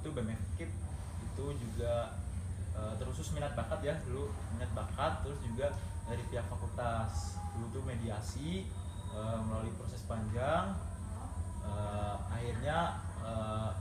tuh 0.00 0.12
BMFKIP 0.16 0.70
itu 1.30 1.46
juga 1.56 2.18
uh, 2.76 2.94
terusus 2.96 3.32
minat 3.36 3.52
bakat 3.56 3.80
ya 3.84 3.94
dulu 4.08 4.32
minat 4.56 4.70
bakat 4.72 5.24
terus 5.24 5.38
juga 5.44 5.76
dari 6.08 6.22
pihak 6.28 6.46
fakultas. 6.50 7.38
Dulu 7.54 7.66
tuh 7.74 7.82
mediasi 7.84 8.66
uh, 9.14 9.38
melalui 9.46 9.74
proses 9.78 10.02
panjang 10.06 10.74
uh, 11.66 12.16
akhirnya 12.30 13.02
uh, 13.22 13.74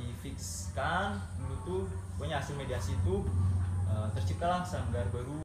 difikskan 0.00 1.22
dulu 1.38 1.54
tuh 1.64 1.82
punya 2.18 2.40
hasil 2.42 2.56
mediasi 2.58 2.96
itu 2.98 3.24
uh, 3.86 4.08
terciptalah 4.16 4.66
sanggar 4.66 5.06
baru 5.14 5.38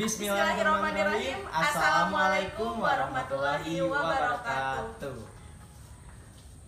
Bismillahirrahmanirrahim. 0.00 1.44
Assalamualaikum 1.52 2.80
warahmatullahi 2.80 3.84
wabarakatuh. 3.84 5.12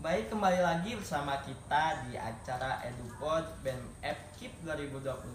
Baik, 0.04 0.28
kembali 0.28 0.60
lagi 0.60 0.92
bersama 1.00 1.40
kita 1.40 2.04
di 2.04 2.20
acara 2.20 2.84
EduPod 2.84 3.64
BEM 3.64 3.80
FKIP 4.04 4.68
2021 4.68 5.32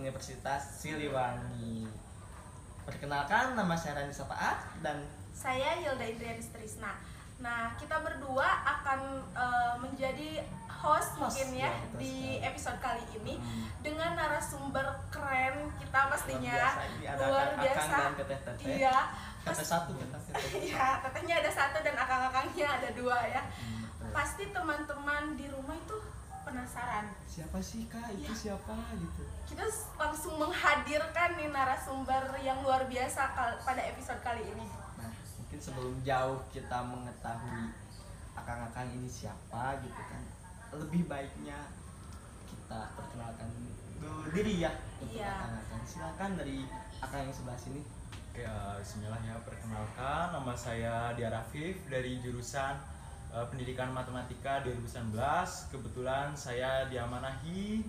Universitas 0.00 0.80
Siliwangi. 0.80 1.84
Perkenalkan, 2.88 3.52
nama 3.52 3.76
saya 3.76 4.00
Rani 4.00 4.14
Sapaat 4.16 4.80
dan 4.80 5.04
Saya 5.36 5.84
Hilda 5.84 6.08
Indrianis 6.08 6.48
Trisna. 6.48 6.96
Nah, 7.38 7.70
kita 7.74 8.02
berdua 8.02 8.48
akan 8.64 9.00
eh, 9.30 9.74
menjadi 9.78 10.42
host, 10.68 11.14
Host, 11.14 11.34
mungkin 11.38 11.58
ya, 11.58 11.66
ya, 11.66 11.70
di 11.94 12.38
sekali. 12.38 12.46
episode 12.46 12.78
kali 12.78 13.04
ini 13.12 13.34
Hmm. 13.34 13.66
dengan 13.82 14.14
narasumber 14.14 14.86
keren 15.10 15.66
kita 15.74 16.06
pastinya 16.06 16.54
luar 17.18 17.48
biasa. 17.56 17.94
Ada. 18.14 18.62
Iya. 18.62 18.96
Kata 19.42 19.62
satu. 19.64 19.90
Iya, 20.60 21.02
tetehnya 21.02 21.34
ada 21.40 21.50
satu 21.50 21.78
dan 21.80 21.94
akang-akangnya 21.94 22.68
ada 22.68 22.88
dua 22.92 23.18
ya. 23.24 23.42
Hmm. 23.42 24.14
Pasti 24.14 24.50
teman-teman 24.50 25.34
di 25.34 25.50
rumah 25.50 25.74
itu 25.74 25.96
penasaran. 26.44 27.10
Siapa 27.26 27.58
sih 27.58 27.86
kak? 27.86 28.14
Itu 28.14 28.30
Iya. 28.30 28.54
siapa 28.54 28.74
gitu? 28.94 29.22
Kita 29.46 29.66
langsung 29.96 30.38
menghadirkan 30.38 31.34
nih 31.34 31.50
narasumber 31.50 32.38
yang 32.38 32.62
luar 32.62 32.86
biasa 32.86 33.34
pada 33.62 33.82
episode 33.82 34.22
kali 34.22 34.46
ini. 34.46 34.66
Mungkin 35.58 35.74
sebelum 35.74 35.98
jauh 36.06 36.38
kita 36.54 36.86
mengetahui 36.86 37.74
akang-akang 38.38 38.94
ini 38.94 39.10
siapa 39.10 39.82
gitu 39.82 40.02
kan, 40.06 40.22
lebih 40.70 41.10
baiknya 41.10 41.66
kita 42.46 42.94
perkenalkan 42.94 43.50
dulu 43.98 44.30
diri 44.38 44.62
ya 44.62 44.70
untuk 45.02 45.18
Iya. 45.18 45.34
akang-akang. 45.34 45.82
Silakan 45.82 46.30
dari 46.38 46.62
akang 47.02 47.26
yang 47.26 47.34
sebelah 47.34 47.58
sini. 47.58 47.82
Oke, 48.30 48.46
uh, 48.46 48.78
Bismillah 48.78 49.18
ya, 49.18 49.34
perkenalkan 49.42 50.30
nama 50.30 50.54
saya 50.54 51.10
Dia 51.18 51.26
Rafif 51.26 51.90
dari 51.90 52.22
jurusan 52.22 52.78
uh, 53.34 53.50
Pendidikan 53.50 53.90
Matematika 53.90 54.62
2019. 54.62 55.10
Kebetulan 55.74 56.38
saya 56.38 56.86
diamanahi 56.86 57.82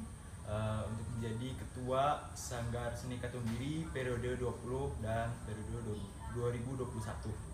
uh, 0.50 0.90
untuk 0.90 1.06
menjadi 1.22 1.54
ketua 1.54 2.34
Sanggar 2.34 2.98
Seni 2.98 3.22
Katumbiri 3.22 3.86
periode 3.94 4.42
20 4.42 5.06
dan 5.06 5.30
periode 5.46 6.02
2021. 6.34 7.49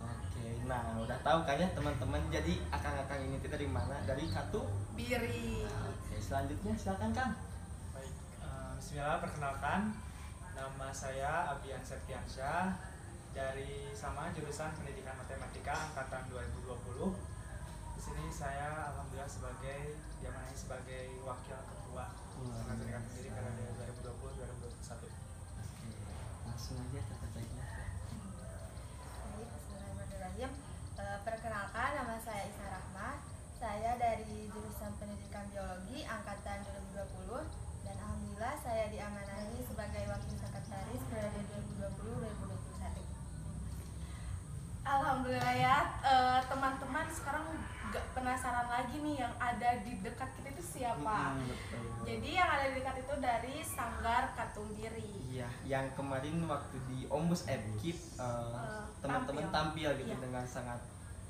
Oke, 0.00 0.46
nah 0.64 0.96
udah 1.00 1.18
tahu 1.20 1.44
kan 1.44 1.56
ya 1.60 1.68
teman-teman. 1.76 2.20
Jadi 2.32 2.60
akang-akang 2.72 3.20
ini 3.24 3.36
kita 3.40 3.56
dari 3.60 3.68
mana? 3.68 3.96
Dari 4.08 4.24
Katu. 4.28 4.64
Biri. 4.96 5.64
Nah, 5.64 5.92
Oke, 5.92 6.16
selanjutnya 6.20 6.72
silakan 6.76 7.10
Kang. 7.12 7.32
Baik, 7.92 8.14
eh, 8.40 8.70
Bismillah 8.80 9.20
perkenalkan 9.20 9.80
nama 10.56 10.88
saya 10.92 11.56
Abian 11.56 11.80
Septiansyah 11.80 12.76
dari 13.30 13.88
sama 13.94 14.28
jurusan 14.34 14.74
Pendidikan 14.76 15.14
Matematika 15.16 15.88
angkatan 15.88 16.26
2020. 16.28 17.14
Di 17.94 18.00
sini 18.02 18.26
saya 18.32 18.90
alhamdulillah 18.90 19.30
sebagai 19.30 19.94
diamanahi 20.20 20.56
sebagai 20.56 21.20
wakil 21.24 21.56
ketua 21.56 22.04
Sanggar 22.40 22.76
Pendidikan 22.76 23.04
Sendiri 23.08 23.28
periode 23.32 23.64
2020-2021. 24.00 25.12
Oke, 25.60 25.92
langsung 26.48 26.76
aja 26.80 27.00
teteh-tetehnya. 27.04 27.66
Baik, 29.30 29.48
Bismillahirrahmanirrahim. 30.40 31.04
Eh, 31.04 31.18
Perkenalkan, 31.20 31.90
nama 32.00 32.16
saya 32.16 32.48
Isna 32.48 32.72
Rahma. 32.72 33.20
Saya 33.60 33.92
dari 34.00 34.48
jurusan 34.48 34.88
Pendidikan 34.96 35.44
Biologi 35.52 36.00
angkatan 36.08 36.64
2020 36.96 37.44
dan 37.84 37.96
alhamdulillah 38.00 38.56
saya 38.64 38.88
diamanahi 38.88 39.60
sebagai 39.68 40.00
wakil 40.08 40.32
sekretaris 40.40 41.02
periode 41.12 41.44
2020-2021. 41.92 43.04
Alhamdulillah 44.88 45.54
ya 45.60 45.76
eh, 46.08 46.40
teman-teman 46.48 47.06
sekarang 47.12 47.44
gak 47.92 48.06
penasaran 48.16 48.68
lagi 48.72 48.96
nih 48.96 49.20
yang 49.20 49.36
ada 49.36 49.84
di 49.84 49.92
dekat 50.00 50.32
kita 50.40 50.56
itu 50.56 50.64
siapa. 50.64 51.36
Hmm. 51.36 51.52
Jadi 52.08 52.30
yang 52.32 52.48
ada 52.48 52.64
di 52.72 52.80
dekat 52.80 52.96
itu 53.04 53.14
dari 53.20 53.60
Sanggar 53.60 54.32
Katumbiri. 54.32 55.19
Iya, 55.30 55.46
yang 55.64 55.86
kemarin 55.94 56.42
waktu 56.44 56.76
di 56.84 57.06
Ombus 57.06 57.46
Epkip 57.46 57.94
Eh, 58.18 58.82
teman-teman 58.98 59.46
tampil. 59.46 59.86
tampil, 59.86 60.02
gitu 60.02 60.10
Iya. 60.10 60.18
dengan 60.20 60.44
sangat 60.44 60.80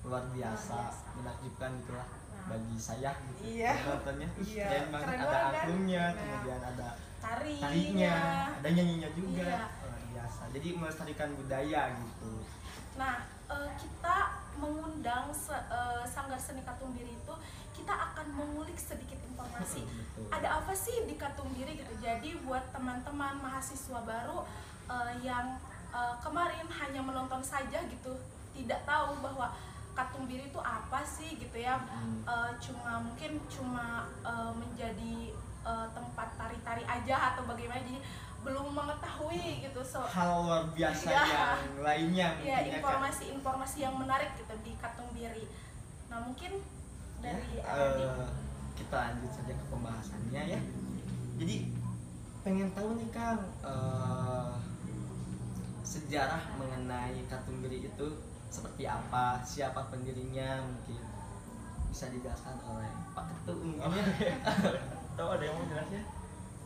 luar 0.00 0.24
biasa, 0.26 0.72
biasa. 0.80 1.08
menakjubkan 1.14 1.70
gitulah 1.76 2.08
Nah. 2.08 2.46
bagi 2.48 2.76
saya 2.80 3.12
gitu. 3.20 3.42
Iya. 3.44 3.72
Nontonnya 3.86 4.28
Iya, 4.40 4.64
keren 4.66 4.86
banget 4.90 5.06
keren 5.06 5.20
ada 5.20 5.28
banget 5.28 5.52
kan? 5.52 5.60
akunnya, 5.60 6.04
Nah. 6.06 6.16
kemudian 6.16 6.60
ada 6.64 6.88
Tarinya. 7.20 7.60
tariknya, 7.62 8.14
ada 8.56 8.68
nyanyinya 8.70 9.10
juga. 9.12 9.44
Iya. 9.44 9.60
Luar 9.84 10.00
biasa. 10.08 10.42
Jadi 10.50 10.68
melestarikan 10.72 11.30
budaya 11.36 11.82
gitu. 11.94 12.32
Nah, 12.96 13.16
eh, 13.46 13.70
kita 13.76 14.16
mengundang 14.60 15.32
se- 15.32 15.66
eh, 15.72 16.04
Sanggar 16.04 16.36
Seni 16.36 16.60
Katumbiri 16.60 17.16
itu 17.16 17.34
kita 17.72 17.96
akan 17.96 18.26
mengulik 18.36 18.76
sedikit 18.76 19.16
informasi. 19.24 19.82
Betul. 19.88 20.28
Ada 20.28 20.60
apa 20.60 20.72
sih 20.76 21.08
di 21.08 21.16
Katumbiri 21.16 21.80
gitu. 21.80 21.94
Jadi 21.98 22.36
buat 22.44 22.62
teman-teman 22.70 23.40
mahasiswa 23.40 24.00
baru 24.04 24.44
eh, 24.92 25.12
yang 25.24 25.56
eh, 25.90 26.14
kemarin 26.20 26.68
hanya 26.68 27.00
menonton 27.00 27.40
saja 27.40 27.80
gitu, 27.88 28.12
tidak 28.52 28.84
tahu 28.84 29.16
bahwa 29.24 29.50
Katumbiri 29.90 30.52
itu 30.52 30.60
apa 30.60 31.02
sih 31.02 31.40
gitu 31.40 31.56
ya. 31.56 31.80
Hmm. 31.80 32.22
Eh, 32.22 32.52
cuma 32.60 33.00
mungkin 33.00 33.40
cuma 33.48 34.06
eh, 34.22 34.52
menjadi 34.54 35.32
eh, 35.64 35.88
tempat 35.96 36.28
tari-tari 36.36 36.84
aja 36.84 37.34
atau 37.34 37.48
bagaimana 37.48 37.80
jadi 37.80 38.00
belum 38.40 38.72
mengetahui 38.72 39.60
gitu 39.60 39.80
so 39.84 40.00
Hal 40.00 40.48
luar 40.48 40.64
biasa 40.72 41.12
Iya. 41.12 41.22
yang 41.28 41.84
lainnya 41.84 42.28
ya 42.40 42.56
mungkin 42.56 42.72
ya, 42.72 42.78
informasi-informasi 42.80 43.76
yang 43.80 43.94
menarik 43.94 44.32
gitu 44.34 44.54
di 44.64 44.72
Katumbiri. 44.80 45.44
Nah 46.08 46.18
mungkin 46.24 46.64
dari 47.20 47.60
Ya, 47.60 47.68
eh, 47.68 48.28
kita 48.74 48.96
lanjut 48.96 49.28
saja 49.28 49.52
ke 49.52 49.64
pembahasannya 49.68 50.42
ya. 50.56 50.60
Jadi 51.36 51.56
pengen 52.40 52.72
tahu 52.72 52.96
nih 52.96 53.08
Kang 53.12 53.44
eh, 53.60 54.52
sejarah 55.82 56.40
mengenai 56.56 57.20
Katumbiri 57.28 57.84
itu 57.84 58.06
seperti 58.48 58.88
apa, 58.88 59.38
siapa 59.44 59.92
pendirinya 59.92 60.64
mungkin 60.64 60.98
bisa 61.90 62.08
dijelaskan 62.08 62.56
oleh 62.64 62.88
Pak 63.12 63.24
Ketua 63.44 63.84
mungkin 63.84 64.04
ya. 64.16 64.36
Tahu 65.12 65.28
ada 65.28 65.42
yang 65.44 65.54
mau 65.54 65.66
jelasnya? 65.68 66.02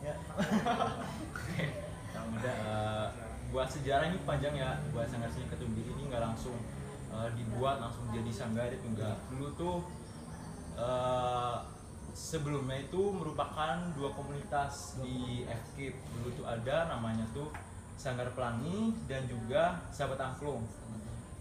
Ya. 0.05 0.15
Yang 2.13 2.25
udah 2.37 2.57
eh, 2.61 3.07
buat 3.49 3.65
sejarah 3.65 4.05
ini 4.13 4.21
panjang 4.21 4.53
ya. 4.53 4.77
Buat 4.93 5.09
Sanggar 5.09 5.33
Seni 5.33 5.49
Katumbiri 5.49 5.89
ini 5.97 6.13
nggak 6.13 6.21
langsung 6.21 6.53
eh, 7.09 7.29
dibuat 7.33 7.81
langsung 7.81 8.05
jadi 8.13 8.29
sanggar 8.29 8.69
itu 8.69 8.85
enggak. 8.85 9.17
Dulu 9.33 9.47
tuh 9.57 9.75
eh, 10.77 11.57
sebelumnya 12.13 12.77
itu 12.85 13.01
merupakan 13.17 13.81
dua 13.97 14.13
komunitas 14.13 15.01
di 15.01 15.41
FKIP. 15.49 15.97
Dulu 16.21 16.29
tuh 16.37 16.45
ada 16.45 16.93
namanya 16.93 17.25
tuh 17.33 17.49
Sanggar 17.97 18.29
Pelangi 18.37 18.93
dan 19.09 19.25
juga 19.25 19.81
Sahabat 19.89 20.21
Angklung. 20.21 20.61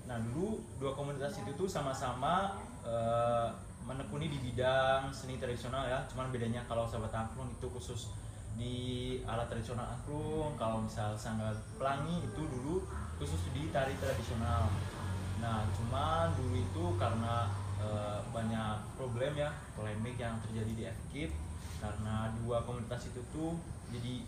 Nah 0.08 0.16
dulu 0.24 0.64
dua 0.80 0.96
komunitas 0.96 1.36
itu 1.36 1.52
tuh 1.52 1.68
sama-sama 1.68 2.56
eh, 2.80 3.48
menekuni 3.84 4.32
di 4.32 4.40
bidang 4.40 5.12
seni 5.12 5.36
tradisional 5.36 5.84
ya. 5.84 6.00
Cuman 6.08 6.32
bedanya 6.32 6.64
kalau 6.64 6.88
sahabat 6.88 7.12
angklung 7.12 7.52
itu 7.52 7.68
khusus 7.68 8.08
di 8.54 9.18
alat 9.26 9.46
tradisional 9.50 9.86
angklung. 9.98 10.54
Kalau 10.58 10.82
misal 10.82 11.14
sanggar 11.18 11.54
pelangi 11.78 12.22
itu 12.22 12.42
dulu 12.42 12.84
khusus 13.18 13.40
di 13.54 13.70
tari 13.70 13.94
tradisional. 13.98 14.70
Nah 15.42 15.62
cuman 15.74 16.34
dulu 16.34 16.56
itu 16.58 16.84
karena 16.98 17.50
eh, 17.78 18.18
banyak 18.30 18.76
problem 18.98 19.32
ya 19.38 19.50
polemik 19.74 20.16
yang 20.18 20.38
terjadi 20.42 20.72
di 20.72 20.84
FKIP 20.88 21.30
karena 21.82 22.32
dua 22.40 22.64
komunitas 22.64 23.10
itu 23.10 23.20
tuh 23.34 23.58
jadi 23.92 24.24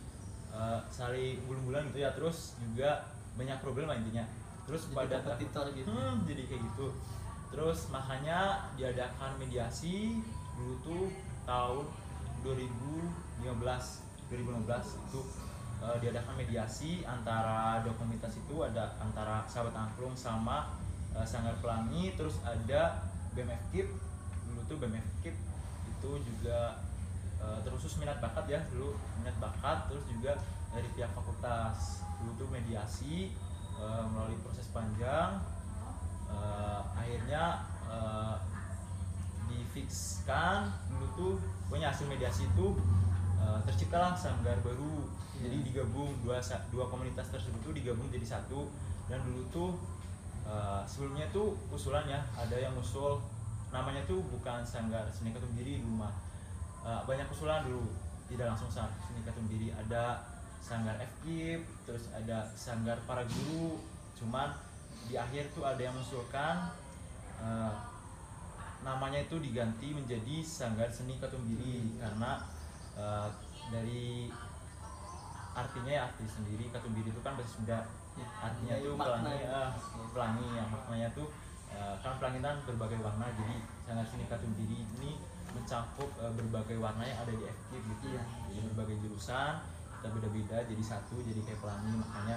eh, 0.55 0.81
saling 0.93 1.41
bulan-bulan 1.49 1.89
gitu 1.91 1.99
ya 2.05 2.11
terus 2.13 2.59
juga 2.61 3.07
banyak 3.37 3.59
problem 3.61 3.89
lah 3.89 3.97
intinya 3.97 4.25
terus 4.67 4.91
Jadi 4.91 4.97
pada 4.99 5.17
gitu. 5.73 5.89
Hmm, 5.95 6.27
jadi 6.27 6.43
kayak 6.51 6.63
gitu. 6.75 6.89
Terus 7.55 7.79
makanya 7.95 8.67
diadakan 8.75 9.39
mediasi 9.39 10.19
dulu 10.59 10.75
tuh 10.83 11.05
tahun 11.47 11.87
2015 12.43 14.06
2015 14.31 15.07
itu 15.07 15.21
eh, 15.83 15.97
diadakan 16.03 16.35
mediasi 16.35 16.91
antara 17.07 17.83
dua 17.87 17.95
itu 18.17 18.57
ada 18.63 18.99
antara 18.99 19.47
sahabat 19.47 19.75
angklung 19.75 20.15
sama 20.19 20.75
eh, 21.15 21.27
sanggar 21.27 21.55
pelangi 21.63 22.15
terus 22.19 22.43
ada 22.43 23.07
BMF 23.37 23.63
KIP. 23.71 23.89
Dulu 24.49 24.61
tuh 24.67 24.77
BMF 24.81 25.07
KIP 25.23 25.37
itu 25.97 26.11
juga 26.25 26.83
eh, 27.39 27.59
terkhusus 27.63 28.01
minat 28.03 28.19
bakat 28.19 28.49
ya 28.51 28.61
dulu 28.73 28.99
minat 29.23 29.37
bakat 29.39 29.87
terus 29.93 30.05
juga 30.11 30.35
dari 30.75 30.89
pihak 30.97 31.11
fakultas. 31.15 32.03
Dulu 32.21 32.31
tuh 32.41 32.49
mediasi 32.51 33.31
eh, 33.79 34.05
melalui 34.11 34.39
proses 34.43 34.67
panjang 34.75 35.39
eh, 36.33 36.81
akhirnya 36.99 37.45
eh, 37.87 38.37
difikskan. 39.53 40.73
Dulu 40.91 41.07
tuh 41.15 41.33
pokoknya 41.69 41.95
hasil 41.95 42.07
mediasi 42.11 42.49
itu 42.49 42.67
eh, 43.41 43.59
terciptalah 43.69 44.17
sanggar 44.17 44.57
baru. 44.61 45.09
Jadi 45.37 45.69
digabung 45.69 46.17
dua 46.25 46.41
dua 46.73 46.89
komunitas 46.89 47.29
tersebut 47.29 47.61
tuh 47.61 47.75
digabung 47.77 48.09
jadi 48.09 48.25
satu. 48.25 48.69
Dan 49.07 49.23
dulu 49.25 49.43
tuh 49.53 49.71
eh, 50.49 50.83
sebelumnya 50.89 51.29
tuh 51.33 51.57
usulan 51.69 52.05
ya 52.09 52.21
ada 52.37 52.57
yang 52.57 52.73
usul 52.77 53.21
namanya 53.75 54.01
tuh 54.07 54.23
bukan 54.31 54.63
sanggar 54.63 55.05
seni 55.11 55.35
katumbiri 55.35 55.83
dulu 55.83 56.07
mah 56.07 56.15
Eh, 56.87 57.03
banyak 57.03 57.27
usulan 57.35 57.67
dulu 57.67 57.83
tidak 58.31 58.55
langsung 58.55 58.71
seni 58.71 59.21
katumbiri. 59.27 59.75
Ada 59.75 60.23
sanggar 60.63 60.95
FKIP 61.03 61.67
terus 61.83 62.07
ada 62.15 62.47
sanggar 62.55 62.95
para 63.11 63.27
guru. 63.27 63.83
Cuman 64.15 64.55
di 65.11 65.19
akhir 65.19 65.51
tuh 65.51 65.67
ada 65.67 65.83
yang 65.83 65.91
mengusulkan 65.99 66.71
eh, 67.43 67.75
namanya 68.87 69.19
itu 69.19 69.43
diganti 69.43 69.91
menjadi 69.91 70.47
Sanggar 70.47 70.87
Seni 70.87 71.19
Katumbiri. 71.19 71.99
Karena 71.99 72.39
eh, 72.97 73.29
dari 73.69 74.33
artinya 75.53 75.89
ya 75.91 76.03
arti 76.05 76.25
sendiri 76.27 76.69
Katumbiri 76.69 77.09
itu 77.09 77.21
kan 77.21 77.33
bahasa 77.33 77.49
Sunda 77.51 77.79
artinya 78.39 78.75
Iya, 78.75 78.85
tuh 78.85 78.95
makna 78.95 79.13
pelangi 79.25 79.37
ya. 79.37 79.49
eh, 79.51 79.69
pelangi 80.11 80.47
ya 80.53 80.65
maknanya 80.67 81.09
tuh 81.13 81.29
eh, 81.71 81.95
kan 81.99 82.13
pelangi 82.17 82.41
kan 82.41 82.57
berbagai 82.63 82.99
warna 83.01 83.27
jadi 83.31 83.57
Sanggar 83.83 84.07
Seni 84.07 84.25
Katumbiri 84.27 84.79
ini 85.01 85.11
mencakup 85.53 86.11
eh, 86.19 86.33
berbagai 86.35 86.77
warna 86.77 87.03
yang 87.03 87.19
ada 87.19 87.33
di 87.33 87.45
FKIP 87.45 87.73
gitu 87.87 88.05
Iya. 88.11 88.23
jadi 88.47 88.61
berbagai 88.69 88.97
jurusan 89.01 89.53
kita 89.97 90.09
beda-beda 90.13 90.59
jadi 90.63 90.83
satu 90.85 91.17
jadi 91.21 91.41
kayak 91.43 91.61
pelangi 91.61 91.93
makanya 91.97 92.37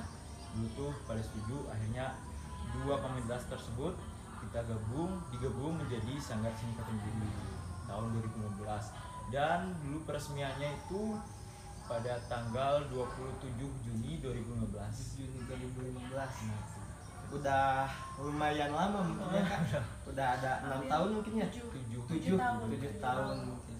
dulu 0.49 0.67
tuh 0.73 0.91
pada 1.05 1.21
setuju 1.21 1.67
akhirnya 1.69 2.15
dua 2.71 2.95
komunitas 2.97 3.43
tersebut 3.45 3.93
kita 4.39 4.59
gabung 4.63 5.19
digabung 5.29 5.75
menjadi 5.75 6.13
Sanggar 6.17 6.55
Seni 6.55 6.71
Katumbiri 6.73 7.27
tahun 7.83 8.15
2015 8.15 8.55
dan 9.29 9.73
dulu 9.85 10.01
peresmiannya 10.05 10.69
itu 10.73 11.17
pada 11.85 12.21
tanggal 12.29 12.85
27 12.93 13.57
Juni 13.57 14.21
2015 14.21 15.17
Juni 15.17 15.39
2015 15.49 16.09
Nah, 17.29 17.37
udah 17.37 17.85
lumayan 18.17 18.73
lama 18.73 19.05
mungkin 19.05 19.37
ya 19.37 19.45
kak 19.45 19.61
udah 20.09 20.27
ada 20.41 20.51
enam 20.65 20.81
tahun 20.89 21.09
mungkin 21.21 21.33
ya 21.37 21.47
tujuh. 21.53 21.69
tujuh. 21.69 22.01
Tujuh 22.09 22.37
tahun. 22.97 23.37
mungkin. 23.45 23.77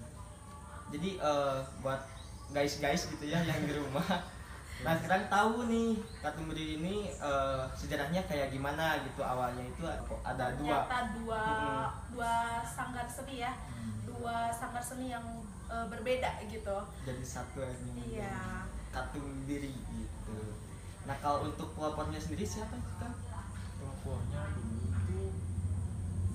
Jadi 0.94 1.10
eh, 1.18 1.56
buat 1.82 1.98
guys 2.54 2.78
guys 2.78 3.10
gitu 3.10 3.24
ya 3.26 3.42
yang 3.42 3.66
di 3.66 3.74
rumah. 3.74 4.06
Nah 4.80 4.94
sekarang 4.96 5.26
tahu 5.28 5.66
nih 5.66 5.98
Katumberi 6.22 6.78
ini 6.78 7.10
eh, 7.10 7.62
sejarahnya 7.74 8.22
kayak 8.30 8.54
gimana 8.54 9.02
gitu. 9.02 9.18
Awalnya 9.18 9.66
itu 9.66 9.82
ada 10.22 10.54
dua. 10.54 10.86
Ternyata 10.86 10.98
dua 11.18 11.42
Mm-mm. 11.42 11.82
dua 12.14 12.34
sanggar 12.62 13.06
seni 13.10 13.42
ya. 13.42 13.50
Hmm. 13.50 14.09
Dua 14.20 14.52
sanggar 14.52 14.84
seni 14.84 15.08
yang 15.08 15.24
eh, 15.66 15.86
berbeda 15.88 16.44
gitu. 16.44 16.76
Jadi 17.02 17.22
satu 17.24 17.64
akhirnya 17.64 17.88
menjadi 17.88 18.20
Iya. 18.20 18.36
Katumbiri 18.90 19.72
gitu. 19.72 20.38
Nah 21.08 21.16
kalau 21.18 21.48
untuk 21.48 21.72
pelopornya 21.72 22.20
sendiri 22.20 22.44
siapa 22.44 22.76
kan 23.00 23.12
Pokoknya 23.80 24.42
dulu 24.52 24.76
itu 24.84 25.20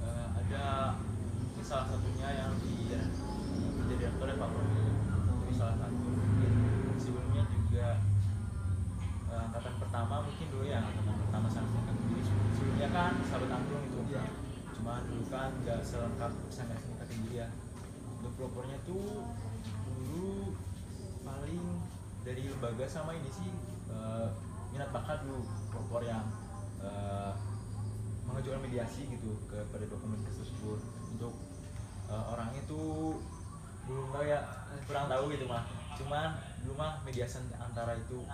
eh, 0.02 0.28
ada 0.34 0.98
mungkin 0.98 1.62
salah 1.62 1.86
satunya 1.88 2.30
yang 2.32 2.52
di 2.58 2.90
menjadi 3.54 3.94
direktur 4.02 4.26
ya 4.26 4.36
Pak 4.36 4.50
Promi 4.50 4.82
itu 5.46 5.54
salah 5.54 5.76
satu. 5.78 5.94
Mungkin 5.94 6.54
sebelumnya 6.98 7.44
juga 7.46 7.88
eh, 9.30 9.40
angkatan 9.46 9.74
pertama 9.78 10.16
mungkin 10.24 10.48
dulu 10.50 10.66
ya 10.66 10.82
angkatan 10.82 11.16
pertama 11.22 11.48
sangat 11.48 11.70
sendiri 11.86 12.22
sebelumnya 12.26 12.88
kan 12.90 13.12
sahabat 13.24 13.50
angklung 13.52 13.84
itu 13.84 14.00
Iya. 14.06 14.24
cuma 14.76 15.02
dulu 15.04 15.24
kan 15.28 15.50
nggak 15.62 15.80
selengkap 15.82 16.32
sangat 16.48 16.78
singkat 16.80 17.08
tinggi 17.10 17.42
ya 17.42 17.48
pelopornya 18.36 18.78
tuh 18.84 19.24
dulu 19.86 20.54
paling 21.22 21.64
dari 22.22 22.44
lembaga 22.46 22.86
sama 22.86 23.14
ini 23.14 23.30
sih 23.30 23.50
eh, 23.88 24.28
minat 24.70 24.90
bakat 24.92 25.24
dulu 25.24 25.42
pelopor 25.72 26.02
yang 26.02 26.26
eh, 26.80 27.32
mengajukan 28.26 28.60
mediasi 28.60 29.06
gitu 29.08 29.38
kepada 29.48 29.86
dokumen 29.86 30.20
tersebut 30.22 30.80
untuk 31.12 31.34
eh, 32.08 32.24
orang 32.28 32.52
itu 32.54 32.82
belum 33.86 34.10
tahu 34.12 34.26
ya 34.26 34.40
kurang 34.86 35.06
tahu 35.08 35.24
gitu 35.30 35.46
mah 35.46 35.64
cuman 35.96 36.34
dulu 36.60 36.74
mah 36.76 37.00
mediasi 37.06 37.40
antara 37.56 37.96
itu 37.96 38.26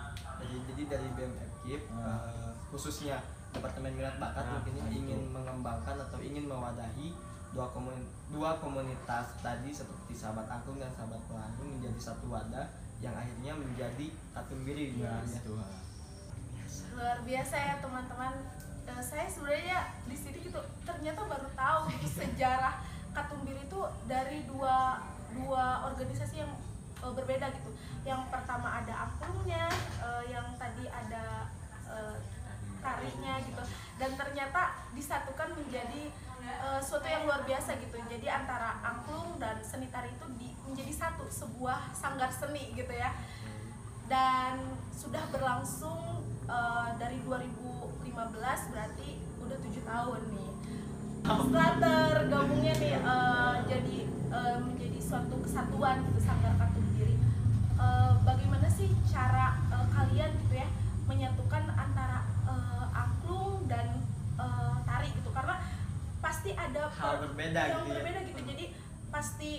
jadi, 0.42 0.56
jadi 0.74 0.82
dari 0.88 1.08
BMFKIP 1.14 1.82
Hmm. 1.92 2.02
eh, 2.02 2.50
khususnya 2.72 3.20
Departemen 3.52 3.92
Minat 3.92 4.16
Bakat 4.16 4.42
Nah, 4.42 4.52
mungkin 4.58 4.74
nah, 4.80 4.88
ingin 4.88 5.20
itu. 5.20 5.28
mengembangkan 5.30 5.96
atau 6.00 6.18
ingin 6.18 6.48
mewadahi 6.48 7.12
dua 7.52 7.68
komun 7.68 8.00
dua 8.32 8.56
komunitas 8.56 9.36
tadi 9.44 9.68
seperti 9.68 10.16
sahabat 10.16 10.48
angklung 10.48 10.80
dan 10.80 10.88
sahabat 10.96 11.20
pelangi 11.28 11.64
menjadi 11.68 12.00
satu 12.00 12.32
wadah 12.32 12.64
yang 13.04 13.12
akhirnya 13.12 13.52
menjadi 13.52 14.06
Katumbiri 14.32 14.96
ya 14.96 15.20
mungkin 15.20 15.28
ya. 15.28 15.40
itu 15.42 15.52
luar 16.92 17.18
biasa 17.24 17.56
ya 17.56 17.74
teman-teman. 17.84 18.32
Eh, 18.82 19.02
saya 19.04 19.26
sebenarnya 19.28 19.78
di 20.08 20.16
sini 20.16 20.38
gitu 20.48 20.60
ternyata 20.84 21.20
baru 21.28 21.48
tahu 21.52 21.80
gitu 21.92 22.08
sejarah 22.24 22.80
Katumbiri 23.12 23.68
itu 23.68 23.80
dari 24.08 24.48
dua 24.48 25.04
dua 25.36 25.92
organisasi 25.92 26.40
yang 26.40 26.52
eh, 27.04 27.12
berbeda 27.12 27.52
gitu. 27.52 27.70
Yang 28.08 28.22
pertama 28.32 28.80
ada 28.80 28.94
angklungnya 29.08 29.68
eh, 30.00 30.24
yang 30.32 30.46
tadi 30.56 30.88
ada 30.88 31.52
eh, 31.92 32.16
tarinya 32.80 33.34
gitu. 33.44 33.62
Dan 34.00 34.16
ternyata 34.16 34.72
disatukan 34.96 35.52
menjadi 35.52 36.08
eh, 36.42 36.80
suatu 36.80 37.06
yang 37.06 37.22
luar 37.24 37.42
biasa 37.42 37.78
gitu. 37.78 37.96
Jadi 38.02 38.26
antara 38.26 38.78
angklung 38.82 39.38
dan 39.38 39.56
seni 39.62 39.86
tari 39.88 40.10
itu 40.10 40.26
di- 40.36 40.56
menjadi 40.66 40.92
satu 40.92 41.24
sebuah 41.28 41.92
sanggar 41.92 42.30
seni 42.30 42.72
gitu 42.72 42.90
ya. 42.90 43.12
Dan 44.08 44.58
sudah 44.92 45.22
berlangsung 45.30 46.22
eh, 46.46 46.88
dari 46.98 47.18
2015 47.22 48.72
berarti 48.72 49.08
udah 49.38 49.58
tujuh 49.58 49.82
tahun 49.82 50.20
nih. 50.30 50.50
Setelah 51.22 51.70
tergabungnya 51.78 52.74
nih 52.76 52.94
eh, 52.98 53.54
jadi 53.66 53.96
eh, 54.32 54.56
menjadi 54.58 54.98
suatu 54.98 55.38
kesatuan 55.40 56.02
gitu 56.04 56.20
sanggar 56.20 56.54
Katumbiri 56.56 57.16
Eh, 57.82 58.12
bagaimana 58.22 58.70
sih 58.70 58.86
cara 59.06 59.58
eh, 59.68 59.86
kalian 59.90 60.30
gitu 60.38 60.54
ya 60.54 60.68
menyatukan 61.02 61.66
antara 61.74 62.22
eh, 62.46 62.86
angklung 62.94 63.66
dan 63.66 64.02
karena 64.32 64.81
pasti 66.42 66.58
ada 66.58 66.90
Hal 66.90 66.98
per- 67.14 67.22
berbeda 67.30 67.60
yang 67.62 67.70
gitu 67.78 67.86
ya. 67.86 67.94
berbeda 68.02 68.20
gitu. 68.26 68.40
Jadi 68.42 68.64
pasti 69.14 69.52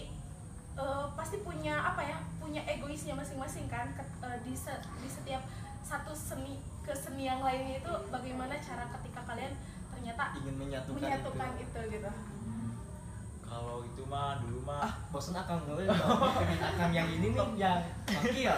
eh, 0.76 1.06
pasti 1.16 1.38
punya 1.40 1.80
apa 1.80 2.04
ya 2.04 2.20
punya 2.44 2.60
egoisnya 2.68 3.16
masing-masing 3.16 3.72
kan 3.72 3.88
Ket- 3.96 4.20
eh, 4.20 4.40
di 4.44 4.52
se- 4.52 4.84
di 5.00 5.08
setiap 5.08 5.40
satu 5.80 6.12
seni 6.12 6.60
ke 6.84 6.92
seni 6.92 7.24
yang 7.24 7.40
lainnya 7.40 7.80
itu 7.80 7.88
bagaimana 8.12 8.60
cara 8.60 8.84
ketika 9.00 9.24
kalian 9.24 9.56
ternyata 9.96 10.36
ingin 10.36 10.60
menyatukan, 10.60 11.00
menyatukan 11.00 11.50
itu. 11.56 11.64
itu 11.64 11.80
gitu. 11.96 12.12
Kalau 13.48 13.88
itu 13.88 14.04
mah 14.04 14.44
dulu 14.44 14.60
mah. 14.68 14.84
Ah 14.84 14.94
bosan 15.08 15.40
akang 15.40 15.64
ngewe 15.64 15.88
akang 16.68 16.92
yang 16.92 17.08
ini 17.08 17.32
nih 17.32 17.44
yang 17.56 17.80
wakil 18.12 18.56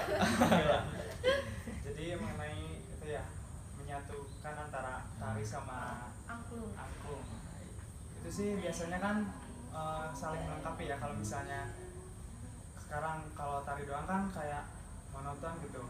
jadi 1.86 2.06
mengenai 2.18 2.58
itu 2.90 3.06
ya 3.06 3.22
menyatukan 3.78 4.56
antara 4.58 5.06
tari 5.16 5.46
sama 5.46 6.05
itu 8.26 8.34
sih 8.34 8.50
biasanya 8.58 8.98
kan 8.98 9.22
eh, 9.70 10.08
saling 10.18 10.42
melengkapi 10.50 10.90
ya. 10.90 10.98
Kalau 10.98 11.14
misalnya 11.14 11.70
sekarang 12.82 13.22
kalau 13.38 13.62
tari 13.62 13.86
doang 13.86 14.10
kan 14.10 14.26
kayak 14.34 14.66
monoton 15.14 15.54
gitu. 15.62 15.86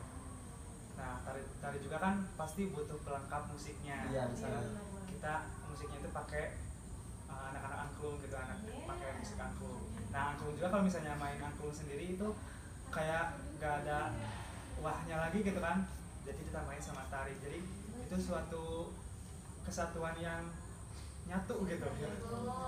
Nah 1.00 1.24
tari 1.24 1.48
tari 1.64 1.80
juga 1.80 2.04
kan 2.04 2.28
pasti 2.36 2.68
butuh 2.68 3.00
pelengkap 3.08 3.48
musiknya. 3.48 4.12
Iya, 4.12 4.28
misalnya 4.28 4.68
benar. 4.68 5.08
kita 5.08 5.34
musiknya 5.72 6.04
itu 6.04 6.12
pakai 6.12 6.60
eh, 7.32 7.44
anak-anak 7.56 7.80
angklung 7.88 8.20
gitu 8.20 8.36
anak 8.36 8.60
pakai 8.84 9.16
musik 9.16 9.40
angklung. 9.40 9.88
Nah 10.12 10.36
angklung 10.36 10.60
juga 10.60 10.68
kalau 10.76 10.84
misalnya 10.84 11.16
main 11.16 11.40
angklung 11.40 11.72
sendiri 11.72 12.20
itu 12.20 12.28
kayak 12.92 13.32
gak 13.64 13.88
ada 13.88 14.12
wahnya 14.84 15.24
lagi 15.24 15.40
gitu 15.40 15.64
kan. 15.64 15.88
Jadi 16.28 16.52
ditambahin 16.52 16.84
sama 16.84 17.08
tari. 17.08 17.32
Jadi 17.40 17.64
itu 17.96 18.16
suatu 18.20 18.92
kesatuan 19.64 20.20
yang 20.20 20.44
nyatu 21.26 21.56
gitu 21.66 21.88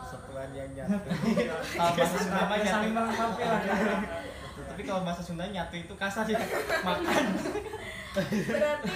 kesatuan 0.01 0.49
yang 0.51 0.69
nyatu 0.73 1.07
Iya. 1.29 1.55
kalau 1.71 1.93
bahasa 1.93 2.17
Sunda 2.17 2.41
mah 2.43 2.57
Ya, 2.57 2.71
saling 2.71 2.91
nyatu 2.91 2.97
melengkapi 2.97 3.41
lah 3.43 3.59
gitu. 3.61 4.61
tapi 4.67 4.81
kalau 4.83 5.01
bahasa 5.03 5.21
Sunda 5.21 5.45
nyatu 5.47 5.75
itu 5.77 5.93
kasar 5.95 6.25
ya 6.25 6.39
makan 6.81 7.25
berarti 8.17 8.93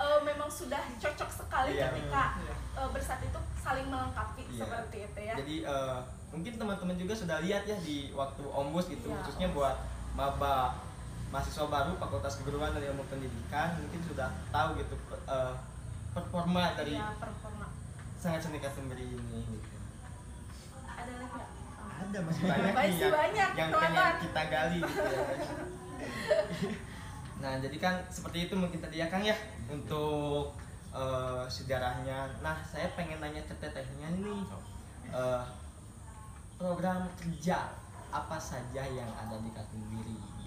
eh, 0.00 0.18
memang 0.22 0.48
sudah 0.48 0.82
cocok 0.96 1.30
sekali 1.30 1.70
Iya. 1.74 1.88
ketika 1.90 2.24
Iya. 2.38 2.54
eh, 2.74 2.88
bersatu 2.88 3.24
itu 3.26 3.40
saling 3.58 3.86
melengkapi 3.86 4.42
Iya. 4.46 4.58
seperti 4.58 4.96
itu 5.04 5.20
ya 5.22 5.34
Jadi 5.36 5.56
eh, 5.62 5.98
mungkin 6.28 6.52
teman-teman 6.56 6.96
juga 6.96 7.12
sudah 7.12 7.38
lihat 7.40 7.62
ya 7.64 7.76
di 7.78 8.10
waktu 8.12 8.42
ombus 8.44 8.88
gitu 8.88 9.06
Iya. 9.06 9.16
khususnya 9.20 9.48
buat 9.50 9.76
maba 10.12 10.76
mahasiswa 11.28 11.64
baru 11.66 11.96
Fakultas 11.96 12.36
Keguruan 12.38 12.72
dan 12.72 12.84
Ilmu 12.86 13.04
Pendidikan 13.06 13.76
mungkin 13.78 14.00
sudah 14.02 14.28
tahu 14.48 14.76
gitu 14.76 14.96
eh, 15.26 15.52
performa 16.10 16.72
dari 16.74 16.92
ya 16.92 17.12
performa 17.14 17.71
sangat 18.22 18.38
seni 18.38 18.62
Katumbiri 18.62 19.02
ini 19.02 19.38
gitu. 19.50 19.76
ada 20.86 21.12
lagi? 21.18 21.42
Oh. 21.42 21.90
Ada 22.06 22.18
masih 22.22 22.42
banyak 22.46 22.70
nih 22.70 22.78
Masih 22.78 23.02
yang, 23.02 23.14
banyak, 23.18 23.48
yang 23.58 23.70
pengen 23.74 24.14
kita 24.22 24.42
gali 24.46 24.78
gitu 24.78 25.02
ya. 25.10 25.22
Nah, 27.42 27.58
jadi 27.58 27.74
kan 27.82 27.98
seperti 28.06 28.46
itu 28.46 28.54
mungkin 28.54 28.78
tadi 28.78 29.02
ya 29.02 29.10
Kang 29.10 29.26
ya 29.26 29.34
untuk 29.66 30.54
eh, 30.94 31.42
sejarahnya. 31.50 32.38
Nah, 32.38 32.62
saya 32.62 32.86
pengen 32.94 33.18
nanya 33.18 33.42
ke 33.42 33.54
tetehnya 33.58 34.14
nih 34.14 34.46
eh, 35.10 35.42
program 36.54 37.10
kerja 37.18 37.74
apa 38.14 38.38
saja 38.38 38.86
yang 38.86 39.10
ada 39.18 39.42
di 39.42 39.50
Katumbiri 39.50 40.14
gitu. 40.14 40.46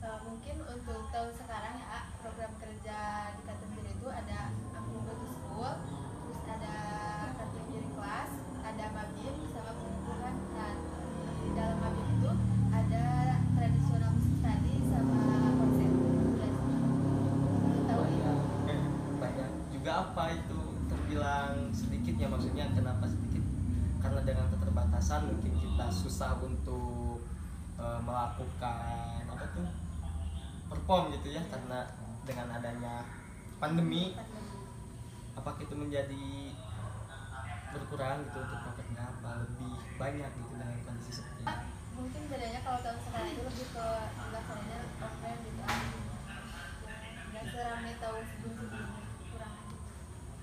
Eh, 0.00 0.18
mungkin 0.24 0.56
untuk 0.64 1.12
tahun 1.12 1.32
sekarang 1.36 1.76
ya 1.84 2.08
program 2.24 2.52
kerja 2.56 2.98
di 3.36 3.42
Katumbiri 3.44 3.90
itu 4.00 4.08
ada 4.08 4.48
School, 5.64 5.80
terus 6.28 6.40
ada 6.44 6.76
Katumbiri 7.40 7.88
Kelas, 7.96 8.30
ada 8.68 8.84
Mabim 8.92 9.36
sama 9.48 9.72
penumbuhan. 9.80 10.34
Nah 10.52 10.72
di 11.40 11.48
dalam 11.56 11.78
Mabim 11.80 12.08
itu 12.20 12.30
ada 12.68 13.04
tradisional 13.56 14.10
musik 14.12 14.36
tadi 14.44 14.74
sama 14.92 15.20
konser. 15.56 15.90
Tahun 17.88 18.08
ini. 18.12 18.76
banyak 19.16 19.50
juga 19.72 19.92
apa 20.04 20.24
itu 20.36 20.60
terbilang 20.84 21.72
sedikit 21.72 22.12
ya 22.12 22.28
maksudnya 22.28 22.68
kenapa 22.76 23.08
sedikit 23.08 23.44
karena 24.04 24.20
dengan 24.20 24.52
keterbatasan 24.52 25.32
mungkin 25.32 25.52
kita 25.64 25.88
susah 25.88 26.44
untuk 26.44 27.24
eh, 27.80 28.00
melakukan 28.04 29.32
apa 29.32 29.44
tuh 29.56 29.64
perform 30.68 31.08
gitu 31.16 31.32
ya 31.32 31.40
karena 31.48 31.88
dengan 32.28 32.52
adanya 32.52 33.08
pandemi 33.56 34.12
apakah 35.34 35.60
itu 35.60 35.74
menjadi 35.74 36.26
berkurang 37.70 38.22
gitu 38.22 38.38
untuk 38.38 38.58
profitnya 38.62 39.02
apa 39.04 39.30
lebih 39.42 39.72
banyak 39.96 40.30
gitu 40.32 40.52
dengan 40.52 40.78
kondisi 40.80 41.10
seperti 41.12 41.42
ini 41.42 41.56
Mungkin 41.94 42.22
bedanya 42.26 42.60
kalau 42.60 42.78
tahun 42.82 42.98
sekarang 43.00 43.28
itu 43.30 43.42
lebih 43.44 43.66
ke 43.70 43.86
pelaksananya 44.18 44.78
offline 44.98 45.38
gitu. 45.40 45.62
Nggak 47.30 47.44
seramai 47.48 47.94
tahun 47.96 48.22
sebelum-sebelumnya 48.26 49.02
kurang. 49.24 49.54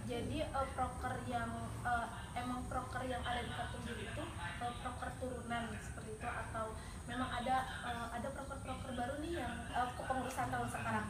jadi 0.07 0.38
eh, 0.43 0.67
proker 0.71 1.15
yang 1.27 1.51
eh, 1.83 2.07
emang 2.36 2.60
proker 2.67 3.03
yang 3.03 3.19
ada 3.21 3.41
di 3.41 3.51
Katumbiri 3.51 4.03
itu 4.05 4.24
eh, 4.63 4.74
proker 4.79 5.10
turunan 5.19 5.63
seperti 5.75 6.10
itu 6.15 6.27
atau 6.27 6.65
memang 7.03 7.29
ada 7.29 7.55
eh, 7.83 8.07
ada 8.15 8.27
proker-proker 8.31 8.91
baru 8.93 9.13
nih 9.19 9.33
yang 9.39 9.53
eh, 9.67 9.88
kepengurusan 9.93 10.48
tahun 10.48 10.69
sekarang 10.71 11.05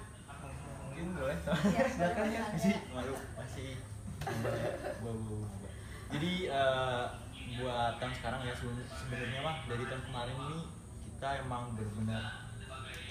mungkin 0.81 1.05
boleh 1.15 1.37
Ya, 1.69 1.83
silakan 1.87 2.25
ya 2.27 2.41
boleh. 2.43 2.57
Isi. 2.57 2.71
malu 2.89 3.13
jadi 6.11 6.33
eh, 6.51 7.03
buat 7.57 7.97
tahun 7.97 8.13
sekarang 8.19 8.41
ya 8.45 8.53
sebenarnya 8.53 9.39
mah 9.41 9.57
dari 9.65 9.83
tahun 9.87 10.03
kemarin 10.07 10.35
ini 10.37 10.59
kita 11.07 11.29
emang 11.47 11.63
benar-benar 11.73 12.23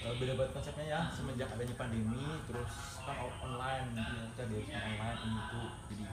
eh, 0.07 0.13
beda 0.15 0.33
banget 0.39 0.51
konsepnya 0.55 0.85
ya. 0.87 1.01
Semenjak 1.11 1.51
adanya 1.51 1.75
pandemi 1.75 2.25
terus 2.47 2.71
kan 3.01 3.17
online 3.41 3.87
ya, 3.97 4.07
kita 4.33 4.43
diharuskan 4.47 4.81
online 4.95 5.19
ini 5.25 5.39
tuh 5.49 5.67
jadi 5.89 6.05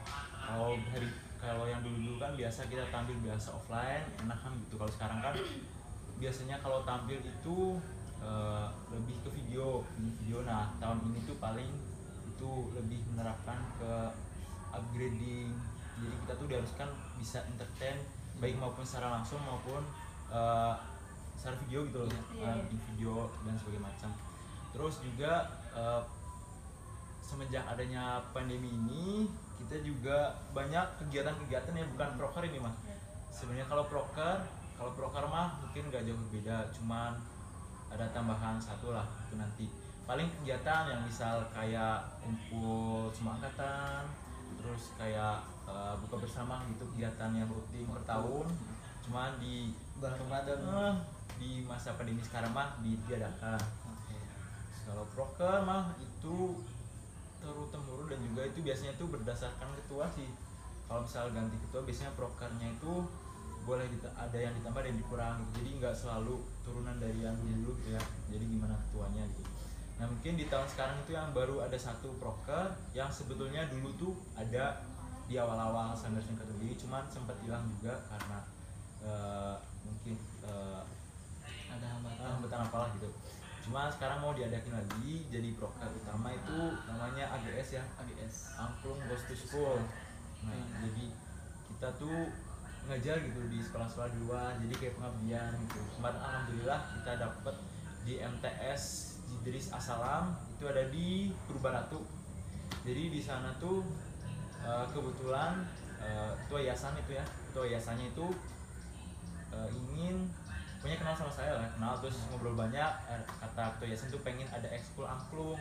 kalau 0.49 0.71
hari 0.91 1.09
kalau 1.39 1.65
yang 1.71 1.81
dulu 1.85 1.99
dulu 2.03 2.17
kan 2.19 2.33
biasa 2.35 2.67
kita 2.67 2.85
tampil 2.91 3.17
biasa 3.23 3.49
offline 3.55 4.05
enak 4.25 4.39
kan 4.43 4.53
gitu. 4.67 4.75
Kalau 4.81 4.91
sekarang 4.91 5.19
kan 5.23 5.35
biasanya 6.19 6.57
kalau 6.59 6.83
tampil 6.83 7.23
itu 7.23 7.57
eh, 8.19 8.67
lebih 8.91 9.17
ke 9.23 9.29
video 9.31 9.87
video. 9.95 10.43
Nah 10.43 10.75
tahun 10.83 10.99
ini 11.13 11.23
tuh 11.29 11.39
paling 11.39 11.71
itu 12.35 12.51
lebih 12.75 13.03
menerapkan 13.13 13.59
ke 13.79 13.93
upgrading 14.73 15.53
jadi 15.99 16.15
kita 16.25 16.33
tuh 16.39 16.47
diharuskan 16.47 16.89
bisa 17.19 17.43
entertain 17.51 17.99
baik 18.39 18.55
maupun 18.55 18.87
secara 18.87 19.19
langsung 19.19 19.43
maupun 19.43 19.83
eh, 20.31 20.75
secara 21.35 21.55
video 21.67 21.87
gitu 21.87 21.99
loh 22.07 22.11
Iya. 22.11 22.51
eh, 22.55 22.61
di 22.71 22.77
video 22.91 23.31
dan 23.43 23.55
sebagainya 23.59 23.83
macam. 23.83 24.11
Terus 24.71 24.95
juga 25.03 25.33
eh, 25.75 26.03
semenjak 27.19 27.65
adanya 27.67 28.23
pandemi 28.31 28.71
ini 28.71 29.27
kita 29.59 29.83
juga 29.83 30.39
banyak 30.55 31.03
kegiatan-kegiatan 31.03 31.75
yang 31.75 31.91
bukan 31.93 32.11
proker 32.15 32.47
ini 32.47 32.63
mah 32.63 32.73
sebenarnya 33.29 33.67
kalau 33.67 33.85
proker 33.91 34.39
kalau 34.79 34.95
proker 34.95 35.27
mah 35.27 35.59
mungkin 35.61 35.91
nggak 35.91 36.07
jauh 36.07 36.19
berbeda 36.31 36.71
cuman 36.79 37.19
ada 37.91 38.07
tambahan 38.15 38.57
satu 38.63 38.95
lah 38.95 39.05
itu 39.27 39.35
nanti. 39.35 39.67
Paling 40.09 40.31
kegiatan 40.41 40.89
yang 40.89 41.03
misal 41.05 41.43
kayak 41.53 42.01
kumpul 42.25 43.13
semua 43.13 43.37
angkatan 43.37 43.98
terus 44.79 44.95
kayak 44.95 45.43
eh, 45.67 45.95
buka 46.07 46.23
bersama 46.23 46.63
gitu 46.71 46.87
kegiatan 46.95 47.35
yang 47.35 47.51
rutin 47.51 47.83
per 47.91 48.07
tahun. 48.07 48.47
Cuman 49.03 49.35
di 49.43 49.75
bulan 49.99 50.15
Ramadan. 50.15 50.59
Eh, 50.63 50.95
di 51.39 51.63
masa 51.63 51.95
pandemi 51.95 52.19
sekarang 52.19 52.51
mah 52.51 52.75
ditiadakan 52.83 53.63
kalau 54.83 55.07
proker 55.15 55.63
mah 55.63 55.95
itu 56.03 56.59
turun 57.39 57.71
temurun 57.71 58.11
dan 58.11 58.19
juga 58.27 58.43
itu 58.43 58.59
biasanya 58.67 58.99
tuh 58.99 59.07
berdasarkan 59.07 59.71
ketua 59.79 60.11
sih. 60.19 60.27
Kalau 60.91 61.07
misal 61.07 61.31
ganti 61.31 61.55
ketua 61.63 61.87
biasanya 61.87 62.11
prokernya 62.19 62.75
itu 62.75 63.07
boleh 63.63 63.87
ada 64.19 64.39
yang 64.39 64.51
ditambah 64.59 64.83
dan 64.83 64.95
dikurangi. 64.99 65.47
Jadi 65.63 65.69
nggak 65.79 65.95
selalu 65.95 66.43
turunan 66.67 66.99
dari 66.99 67.23
yang 67.23 67.39
dulu 67.39 67.55
dulu 67.55 67.71
gitu 67.83 67.95
ya. 67.95 68.03
Jadi 68.35 68.45
gimana 68.51 68.75
ketuanya 68.89 69.23
gitu 69.31 69.58
nah 69.99 70.07
mungkin 70.07 70.39
di 70.39 70.47
tahun 70.47 70.67
sekarang 70.71 70.97
itu 71.03 71.19
yang 71.19 71.35
baru 71.35 71.67
ada 71.67 71.75
satu 71.75 72.15
proker 72.23 72.71
yang 72.95 73.11
sebetulnya 73.11 73.67
dulu 73.67 73.91
tuh 73.99 74.15
ada 74.39 74.79
di 75.27 75.37
awal-awal 75.37 75.93
Sanders 75.93 76.25
yang 76.31 76.39
kedua 76.41 76.73
cuman 76.79 77.05
sempat 77.11 77.37
hilang 77.45 77.67
juga 77.77 77.99
karena 78.09 78.39
eh, 79.05 79.55
mungkin 79.85 80.17
eh, 80.47 80.83
ada 81.69 81.87
hambatan. 81.99 82.25
hambatan 82.41 82.61
apalah 82.65 82.89
gitu. 82.97 83.09
Cuma 83.69 83.93
sekarang 83.93 84.25
mau 84.25 84.33
diadakin 84.33 84.73
lagi 84.73 85.29
jadi 85.29 85.53
proker 85.61 85.93
utama 85.93 86.33
itu 86.33 86.59
namanya 86.89 87.37
AGS 87.37 87.77
ya. 87.77 87.85
AGS 88.01 88.57
Angklung 88.57 88.97
Goes 89.05 89.29
to 89.29 89.37
School. 89.37 89.77
Nah 90.49 90.57
jadi 90.81 91.13
kita 91.69 91.89
tuh 92.01 92.33
ngajar 92.89 93.21
gitu 93.21 93.41
di 93.53 93.61
sekolah-sekolah 93.61 94.11
di 94.17 94.19
luar 94.25 94.57
jadi 94.65 94.75
kayak 94.81 94.95
pengabdian 94.97 95.53
gitu. 95.69 95.81
Kemarin 96.01 96.21
alhamdulillah 96.25 96.81
kita 96.97 97.13
dapet 97.21 97.57
di 98.09 98.15
MTS 98.17 98.83
Idris 99.37 99.71
Asalam 99.75 100.37
itu 100.57 100.65
ada 100.65 100.89
di 100.89 101.31
Purbaratu 101.47 102.19
jadi 102.85 103.13
di 103.13 103.21
sana 103.21 103.53
tuh 103.61 103.85
eh, 104.65 104.87
kebetulan 104.93 105.65
eh, 106.01 106.33
ketua 106.45 106.59
yayasan 106.63 106.95
itu 106.97 107.17
ya 107.17 107.25
ketua 107.51 107.65
yayasannya 107.69 108.13
itu 108.13 108.27
eh, 109.53 109.69
ingin 109.73 110.29
punya 110.79 110.95
kenal 110.95 111.15
sama 111.19 111.33
saya 111.35 111.59
lah 111.59 111.69
kenal 111.75 111.99
terus 111.99 112.23
ngobrol 112.31 112.55
banyak 112.55 112.93
eh, 113.11 113.23
kata 113.43 113.77
ketua 113.77 113.87
yayasan 113.91 114.09
tuh 114.15 114.23
pengen 114.23 114.47
ada 114.55 114.69
ekskul 114.71 115.05
angklung. 115.09 115.59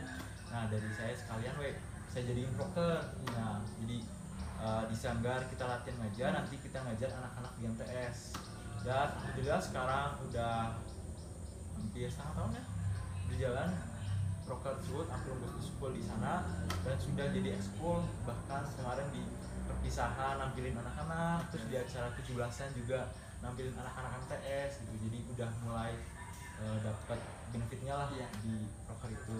Nah 0.48 0.70
dari 0.70 0.88
saya 0.94 1.12
sekalian 1.12 1.54
we 1.58 1.74
saya 2.08 2.22
jadiin 2.30 2.54
proker. 2.54 3.02
Nah 3.34 3.58
jadi 3.82 3.98
eh, 4.62 4.82
di 4.86 4.96
sanggar 4.96 5.42
kita 5.50 5.64
latihan 5.66 5.96
ngajar 6.06 6.30
nanti 6.38 6.56
kita 6.62 6.78
ngajar 6.86 7.10
anak-anak 7.12 7.52
di 7.58 7.62
MTS 7.66 8.18
dan 8.86 9.10
alhamdulillah 9.10 9.58
sekarang 9.60 10.08
udah 10.30 10.70
hampir 11.74 12.06
setengah 12.06 12.34
tahun 12.38 12.52
ya 12.54 12.64
berjalan 13.38 13.70
proker 14.50 14.74
tersebut 14.82 15.06
angklung 15.14 15.38
Gustu 15.46 15.70
School 15.70 15.94
di 15.94 16.02
sana 16.02 16.42
dan 16.82 16.98
sudah 16.98 17.30
jadi 17.30 17.54
ekskul 17.54 18.02
bahkan 18.26 18.66
kemarin 18.74 19.06
di 19.14 19.22
perpisahan 19.70 20.42
nampilin 20.42 20.74
anak-anak 20.74 21.46
terus 21.54 21.70
di 21.70 21.78
acara 21.78 22.10
17-an 22.18 22.70
juga 22.74 23.14
nampilin 23.38 23.70
anak-anak 23.78 24.26
MTS 24.26 24.82
gitu. 24.82 24.94
Jadi 25.06 25.18
udah 25.38 25.50
mulai 25.62 25.94
eh, 26.58 26.78
dapat 26.82 27.22
benefitnya 27.54 27.94
lah 27.94 28.10
Iya. 28.10 28.26
di 28.42 28.66
proker 28.90 29.10
itu. 29.14 29.38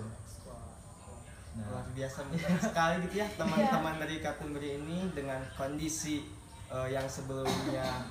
Nah. 1.58 1.66
Luar 1.74 1.86
biasa 1.90 2.18
sekali 2.70 2.94
gitu 3.10 3.14
ya 3.18 3.26
teman-teman 3.34 3.98
dari 3.98 4.22
Katumberi 4.22 4.78
ini 4.78 5.10
dengan 5.10 5.42
kondisi 5.58 6.22
eh, 6.70 6.88
yang 6.94 7.10
sebelumnya 7.10 8.06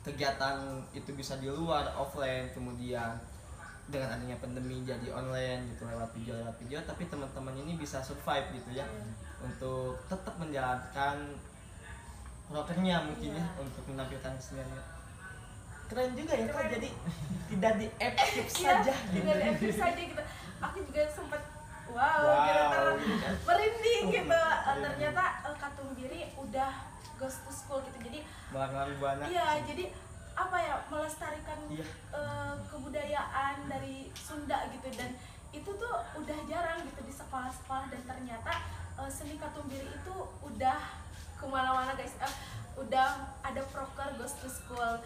kegiatan 0.00 0.80
itu 0.96 1.12
bisa 1.12 1.36
di 1.36 1.52
luar 1.52 1.92
offline 2.00 2.48
kemudian 2.56 3.20
dengan 3.90 4.08
adanya 4.08 4.38
pandemi 4.38 4.80
jadi 4.80 5.10
online 5.10 5.66
gitu 5.68 5.82
lewat 5.84 6.10
video 6.14 6.34
lewat 6.36 6.56
video 6.56 6.78
tapi 6.80 7.04
teman-teman 7.04 7.54
ini 7.56 7.74
bisa 7.74 7.98
survive 8.00 8.46
gitu 8.52 8.70
ya. 8.72 8.86
Untuk 9.40 9.98
tetap 10.06 10.34
menjalankan 10.36 11.16
prokernya 12.46 12.96
mungkin 13.04 13.30
ya 13.32 13.38
Iya. 13.38 13.46
untuk 13.58 13.82
menampilkan 13.86 14.32
keseniannya 14.32 14.82
keren 15.86 16.14
juga 16.14 16.32
ya 16.32 16.46
Keren. 16.46 16.70
jadi 16.70 16.88
tidak 17.48 17.72
di 17.76 17.86
Iya, 17.98 18.42
saja 18.46 18.94
gitu. 18.94 19.14
tidak 19.16 19.34
diaktif 19.36 19.70
saja 19.74 20.00
gitu. 20.00 20.22
Aku 20.60 20.76
juga 20.84 21.02
sempat 21.08 21.42
wow, 21.88 22.20
Wow, 22.20 22.46
gitu 22.46 22.62
kan. 22.62 23.34
merinding 23.42 24.02
gitu. 24.08 24.38
Eh, 24.38 24.76
ternyata 24.80 25.22
eh, 25.42 25.56
Katumbiri 25.56 26.20
udah 26.36 26.70
ghost 27.16 27.42
to 27.42 27.50
school 27.50 27.80
gitu. 27.80 27.98
Jadi 28.00 28.18
Melarang 28.50 28.94
buana. 28.98 29.24
iya 29.26 29.58
jadi 29.62 29.90
apa 30.40 30.56
ya 30.56 30.76
melestarikan 30.88 31.58
Iya. 31.68 31.84
eh, 32.12 32.54
kebudayaan 32.66 33.68
dari 33.68 34.08
Sunda 34.16 34.64
gitu. 34.72 34.88
Dan 34.96 35.12
itu 35.50 35.70
tuh 35.70 35.94
udah 36.16 36.38
jarang 36.46 36.80
gitu 36.82 37.00
di 37.04 37.12
sekolah-sekolah. 37.12 37.92
Dan 37.92 38.02
ternyata 38.04 38.52
eh, 38.96 39.10
seni 39.10 39.36
Katumbiri 39.36 39.86
itu 39.86 40.16
udah 40.40 40.78
ke 41.36 41.44
mana-mana 41.44 41.92
guys. 41.92 42.16
Eh, 42.18 42.34
udah 42.78 43.08
ada 43.40 43.62
proker 43.68 44.16
ghost 44.16 44.40
to 44.40 44.48
school. 44.48 44.96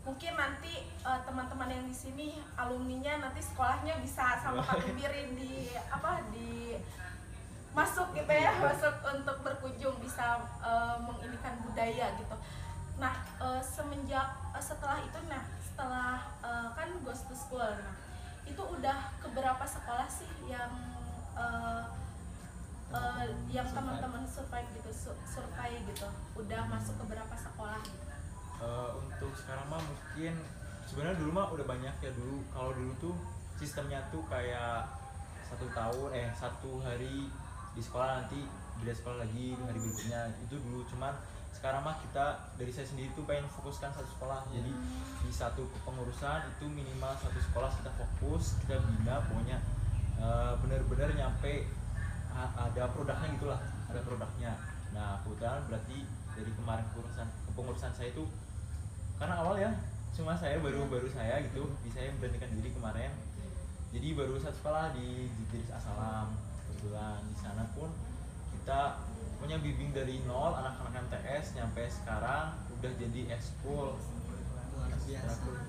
Mungkin 0.00 0.32
nanti 0.34 0.72
eh, 0.84 1.20
teman-teman 1.22 1.68
yang 1.68 1.84
di 1.84 1.94
sini 1.94 2.28
alumninya 2.56 3.28
nanti 3.28 3.40
sekolahnya 3.40 4.00
bisa 4.00 4.40
sama 4.40 4.60
Katumbiri 4.60 5.36
di 5.36 5.70
apa 5.88 6.24
di 6.32 6.74
masuk 7.70 8.10
gitu 8.12 8.32
ya. 8.32 8.50
Masuk 8.58 8.94
untuk 9.06 9.36
berkunjung 9.46 9.96
bisa 10.02 10.40
eh, 10.60 10.96
menginikan 11.00 11.54
budaya 11.62 12.12
gitu 12.18 12.36
nah 13.00 13.14
eh, 13.40 13.62
semenjak 13.64 14.28
eh, 14.52 14.62
setelah 14.62 15.00
itu 15.00 15.18
nah 15.26 15.42
setelah 15.64 16.20
eh, 16.44 16.68
kan 16.76 16.88
ghost 17.00 17.26
to 17.26 17.34
school 17.34 17.64
nah 17.64 17.96
itu 18.44 18.60
udah 18.60 18.98
ke 19.22 19.28
berapa 19.32 19.64
sekolah 19.64 20.06
sih 20.06 20.28
yang 20.44 20.70
eh, 21.34 21.82
eh, 22.92 23.26
yang 23.48 23.66
teman-teman 23.72 24.26
survive 24.26 24.66
gitu 24.74 24.90
su- 24.90 25.22
survei 25.22 25.78
gitu? 25.86 26.08
Udah 26.34 26.66
masuk 26.66 26.98
ke 26.98 27.04
berapa 27.14 27.34
sekolah? 27.38 27.78
Gitu 27.86 28.10
untuk 29.20 29.32
sekarang 29.36 29.68
mah 29.72 29.80
mungkin 29.80 30.34
sebenarnya 30.84 31.16
dulu 31.20 31.30
mah 31.32 31.46
udah 31.52 31.66
banyak 31.68 31.94
ya 32.00 32.10
dulu. 32.12 32.40
Kalau 32.52 32.72
dulu 32.76 32.92
tuh 33.00 33.14
sistemnya 33.56 34.00
tuh 34.08 34.24
kayak 34.28 34.88
satu 35.48 35.68
tahun 35.76 36.10
eh 36.16 36.28
satu 36.36 36.80
hari 36.84 37.28
di 37.76 37.80
sekolah 37.84 38.24
nanti 38.24 38.48
beda 38.80 38.92
sekolah 38.96 39.18
lagi 39.24 39.56
hari 39.60 39.78
berikutnya. 39.80 40.20
Itu 40.44 40.56
dulu 40.60 40.84
cuman 40.88 41.14
sekarang 41.54 41.84
mah 41.84 41.96
kita 42.00 42.50
dari 42.56 42.72
saya 42.72 42.88
sendiri 42.88 43.12
tuh 43.12 43.28
pengen 43.28 43.44
fokuskan 43.50 43.92
satu 43.92 44.08
sekolah. 44.16 44.48
Jadi 44.48 44.72
di 45.20 45.30
satu 45.32 45.68
kepengurusan 45.68 46.56
itu 46.56 46.64
minimal 46.70 47.12
satu 47.20 47.36
sekolah 47.36 47.68
kita 47.68 47.90
fokus 48.00 48.56
kita 48.64 48.80
bina 48.80 49.20
pokoknya 49.28 49.58
eh, 50.18 50.52
bener-bener 50.64 51.10
nyampe 51.14 51.68
ada 52.40 52.88
produknya 52.88 53.28
gitulah 53.36 53.60
ada 53.92 54.00
produknya. 54.00 54.52
Nah 54.96 55.20
kebetulan 55.22 55.60
berarti 55.68 55.98
dari 56.32 56.50
kemarin 56.56 56.84
kepengurusan 56.88 57.28
kepengurusan 57.52 57.92
saya 57.92 58.08
itu 58.14 58.24
karena 59.20 59.34
awal 59.44 59.60
ya 59.60 59.70
cuma 60.16 60.32
saya 60.32 60.56
baru 60.58 60.88
baru 60.88 61.06
saya 61.12 61.44
gitu 61.44 61.68
di 61.84 61.90
saya 61.92 62.08
memberanikan 62.16 62.50
diri 62.56 62.70
kemarin. 62.72 63.12
Jadi 63.90 64.08
baru 64.14 64.38
satu 64.38 64.56
sekolah 64.64 64.94
di 64.94 65.28
Jidris 65.28 65.68
Asalam. 65.74 66.30
Kebetulan 66.70 67.20
di 67.26 67.36
sana 67.36 67.66
pun 67.74 67.90
kita 68.54 69.09
punya 69.40 69.56
bimbing 69.56 69.90
dari 69.96 70.20
nol 70.28 70.52
anak-anak 70.52 71.08
MTS 71.08 71.56
nyampe 71.56 71.88
sekarang 71.88 72.54
udah 72.76 72.92
jadi 73.00 73.20
ekskul. 73.32 73.96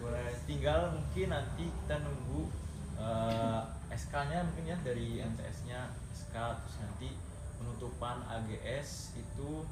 Boleh. 0.03 0.37
Tinggal 0.45 0.93
mungkin 0.93 1.27
nanti 1.33 1.65
kita 1.65 1.95
nunggu 2.03 2.51
eh, 2.99 3.61
SK-nya 3.95 4.45
mungkin 4.45 4.65
ya 4.69 4.77
dari 4.85 5.23
MTS-nya 5.23 5.89
SK 6.13 6.35
terus 6.35 6.75
nanti 6.83 7.09
penutupan 7.57 8.21
AGS 8.27 9.17
itu 9.17 9.65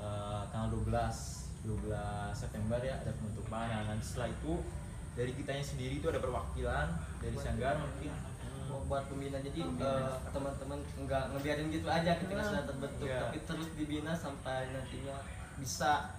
eh, 0.00 0.42
tanggal 0.50 0.74
12 0.82 1.38
12 1.68 2.32
September 2.32 2.80
ya 2.80 2.96
ada 2.98 3.12
penutupan. 3.12 3.68
Nah 3.68 3.92
nanti 3.92 4.04
setelah 4.08 4.32
itu 4.32 4.64
dari 5.18 5.34
kitanya 5.34 5.62
sendiri 5.62 5.98
itu 5.98 6.06
ada 6.08 6.22
perwakilan 6.22 6.86
dari 7.18 7.36
Sanggar 7.36 7.76
mungkin 7.82 8.14
buat 8.82 9.04
pembina 9.04 9.38
jadi 9.38 9.60
eh, 9.60 10.04
teman-teman 10.28 10.78
nggak 10.98 11.24
ngebiarin 11.30 11.68
gitu 11.68 11.86
aja 11.86 12.12
ketika 12.14 12.38
Hmm. 12.38 12.50
sudah 12.50 12.64
terbentuk 12.64 13.06
Iya. 13.06 13.20
tapi 13.22 13.38
terus 13.42 13.68
dibina 13.72 14.12
sampai 14.14 14.68
nantinya 14.68 15.16
bisa 15.56 16.12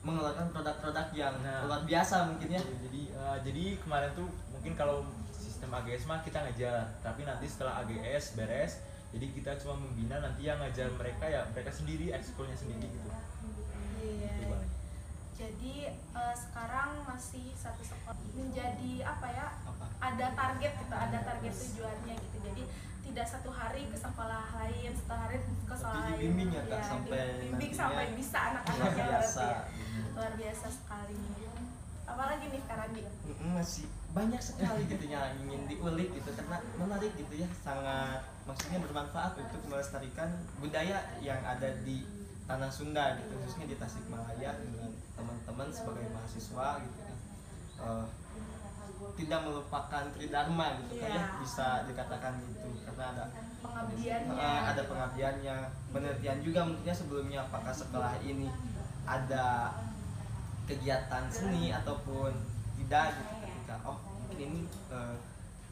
mengeluarkan 0.00 0.46
produk-produk 0.48 1.06
yang 1.12 1.34
Nah. 1.38 1.64
luar 1.64 1.82
biasa 1.82 2.14
mungkin 2.26 2.48
ya 2.50 2.62
jadi 2.62 3.02
eh, 3.10 3.38
jadi 3.42 3.64
kemarin 3.78 4.10
tuh 4.12 4.26
mungkin 4.50 4.72
kalau 4.74 5.02
sistem 5.32 5.70
AGS 5.72 6.04
mah 6.04 6.20
kita 6.20 6.38
ngajar 6.40 6.74
tapi 7.00 7.22
nanti 7.22 7.46
setelah 7.46 7.82
AGS 7.82 8.34
beres 8.34 8.78
jadi 9.08 9.26
kita 9.26 9.50
cuma 9.58 9.74
membina 9.78 10.18
nanti 10.18 10.44
yang 10.44 10.58
ngajar 10.58 10.86
mereka 10.92 11.24
ya 11.24 11.42
mereka 11.48 11.70
sendiri 11.70 12.12
ekskulnya 12.12 12.54
sendiri 12.54 12.86
gitu 12.86 13.08
Iya. 13.98 14.32
Gitu. 14.36 14.56
Jadi 15.36 15.74
eh, 15.90 16.34
sekarang 16.36 17.02
masih 17.04 17.54
satu 17.54 17.78
sekolah 17.80 18.14
menjadi 18.32 18.92
apa 19.04 19.26
ya? 19.28 19.46
Ada 19.98 20.26
target 20.34 20.72
gitu, 20.78 20.94
ada 20.94 21.18
target 21.26 21.52
tujuannya 21.52 22.14
gitu. 22.14 22.36
Jadi 22.42 22.62
tidak 23.08 23.26
satu 23.26 23.50
hari 23.50 23.82
ke 23.90 23.96
sekolah 23.98 24.44
lain, 24.54 24.90
satu 24.94 25.14
hari 25.16 25.36
ke 25.42 25.74
sekolah 25.74 26.02
lain. 26.06 26.12
dibimbing 26.14 26.50
ya, 26.54 26.62
Kak, 26.62 26.70
Iya, 26.70 26.80
sampai 26.86 27.22
nantinya 27.50 27.74
sampai 27.74 28.04
bisa 28.14 28.38
luar 28.38 28.50
anak-anaknya 28.54 29.04
biasa 29.10 29.42
ya. 29.42 29.60
Luar 30.14 30.32
biasa 30.38 30.66
sekali. 30.70 31.18
Apalagi 32.08 32.44
nih 32.48 32.62
Karandi? 32.64 33.02
Masih 33.52 33.86
banyak 34.08 34.40
sekali 34.40 34.82
gitu 34.88 35.04
yang 35.12 35.36
ingin 35.44 35.68
diulik 35.68 36.08
gitu 36.16 36.30
karena 36.32 36.56
menarik 36.80 37.12
gitu 37.12 37.34
ya 37.36 37.48
sangat 37.60 38.24
maksudnya 38.48 38.80
bermanfaat 38.80 39.36
untuk 39.36 39.60
melestarikan 39.68 40.32
budaya 40.56 41.04
yang 41.20 41.36
ada 41.44 41.68
di 41.84 42.08
tanah 42.48 42.72
Sunda 42.72 43.20
gitu 43.20 43.36
khususnya 43.36 43.68
di 43.68 43.76
Tasikmalaya 43.76 44.56
dengan 44.64 44.88
teman-teman 45.12 45.68
sebagai 45.68 46.08
mahasiswa 46.08 46.80
gitu 46.80 46.98
kan 47.04 47.16
Eh, 47.78 48.04
tidak 49.18 49.40
melupakan 49.42 50.04
tridharma 50.14 50.66
gitu 50.78 50.92
kan 50.96 51.10
ya 51.10 51.16
Iya. 51.18 51.24
bisa 51.42 51.66
dikatakan 51.84 52.32
gitu 52.40 52.68
karena 52.86 53.04
ada 53.12 53.24
Pengabdiannya. 53.58 54.38
Eh, 54.38 54.60
ada 54.64 54.82
pengabdiannya 54.86 55.56
penelitian 55.90 56.38
juga 56.40 56.60
mungkinnya 56.62 56.94
sebelumnya 56.94 57.38
apakah 57.42 57.74
sekolah 57.74 58.14
ini 58.22 58.46
ada 59.02 59.74
kegiatan 60.64 61.24
seni 61.28 61.72
ataupun 61.72 62.30
tidak 62.78 63.06
gitu 63.10 63.34
ketika 63.42 63.74
oh 63.82 63.98
mungkin 64.14 64.38
ini 64.38 64.60
eh, 64.88 65.16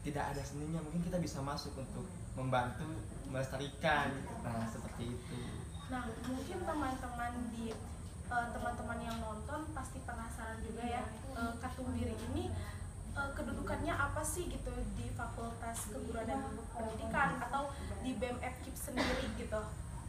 tidak 0.03 0.35
ada 0.35 0.41
seninya 0.41 0.79
mungkin 0.81 0.99
kita 1.01 1.17
bisa 1.17 1.39
masuk 1.39 1.71
untuk 1.75 2.03
membantu 2.33 2.85
melestarikan 3.27 4.11
gitu. 4.13 4.33
nah 4.43 4.67
seperti 4.67 5.03
itu 5.09 5.39
Nah, 5.87 6.03
mungkin 6.03 6.67
teman-teman 6.67 7.31
di 7.55 7.71
eh, 8.27 8.47
teman-teman 8.51 8.99
yang 8.99 9.17
nonton 9.23 9.59
pasti 9.71 10.03
penasaran 10.03 10.59
juga 10.59 10.83
ya 10.83 11.03
eh, 11.31 11.53
Katumbiri 11.57 12.11
ini 12.27 12.51
eh, 13.17 13.29
kedudukannya 13.33 13.93
apa 13.93 14.21
sih 14.21 14.45
gitu 14.47 14.71
di 14.93 15.09
Fakultas 15.17 15.89
Keguruan 15.89 16.29
dan 16.29 16.41
Pendidikan 16.71 17.41
atau 17.41 17.73
di 18.05 18.15
BEM 18.21 18.37
FKIP 18.37 18.75
sendiri 18.77 19.25
gitu? 19.35 19.61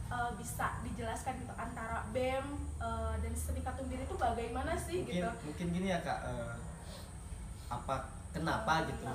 Eh, 0.09 0.31
bisa 0.37 0.81
dijelaskan 0.85 1.37
gitu 1.41 1.53
antara 1.57 2.05
BEM 2.13 2.45
eh, 2.81 3.13
dan 3.21 3.33
seni 3.33 3.61
Katumbiri 3.65 4.05
itu 4.05 4.15
bagaimana 4.17 4.73
sih 4.77 5.05
mungkin 5.05 5.21
gitu? 5.21 5.31
mungkin 5.45 5.67
gini 5.73 5.87
ya 5.93 5.99
kak 6.01 6.19
apa 7.69 8.09
kenapa 8.33 8.89
gitu? 8.89 9.05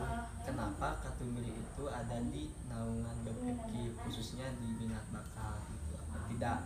kenapa 0.46 1.02
Katumbiri 1.02 1.50
itu 1.50 1.84
ada 1.90 2.16
di 2.30 2.50
naungan 2.70 3.16
BPK 3.26 3.98
khususnya 4.06 4.46
di 4.58 4.68
minat 4.78 5.02
bakat 5.10 5.58
gitu? 5.74 5.98
Tidak? 6.34 6.58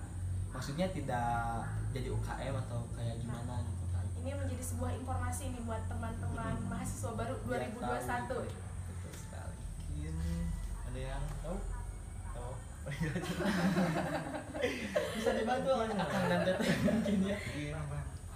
Maksudnya 0.52 0.86
tidak 0.92 1.64
jadi 1.92 2.08
UKM 2.12 2.54
atau 2.68 2.84
kayak 2.96 3.20
gimana 3.20 3.64
gitu 3.64 3.77
ini 4.28 4.36
menjadi 4.36 4.60
sebuah 4.62 4.92
informasi 4.94 5.42
nih 5.48 5.62
buat 5.64 5.82
teman-teman 5.88 6.52
Hmm. 6.54 6.68
mahasiswa 6.68 7.10
baru 7.14 7.34
Biar 7.40 7.60
2021 7.64 8.28
tahu. 8.28 8.42
Gitu. 8.44 8.60
betul 8.84 9.12
sekali. 9.16 9.56
Mungkin 9.88 10.14
ada 10.84 11.00
yang 11.00 11.24
tahu? 11.40 11.56
Tahu. 12.28 12.52
Bisa 15.14 15.30
dibantu 15.34 15.70
dan 15.88 15.98
teteh 16.44 16.76
mungkin 16.84 17.16
ya. 17.22 17.36
Mungkin 17.38 17.74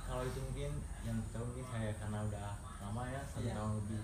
kalau 0.03 0.23
itu 0.25 0.39
mungkin 0.43 0.71
yang 1.03 1.19
tahu 1.29 1.45
mungkin 1.45 1.67
saya 1.69 1.91
karena 1.95 2.19
udah 2.23 2.49
lama 2.81 3.03
ya 3.07 3.21
satu 3.27 3.43
Iya. 3.43 3.55
tahun 3.55 3.73
lebih 3.79 4.01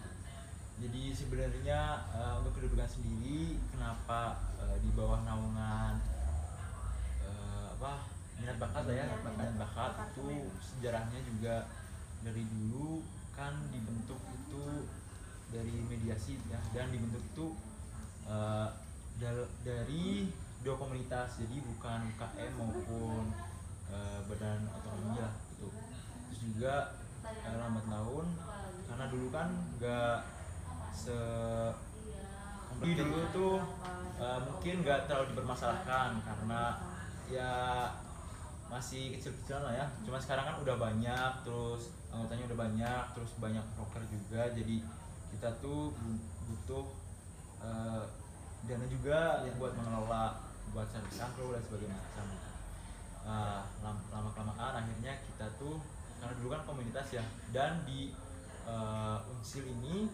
jadi 0.78 1.02
sebenarnya 1.10 1.80
eh, 2.10 2.32
untuk 2.38 2.52
kedudukan 2.54 2.86
sendiri 2.86 3.58
kenapa 3.68 4.38
eh, 4.58 4.76
di 4.78 4.90
bawah 4.92 5.18
naungan 5.22 5.94
eh, 7.22 7.66
apa 7.70 7.92
minat 8.36 8.56
bakat 8.56 8.82
lah 8.82 8.94
ya 8.94 9.04
Iya, 9.04 9.16
minat 9.26 9.54
bakat 9.58 9.90
itu 10.10 10.22
sejarahnya 10.58 11.18
juga 11.22 11.54
dari 12.26 12.42
dulu 12.44 13.02
kan 13.32 13.54
dibentuk 13.70 14.18
itu 14.34 14.64
dari 15.48 15.74
mediasi 15.86 16.36
ya 16.50 16.60
dan 16.74 16.90
dibentuk 16.90 17.22
itu 17.22 17.46
dal- 19.18 19.50
dari 19.64 20.28
dua 20.62 20.74
komunitas. 20.78 21.38
Jadi 21.38 21.62
bukan 21.62 21.98
UKM 22.14 22.52
maupun 22.58 23.22
eh, 23.88 24.18
badan 24.26 24.66
otonomi 24.68 25.18
lah 25.22 25.34
gitu. 25.54 25.68
Terus 26.28 26.40
juga 26.50 26.74
eh, 27.24 27.56
lambat 27.56 27.86
laun 27.90 28.26
karena 28.88 29.04
dulu 29.12 29.28
kan 29.30 29.48
nggak 29.78 30.18
se 30.94 31.18
Jadi 32.78 32.92
dulu 32.94 33.18
tuh 33.34 33.54
eh, 34.22 34.38
mungkin 34.46 34.74
nggak 34.86 35.10
terlalu 35.10 35.34
dipermasalahkan 35.34 36.10
karena 36.22 36.62
ya 37.28 37.52
masih 38.68 39.16
kecil-kecilan 39.16 39.62
lah 39.64 39.74
ya 39.74 39.86
cuma 40.02 40.16
sekarang 40.16 40.44
kan 40.44 40.56
udah 40.60 40.76
banyak 40.76 41.32
terus 41.40 41.88
anggotanya 42.08 42.44
udah 42.48 42.58
banyak 42.58 43.02
terus 43.12 43.32
banyak 43.36 43.64
broker 43.72 44.02
juga 44.06 44.42
jadi 44.52 44.76
kita 45.32 45.48
tuh 45.58 45.92
bu- 45.94 46.24
butuh 46.46 46.84
eh, 47.58 48.02
dana 48.64 48.86
juga 48.86 49.40
Iya. 49.40 49.52
buat 49.56 49.72
mengelola 49.72 50.36
buat 50.70 50.84
servis 50.86 51.16
angklung 51.16 51.52
dan 51.52 51.62
sebagainya 51.62 51.96
macam 51.96 52.26
lam- 53.84 54.06
lama 54.08 54.30
kelamaan 54.32 54.74
akhirnya 54.80 55.20
kita 55.24 55.46
tuh 55.56 55.76
karena 56.18 56.34
dulu 56.40 56.48
kan 56.50 56.62
komunitas 56.64 57.06
ya 57.12 57.24
dan 57.52 57.84
di 57.84 58.12
eh, 58.64 59.18
unsil 59.32 59.64
ini 59.64 60.08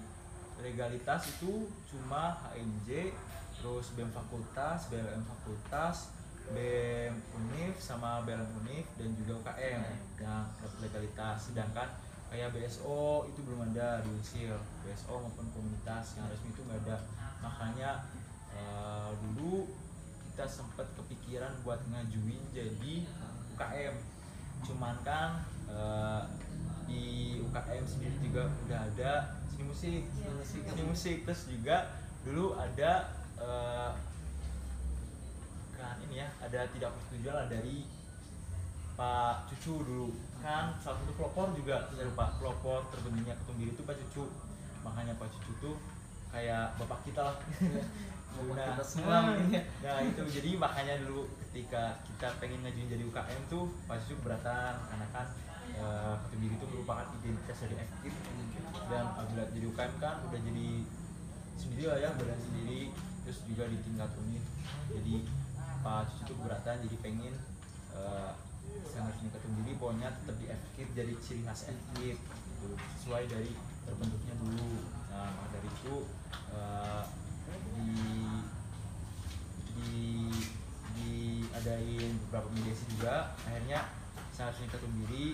legalitas 0.59 1.27
itu 1.29 1.67
cuma 1.91 2.39
HMJ 2.47 3.11
terus 3.55 3.95
BEM 3.95 4.11
fakultas, 4.11 4.87
BLM 4.87 5.25
fakultas, 5.25 6.15
BEM 6.53 7.15
Unif 7.41 7.75
sama 7.81 8.21
BLM 8.29 8.51
Unif 8.61 8.87
dan 9.01 9.11
juga 9.17 9.33
UKM 9.41 9.81
yang 10.21 10.45
dapat 10.53 10.73
legalitas 10.85 11.49
sedangkan 11.49 11.89
kayak 12.29 12.51
BSO 12.53 13.31
itu 13.31 13.41
belum 13.47 13.71
ada 13.73 14.03
di 14.03 14.11
Unsil 14.11 14.59
BSO 14.85 15.15
maupun 15.23 15.47
komunitas 15.55 16.19
yang 16.19 16.27
resmi 16.29 16.51
itu 16.51 16.61
nggak 16.67 16.83
ada 16.85 16.97
makanya 17.41 17.91
eh, 18.53 19.11
dulu 19.23 19.71
kita 20.35 20.45
sempat 20.51 20.91
kepikiran 20.99 21.55
buat 21.63 21.79
ngajuin 21.89 22.43
jadi 22.51 22.95
UKM 23.55 23.95
cuman 24.67 24.97
kan 25.07 25.47
eh, 25.71 26.23
di 26.85 27.05
UKM 27.41 27.85
sendiri 27.87 28.17
juga 28.21 28.51
udah 28.69 28.81
ada 28.93 29.13
seni 29.49 29.65
musik. 29.71 30.03
Seni 30.11 30.33
musik. 30.37 30.61
seni 30.67 30.83
musik 30.85 31.17
terus 31.25 31.43
juga 31.49 31.77
dulu 32.27 32.59
ada 32.59 33.15
eh, 33.39 33.91
kan 35.77 35.97
ini 36.01 36.21
ya 36.21 36.29
ada 36.39 36.61
tidak 36.71 36.91
persetujuan 36.95 37.35
lah 37.35 37.47
dari 37.47 37.77
Pak 38.95 39.51
Cucu 39.51 39.83
dulu. 39.83 40.09
Kan 40.39 40.71
salah 40.79 40.99
satu 41.03 41.13
pelopor 41.15 41.51
juga 41.53 41.91
Iya. 41.91 42.07
lupa 42.07 42.31
pelopor 42.39 42.87
terbentuknya 42.95 43.35
ketumbir 43.43 43.69
itu 43.73 43.83
Pak 43.83 43.97
Cucu. 43.99 44.25
Makanya 44.87 45.15
Pak 45.19 45.29
Cucu 45.35 45.53
tuh 45.59 45.77
kayak 46.31 46.79
bapak 46.79 47.01
kita 47.03 47.21
lah. 47.23 47.37
Bapak 48.35 48.55
Nah, 48.59 48.67
kita 48.75 48.83
semua. 48.83 49.19
nah 49.79 49.99
itu. 50.03 50.23
Jadi 50.27 50.59
makanya 50.59 50.99
dulu 51.07 51.23
ketika 51.39 52.03
kita 52.03 52.35
pengen 52.43 52.67
ngajuin 52.67 52.91
jadi 52.91 53.05
UKM 53.07 53.41
tuh 53.47 53.71
Pak 53.87 54.03
Cucu 54.03 54.15
keberatan. 54.19 54.75
Karena 54.91 55.07
kan 55.15 55.27
ketumbir 56.27 56.55
itu 56.55 56.67
merupakan 56.71 57.07
identitas 57.19 57.59
dari 57.67 57.75
FKIP 57.79 58.15
dan 58.87 59.11
apabila 59.11 59.43
jadi 59.51 59.67
UKM 59.71 59.93
kan 59.99 60.17
udah 60.27 60.39
jadi 60.39 60.69
sendiri 61.55 61.85
lah 61.91 61.99
ya 61.99 62.11
badan 62.15 62.39
sendiri. 62.39 62.91
Terus 63.23 63.39
juga 63.47 63.65
di 63.67 63.79
tingkat 63.83 64.11
unit. 64.19 64.45
Jadi 64.91 65.15
Pak 65.85 66.09
Cucu 66.17 66.33
keberatan 66.41 66.81
jadi 66.89 66.97
pengen 67.05 67.37
sangat 68.95 69.15
seni 69.19 69.31
ketumbiri 69.35 69.73
pokoknya 69.79 70.09
tetap 70.23 70.37
di 70.39 70.47
FKIP 70.47 70.89
jadi 70.95 71.13
ciri 71.19 71.43
khas 71.43 71.67
FKIP 71.67 72.19
gitu, 72.19 72.69
sesuai 73.03 73.27
dari 73.27 73.53
terbentuknya 73.83 74.35
dulu. 74.39 74.87
Nah 75.11 75.29
maka 75.35 75.59
dari 75.59 75.69
itu 75.69 75.97
eh, 76.55 77.03
di 77.75 77.91
di 79.75 79.95
diadain 80.95 82.13
beberapa 82.27 82.49
mediasi 82.55 82.85
juga. 82.95 83.35
Akhirnya 83.47 83.91
sangat 84.31 84.63
seni 84.63 84.69
ketumbiri 84.71 85.27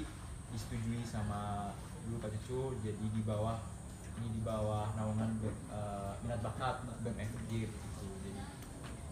disetujui 0.51 1.05
sama 1.05 1.71
dulu 2.09 2.17
Pak 2.25 2.33
Cucu 2.41 2.81
jadi 2.81 3.07
di 3.13 3.23
bawah 3.23 3.61
ini 4.21 4.41
di 4.41 4.43
bawah 4.45 4.89
naungan 4.97 5.37
eh, 5.69 6.13
minat 6.25 6.41
bakat 6.41 6.81
BMFG 7.05 7.51
gitu. 7.69 7.79
Jadi 8.25 8.41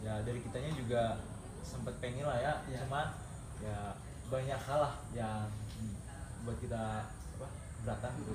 ya 0.09 0.25
dari 0.25 0.41
kitanya 0.41 0.73
juga 0.73 1.21
sempat 1.63 1.95
pengen 1.99 2.27
lah 2.27 2.39
ya 2.39 2.53
Iya. 2.67 2.79
cuman 2.85 3.07
ya 3.59 3.79
banyak 4.29 4.61
hal 4.61 4.79
lah 4.83 4.95
yang 5.11 5.49
buat 6.43 6.59
kita 6.59 7.09
apa 7.09 7.47
keberatan 7.81 8.13
gitu 8.23 8.35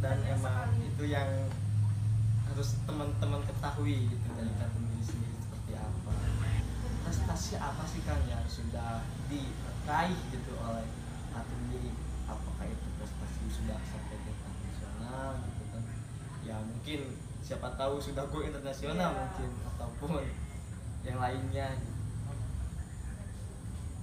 dan 0.00 0.16
emang 0.24 0.68
itu 0.78 1.04
yang 1.06 1.28
harus 2.46 2.74
teman-teman 2.82 3.42
ketahui 3.46 4.10
gitu 4.10 4.26
dari 4.34 4.52
kartun 4.58 4.84
diri 4.88 5.04
sendiri 5.04 5.36
seperti 5.38 5.72
apa 5.74 6.12
prestasi 7.04 7.54
apa 7.56 7.82
sih 7.86 8.02
kan 8.02 8.18
yang 8.26 8.42
sudah 8.44 9.06
diraih 9.30 10.18
gitu 10.30 10.52
oleh 10.58 10.86
kartun 11.30 11.62
diri 11.70 11.90
apakah 12.26 12.66
itu 12.66 12.86
prestasi 12.98 13.42
sudah 13.48 13.78
sampai 13.86 14.18
ke 14.18 14.30
tingkat 14.34 14.54
nasional 14.66 15.28
gitu 15.46 15.62
kan 15.70 15.82
ya 16.42 16.56
mungkin 16.60 17.00
siapa 17.40 17.68
tahu 17.74 17.98
sudah 17.98 18.26
go 18.28 18.42
internasional 18.42 19.10
Iya. 19.10 19.20
mungkin 19.26 19.50
ataupun 19.66 20.10
yang 21.00 21.18
lainnya 21.18 21.66
gitu. 21.74 21.98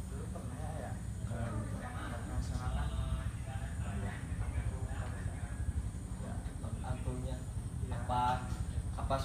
dulu 0.10 0.25
pernah 0.32 0.71
ya 0.75 0.91
ke 1.23 1.38
tingkat 1.38 2.21
nasional 2.27 2.71
kan 2.75 2.88
ya, 6.23 6.34
angklungnya 6.84 7.36
apa 7.91 8.23
apa 8.97 9.15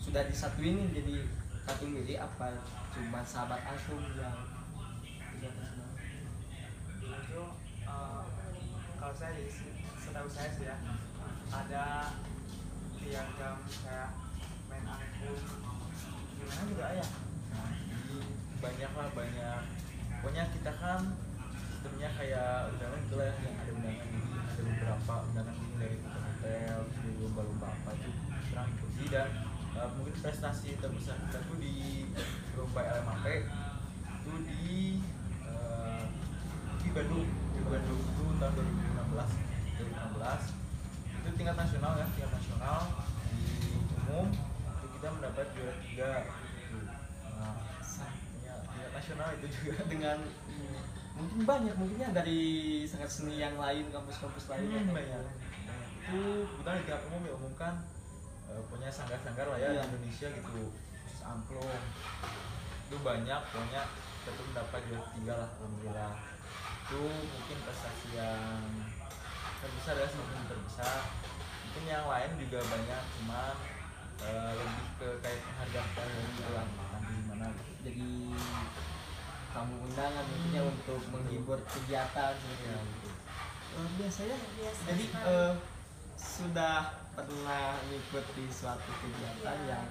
sudah 0.00 0.22
disatuin 0.28 0.90
jadi 0.92 1.24
satu 1.64 1.88
diri 1.88 2.20
apa 2.20 2.60
cuma 2.92 3.24
sahabat 3.24 3.60
angklung 3.64 4.04
yang 4.20 4.36
tuh 7.34 7.50
eh, 7.84 8.22
kalau 9.00 9.14
saya 9.16 9.32
setahu 10.00 10.28
saya 10.28 10.48
sih 10.54 10.66
ya 10.68 10.76
ada 11.50 11.84
piagam 13.00 13.56
kayak 13.84 14.10
main 14.70 14.84
angklung. 14.88 15.42
Gimana 16.40 16.62
juga 16.66 16.86
ya? 16.96 17.06
Nah, 17.52 17.70
banyak 18.58 18.90
lah 18.96 19.08
banyak. 19.12 19.62
Pokoknya 20.18 20.44
kita 20.56 20.72
kan 20.80 21.00
sistemnya 21.84 22.08
kayak 22.16 22.72
undangan 22.72 23.00
gitu 23.04 23.14
lah 23.20 23.28
yang 23.28 23.56
ada 23.60 23.72
undangan 23.76 24.08
ada 24.40 24.62
beberapa 24.64 25.14
undangan 25.28 25.52
ini 25.52 25.74
dari 25.76 25.96
hotel 26.00 26.76
dari 26.88 27.12
lomba-lomba 27.20 27.68
apa 27.68 27.90
itu 27.92 28.10
kurang 28.48 28.68
ikuti 28.72 29.03
dan 29.14 29.30
uh, 29.78 29.86
mungkin 29.94 30.10
prestasi 30.18 30.74
terbesar 30.82 31.14
kita 31.30 31.38
tuh 31.46 31.54
di 31.62 32.02
lomba 32.58 32.82
LMAP 32.82 33.46
itu 34.02 34.32
di 34.42 34.66
uh, 35.46 36.02
di 36.82 36.88
Bandung 36.90 37.22
di 37.54 37.60
Bandung 37.62 38.00
itu 38.02 38.24
tahun 38.42 38.52
2016 38.58 40.18
2016 40.18 41.22
itu 41.22 41.28
tingkat 41.38 41.56
nasional 41.56 41.92
ya 41.94 42.06
tingkat 42.10 42.32
nasional 42.34 42.80
di 43.30 43.42
umum 44.02 44.26
itu 44.82 44.86
kita 44.98 45.08
mendapat 45.14 45.46
juara 45.54 45.74
tiga 45.86 46.10
gitu. 46.58 46.78
Nah, 47.38 47.54
ya, 48.42 48.54
tingkat 48.66 48.92
nasional 48.98 49.28
itu 49.38 49.46
juga 49.62 49.74
dengan 49.94 50.18
mungkin 51.14 51.40
banyak 51.46 51.74
mungkinnya 51.78 52.10
dari 52.10 52.40
sangat 52.90 53.10
seni 53.14 53.38
yang 53.38 53.54
lain 53.62 53.86
kampus-kampus 53.94 54.50
lain 54.50 54.66
Hmm, 54.66 54.74
ya. 54.74 54.82
banyak. 54.90 55.22
Banyak. 55.22 55.22
Itu 56.02 56.20
kebetulan 56.50 56.74
di 56.74 56.82
tingkat 56.82 57.02
umum 57.06 57.22
ya 57.22 57.34
eh, 58.54 58.64
punya 58.70 58.88
sanggar-sanggar 58.88 59.46
lah 59.50 59.58
ya 59.58 59.68
Iya. 59.70 59.82
di 59.82 59.88
Indonesia 59.90 60.28
gitu 60.30 60.62
khusus 60.70 61.20
angklung 61.20 61.68
itu 62.84 62.96
banyak 63.00 63.40
pokoknya 63.50 63.82
kita 63.90 64.30
tuh 64.32 64.44
mendapat 64.48 64.80
juara 64.86 65.04
tiga 65.12 65.34
lah 65.36 65.48
alhamdulillah 65.58 66.12
itu 66.84 67.00
mungkin 67.04 67.58
prestasi 67.64 68.08
yang 68.14 68.62
terbesar 69.58 69.94
ya 69.96 70.06
semakin 70.06 70.44
terbesar 70.46 70.98
mungkin 71.64 71.84
yang 71.88 72.04
lain 72.06 72.30
juga 72.38 72.58
banyak 72.62 73.02
cuman 73.18 73.54
eh, 74.22 74.50
lebih 74.54 74.86
ke 74.94 75.08
kayak 75.20 75.40
penghargaan 75.42 76.08
gitu 76.30 76.50
lah 76.54 76.66
gimana 77.04 77.46
gitu. 77.50 77.72
jadi 77.82 78.08
tamu 79.50 79.74
undangan 79.86 80.24
mungkinnya 80.26 80.62
untuk 80.66 81.00
menghibur 81.10 81.58
kegiatan 81.66 82.32
gitu. 82.36 82.62
ya 82.64 82.78
gitu 82.78 83.08
luar 83.74 83.90
biasa 83.98 84.20
ya 84.24 84.36
Biasa 84.38 84.80
jadi 84.86 85.04
sekali. 85.10 85.73
Sudah 86.24 86.76
pernah 87.12 87.64
ikut 87.86 88.24
di 88.32 88.44
suatu 88.48 88.90
kegiatan 88.96 89.58
Iya. 89.60 89.70
yang 89.70 89.86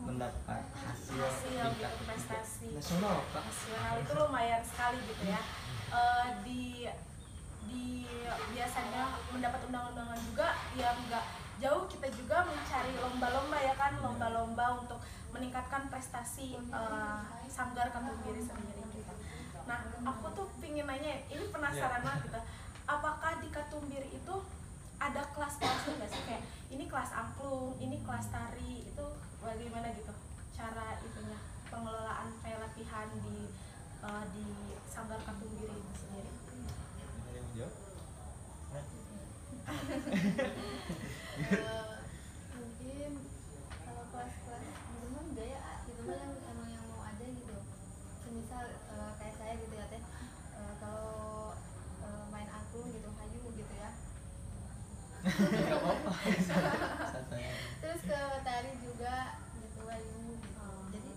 mendapat 0.00 0.64
hasil, 0.76 1.16
Hasil 1.18 1.48
tingkat 1.50 1.74
gitu, 1.74 1.84
ketiga 1.98 2.08
prestasi. 2.08 2.66
nasional 2.72 3.16
kak 3.30 3.42
nasional 3.42 3.94
itu 3.98 4.12
lumayan 4.14 4.62
sekali 4.62 4.98
gitu 5.04 5.24
ya 5.26 5.40
Eh, 5.90 6.28
di 6.46 6.86
di 7.66 8.06
biasanya 8.54 9.02
mendapat 9.28 9.58
undangan-undangan 9.66 10.20
juga 10.22 10.48
ya 10.72 10.94
nggak 10.94 11.24
jauh 11.58 11.84
kita 11.84 12.06
juga 12.10 12.46
mencari 12.46 12.94
lomba-lomba 12.94 13.58
ya 13.58 13.74
kan 13.74 13.98
lomba-lomba 13.98 14.78
untuk 14.78 15.02
meningkatkan 15.30 15.90
prestasi 15.90 16.54
eh, 16.54 17.20
sanggar 17.46 17.90
kampung 17.90 18.22
diri 18.22 18.38
sendiri 18.38 18.86
gitu. 18.88 19.12
Nah 19.66 19.82
aku 20.06 20.30
tuh 20.30 20.46
pingin 20.56 20.86
nanya 20.86 21.26
ini 21.26 21.50
penasaran 21.50 22.00
banget 22.00 22.30
gitu 22.30 22.40
apakah 22.86 23.32
di 23.36 23.50
Katumbir 23.50 24.06
itu 24.06 24.34
ada 25.00 25.24
kelas-kelasnya 25.32 25.96
nggak 25.96 26.10
sih? 26.12 26.22
Kayak 26.28 26.44
ini 26.68 26.84
kelas 26.84 27.10
angklung, 27.16 27.72
ini 27.80 28.04
kelas 28.04 28.28
tari 28.28 28.84
itu 28.84 29.06
bagaimana 29.40 29.88
gitu? 29.96 30.12
Cara 30.52 31.00
itunya 31.00 31.40
pengelolaan 31.72 32.28
kayak 32.44 32.60
latihan 32.60 33.08
di 33.24 33.48
eh, 34.04 34.24
di 34.36 34.44
sanggar 34.86 35.18
kampung 35.24 35.56
diri 35.56 35.72
itu 35.72 35.94
sendiri. 35.96 36.28
ada 37.24 37.32
yang 37.32 37.48
jawab 37.56 37.72
terus 57.80 58.00
ke 58.04 58.20
tari 58.44 58.72
juga 58.84 59.16
gitu 59.56 59.80
jadi 60.90 61.10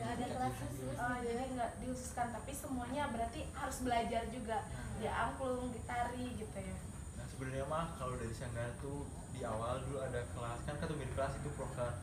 nggak 0.00 0.10
ada 0.16 0.26
kelas 0.32 0.54
khusus. 0.64 0.96
oh, 0.96 1.16
jadi 1.20 1.42
nggak 1.56 1.70
dihususkan 1.84 2.26
tapi 2.32 2.52
semuanya 2.56 3.04
berarti 3.12 3.40
harus 3.52 3.78
belajar 3.84 4.22
juga. 4.32 4.64
Di 5.00 5.08
ya, 5.08 5.12
angklung 5.28 5.72
ditari 5.72 6.36
gitu 6.36 6.58
ya. 6.60 6.76
Nah 7.16 7.26
sebenarnya 7.28 7.64
mah 7.68 7.96
kalau 7.96 8.16
dari 8.20 8.32
Sanggar 8.36 8.68
tuh 8.84 9.08
di 9.32 9.40
awal 9.44 9.80
dulu 9.88 10.00
ada 10.04 10.20
kelas 10.36 10.60
kan 10.68 10.76
kata 10.76 10.92
kelas 10.92 11.32
itu 11.40 11.50
proker 11.56 11.76
kan. 11.80 11.94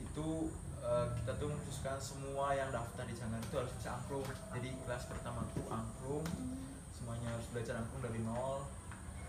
itu 0.00 0.28
eh, 0.80 1.06
kita 1.20 1.32
tuh 1.36 1.48
memutuskan 1.52 2.00
semua 2.00 2.56
yang 2.56 2.72
daftar 2.72 3.04
di 3.04 3.16
Sanggar 3.16 3.40
itu 3.40 3.56
harus 3.60 3.72
bisa 3.76 3.96
angklung. 3.96 4.24
Jadi 4.56 4.68
kelas 4.84 5.04
pertama 5.08 5.44
tuh 5.52 5.64
angklung. 5.68 6.24
Hmm. 6.24 6.68
Semuanya 6.96 7.36
harus 7.36 7.46
belajar 7.52 7.80
angklung 7.80 8.02
dari 8.04 8.20
nol 8.24 8.64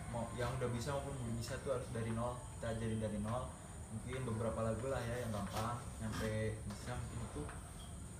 mau 0.10 0.26
yang 0.38 0.50
udah 0.58 0.70
bisa 0.74 0.96
maupun 0.96 1.14
belum 1.18 1.36
bisa 1.38 1.54
tuh 1.62 1.78
harus 1.78 1.88
dari 1.94 2.12
nol 2.14 2.38
kita 2.58 2.76
ajarin 2.76 3.00
dari 3.00 3.20
nol. 3.22 3.44
Mungkin 3.90 4.22
beberapa 4.22 4.60
lagu 4.62 4.86
lah 4.86 5.02
ya 5.02 5.26
yang 5.26 5.32
gampang 5.34 5.82
sampai 5.98 6.54
bisa 6.70 6.94
mungkin 6.94 7.20
itu. 7.26 7.44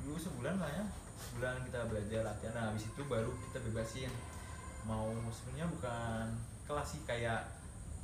Dulu 0.02 0.18
sebulan 0.18 0.56
lah 0.58 0.72
ya 0.72 0.86
sebulan 1.20 1.62
kita 1.68 1.80
belajar 1.90 2.22
latihan. 2.26 2.54
Nah 2.58 2.64
habis 2.74 2.90
itu 2.90 3.02
baru 3.06 3.32
kita 3.50 3.58
bebasin. 3.70 4.12
Mau 4.88 5.14
sebenarnya 5.30 5.68
bukan 5.70 6.26
kelas 6.66 6.88
sih 6.90 7.02
kayak 7.06 7.42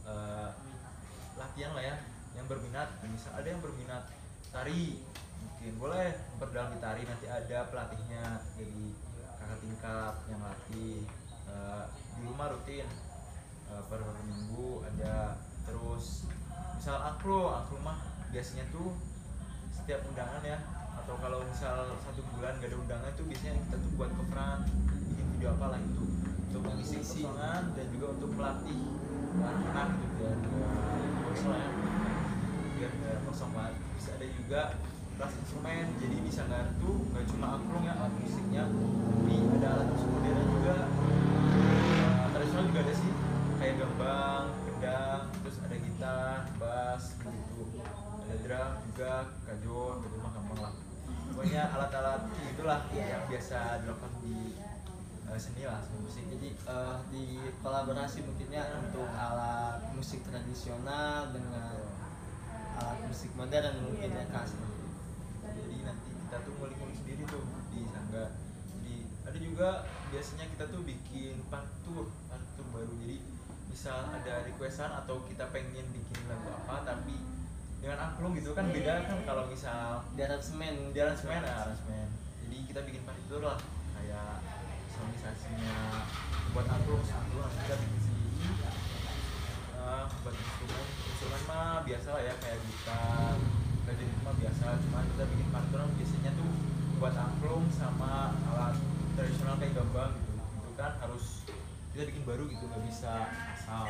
eh, 0.06 0.50
latihan 1.38 1.74
lah 1.74 1.84
ya 1.84 1.96
yang 2.38 2.46
berminat. 2.46 2.90
Misal 3.06 3.34
ada 3.38 3.48
yang 3.48 3.62
berminat 3.64 4.04
tari 4.54 5.02
mungkin 5.36 5.74
boleh 5.78 6.10
memperdalam 6.36 6.74
di 6.74 6.80
tari 6.80 7.02
nanti 7.06 7.26
ada 7.26 7.66
pelatihnya. 7.74 8.46
Jadi 8.58 8.84
kakak 9.42 9.60
tingkat 9.62 10.14
yang 10.30 10.42
latih 10.42 11.06
Eh, 11.46 11.86
di 12.18 12.22
rumah 12.26 12.50
rutin 12.50 12.88
eh, 13.72 13.84
per 13.90 14.00
hari 14.02 14.24
minggu 14.30 14.86
ada 14.86 15.40
terus 15.66 16.30
misal 16.78 16.98
angklung 17.02 17.50
angklung 17.50 17.82
mah 17.82 17.98
biasanya 18.30 18.68
tuh 18.70 18.94
setiap 19.74 20.02
undangan 20.10 20.44
ya. 20.46 20.60
Atau 20.96 21.22
kalau 21.22 21.44
misal 21.46 21.94
satu 22.02 22.22
bulan 22.34 22.58
gak 22.58 22.72
ada 22.72 22.78
undangan 22.82 23.12
tuh 23.14 23.26
biasanya 23.30 23.62
kita 23.68 23.76
tuh 23.78 23.92
buat 23.94 24.10
coveran 24.18 24.66
bikin 25.12 25.26
video 25.38 25.50
apa 25.54 25.66
lah 25.76 25.80
itu. 25.80 26.04
Untuk 26.50 26.62
mengisi 26.72 26.96
kosongan 27.04 27.76
dan 27.76 27.86
juga 27.92 28.06
untuk 28.16 28.32
melatih 28.34 28.82
anak-anak 29.36 29.90
gitu 30.00 30.24
nggak 31.46 31.60
ya 31.60 31.70
biar 32.76 32.92
nggak 32.92 33.18
kosong 33.28 33.52
banget. 33.52 33.76
Terus 33.76 34.08
ada 34.16 34.26
juga 34.32 34.62
kelas 35.16 35.34
instrumen 35.40 35.86
jadi 36.00 36.18
di 36.24 36.32
Sanggar 36.32 36.66
tuh 36.80 36.96
nggak 37.12 37.26
cuma 37.32 37.56
angklung 37.56 37.84
ya 37.88 37.96
alat 37.96 38.12
musiknya 38.20 38.64
tapi 38.68 39.36
ada 39.60 39.68
alat 39.76 39.88
musik 39.92 40.10
modern 40.12 40.48
juga. 40.60 40.76
Eh, 41.96 42.28
tradisional 42.36 42.66
juga 42.72 42.80
ada 42.84 42.94
sih 42.96 43.12
kayak 43.66 43.82
gambang, 43.82 44.46
gendang, 44.62 45.26
terus 45.42 45.58
ada 45.66 45.74
gitar, 45.74 46.38
bass 46.62 47.18
gitu. 47.18 47.82
Ada 48.22 48.36
drum 48.46 48.72
juga, 48.86 49.14
kajon, 49.42 49.94
gitu 50.06 50.16
mah 50.22 50.32
gampang 50.38 50.60
lah. 50.70 50.74
Pokoknya 51.34 51.74
alat-alat 51.74 52.30
itulah 52.46 52.86
yang 52.94 53.26
biasa 53.26 53.82
dilakukan 53.82 54.14
di 54.22 54.54
eh, 55.26 55.40
seni 55.42 55.66
lah 55.66 55.82
seni 55.82 55.98
musik. 55.98 56.30
Jadi 56.30 56.50
eh, 56.54 56.98
di 57.10 57.26
kolaborasi 57.66 58.30
mungkinnya 58.30 58.70
untuk 58.86 59.10
alat 59.18 59.82
musik 59.98 60.22
tradisional 60.30 61.34
dengan 61.34 61.90
alat 62.78 63.02
musik 63.10 63.34
modern 63.34 63.82
mungkin 63.82 64.14
ya 64.14 64.30
kak 64.30 64.46
jadi 65.42 65.76
nanti 65.90 66.14
kita 66.14 66.38
tuh 66.46 66.54
ngulik-ngulik 66.62 66.98
sendiri 67.02 67.24
tuh 67.26 67.42
di 67.74 67.82
sangga. 67.90 68.30
Jadi 68.78 68.96
ada 69.26 69.38
juga 69.42 69.70
biasanya 70.14 70.46
kita 70.54 70.70
tuh 70.70 70.86
bikin 70.86 71.42
partitur 71.50 72.14
partitur 72.30 72.66
baru. 72.70 72.94
Jadi 73.02 73.35
misal 73.76 74.08
ada 74.08 74.48
requestan 74.48 74.88
atau 74.88 75.20
kita 75.28 75.52
pengen 75.52 75.84
bikin 75.92 76.24
lagu 76.32 76.48
apa 76.48 76.96
tapi 76.96 77.20
dengan 77.84 78.08
angklung 78.08 78.32
gitu 78.40 78.56
kan 78.56 78.72
beda 78.72 79.04
kan 79.04 79.20
kalau 79.28 79.52
misal 79.52 80.00
di 80.16 80.24
aransemen 80.24 80.96
di 80.96 81.00
aransemen 81.04 81.44
ya 81.44 81.68
aransemen 81.68 82.08
jadi 82.48 82.58
kita 82.72 82.80
bikin 82.88 83.04
partitur 83.04 83.44
lah 83.44 83.60
kayak 84.00 84.40
sonisasinya 84.96 86.08
buat 86.56 86.72
angklung 86.72 87.04
angklung 87.04 87.44
nanti 87.44 87.58
kita 87.68 87.76
bikin 87.84 88.00
sendiri. 88.00 88.48
Eh, 89.76 90.04
buat 90.24 90.36
instrumen 90.40 90.86
instrumen 91.12 91.42
mah 91.44 91.84
biasa 91.84 92.08
lah 92.16 92.24
ya 92.24 92.34
kayak 92.40 92.58
gitar 92.64 93.36
itu 93.92 94.06
mah 94.24 94.36
biasa 94.40 94.66
cuma 94.88 95.04
kita 95.04 95.24
bikin 95.36 95.48
partitur 95.52 95.80
biasanya 96.00 96.32
tuh 96.40 96.52
buat 96.96 97.12
angklung 97.12 97.68
sama 97.76 98.40
alat 98.56 98.80
tradisional 99.20 99.60
kayak 99.60 99.76
gambang 99.76 100.16
gitu. 100.16 100.32
Itu 100.40 100.72
kan 100.80 100.96
harus 101.04 101.45
kita 101.96 102.12
bikin 102.12 102.24
baru 102.24 102.44
gitu 102.46 102.64
nggak 102.66 102.84
bisa 102.86 103.12
asal. 103.56 103.88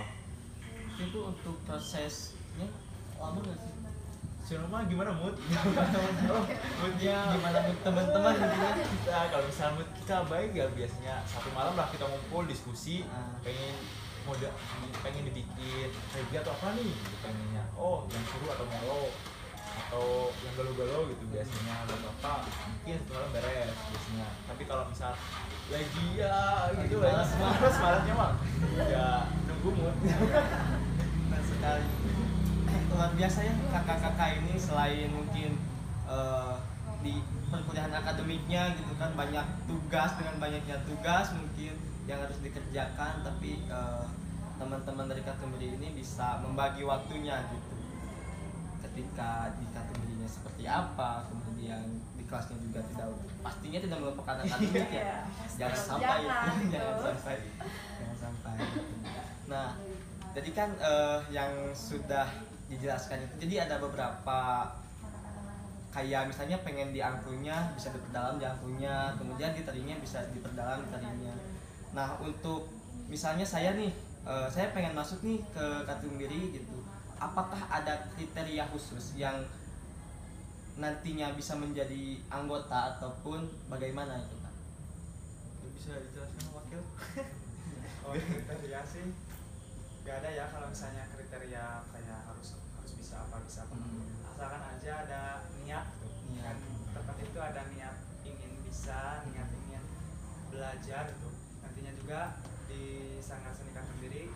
Itu 0.95 1.19
untuk 1.25 1.57
prosesnya 1.65 2.69
lama 3.17 3.41
nggak 3.41 3.57
sih? 3.57 3.73
Siapa 4.45 4.69
mah 4.69 4.85
gimana 4.85 5.09
mood? 5.09 5.33
moodnya 6.79 7.17
gimana 7.33 7.59
mood 7.65 7.79
teman-teman 7.81 8.33
intinya 8.37 8.71
kita 8.77 9.17
kalau 9.33 9.43
misal 9.43 9.69
mood 9.73 9.89
kita 9.97 10.15
baik 10.29 10.53
ya 10.53 10.69
biasanya 10.69 11.25
satu 11.25 11.49
malam 11.49 11.73
lah 11.73 11.89
kita 11.89 12.05
ngumpul 12.05 12.45
diskusi 12.45 13.01
Ah. 13.09 13.33
pengen 13.41 13.73
mode 14.21 14.45
pengen 15.01 15.25
dibikin 15.25 15.89
review 16.13 16.39
atau 16.39 16.53
apa 16.53 16.77
nih 16.77 16.93
gitu 16.93 17.17
pengennya. 17.21 17.63
Oh 17.73 18.05
yang 18.05 18.21
seru 18.21 18.45
atau 18.47 18.65
melo 18.65 19.09
atau 19.95 20.27
yang 20.43 20.53
galau-galau 20.59 21.07
gitu 21.07 21.23
biasanya 21.31 21.87
atau 21.87 21.95
apa? 22.11 22.43
Mungkin 22.51 22.99
satu 22.99 23.11
malam 23.15 23.31
beres 23.31 23.77
biasanya. 23.79 24.27
Tapi 24.43 24.63
kalau 24.67 24.83
misal 24.91 25.11
lagi 25.71 26.07
ya 26.19 26.39
gitu 26.83 26.99
lah. 26.99 27.23
Malas, 27.23 27.75
malasnya 27.79 28.13
mah. 28.19 28.33
Ya 28.75 29.07
nunggu 29.47 29.69
mood. 29.71 29.95
Benar 30.03 31.43
sekali. 31.47 31.87
Luar 32.91 33.11
biasa 33.15 33.39
ya 33.47 33.53
kakak-kakak 33.71 34.29
ini 34.43 34.53
selain 34.59 35.07
mungkin 35.15 35.51
eh, 36.11 36.55
di 36.99 37.15
perkuliahan 37.47 37.95
akademiknya 37.95 38.75
gitu 38.75 38.99
kan 38.99 39.15
banyak 39.15 39.47
tugas 39.63 40.11
dengan 40.19 40.35
banyaknya 40.43 40.75
tugas 40.83 41.31
mungkin 41.31 41.71
yang 42.03 42.19
harus 42.19 42.35
dikerjakan 42.43 43.23
tapi 43.23 43.63
eh, 43.63 44.05
teman-teman 44.59 45.07
dari 45.07 45.23
Katumberi 45.23 45.71
ini 45.79 45.95
bisa 45.95 46.43
membagi 46.43 46.83
waktunya 46.83 47.47
gitu 47.47 47.74
ketika 48.95 49.51
di 49.59 49.67
Katumberinya 49.75 50.23
seperti 50.23 50.63
apa 50.63 51.27
kemudian 51.27 51.83
di 52.15 52.23
kelasnya 52.23 52.55
juga 52.63 52.79
tidak 52.87 53.11
pastinya 53.43 53.79
tidak 53.83 53.97
melupakan 53.99 54.35
akademik 54.39 54.87
ya 55.03 55.27
jangan 55.59 55.75
sampai 55.83 56.19
Jangan, 56.23 56.63
jangan 56.71 56.95
sampai 57.03 57.37
jangan 57.99 58.17
sampai 58.23 58.55
nah 59.51 59.67
jadi 60.31 60.49
kan 60.55 60.69
eh, 60.79 61.19
yang 61.35 61.51
sudah 61.75 62.23
dijelaskan 62.71 63.27
itu 63.27 63.35
jadi 63.43 63.67
ada 63.67 63.83
beberapa 63.83 64.71
kayak 65.91 66.31
misalnya 66.31 66.63
pengen 66.63 66.95
di 66.95 67.03
angklungnya 67.03 67.75
bisa 67.75 67.91
diperdalam 67.91 68.39
di 68.39 68.47
angklungnya 68.47 69.11
kemudian 69.19 69.51
ditarinya 69.51 69.95
bisa 69.99 70.23
diperdalam 70.31 70.87
di 70.87 71.27
nah 71.91 72.15
untuk 72.23 72.71
misalnya 73.11 73.43
saya 73.43 73.75
nih 73.75 73.91
eh, 74.23 74.47
saya 74.47 74.71
pengen 74.71 74.95
masuk 74.95 75.19
nih 75.19 75.43
ke 75.51 75.83
Katumbiri 75.83 76.55
gitu 76.55 76.79
apakah 77.17 77.61
ada 77.67 78.11
kriteria 78.13 78.67
khusus 78.69 79.15
yang 79.15 79.43
nantinya 80.75 81.31
bisa 81.31 81.55
menjadi 81.55 82.19
anggota 82.27 82.95
ataupun 82.95 83.47
bagaimana 83.71 84.19
itu 84.19 84.35
Pak? 84.43 84.53
bisa 85.75 85.91
dijelaskan 86.03 86.45
wakil 86.51 86.81
Oh, 88.05 88.13
kriteria 88.13 88.85
sih 88.85 89.01
gak 90.05 90.21
ada 90.21 90.29
ya 90.29 90.45
kalau 90.53 90.69
misalnya 90.69 91.09
kriteria 91.09 91.81
kayak 91.89 92.19
harus 92.29 92.53
harus 92.77 92.93
bisa 92.93 93.25
apa 93.25 93.41
bisa 93.41 93.65
apa 93.65 93.73
Hmm. 93.73 94.29
asalkan 94.29 94.61
aja 94.61 94.91
ada 95.07 95.21
niat 95.63 95.85
tuh 95.97 96.11
Niat. 96.29 96.43
kan 96.43 96.57
terpenting 96.93 97.27
itu 97.33 97.39
ada 97.41 97.61
niat 97.73 97.95
ingin 98.21 98.51
bisa 98.61 99.23
niat 99.31 99.49
ingin 99.49 99.83
belajar 100.51 101.09
gitu 101.09 101.29
nantinya 101.63 101.91
juga 101.97 102.19
di 102.69 102.83
sanggar 103.23 103.55
seni 103.55 103.71
sendiri 103.73 104.29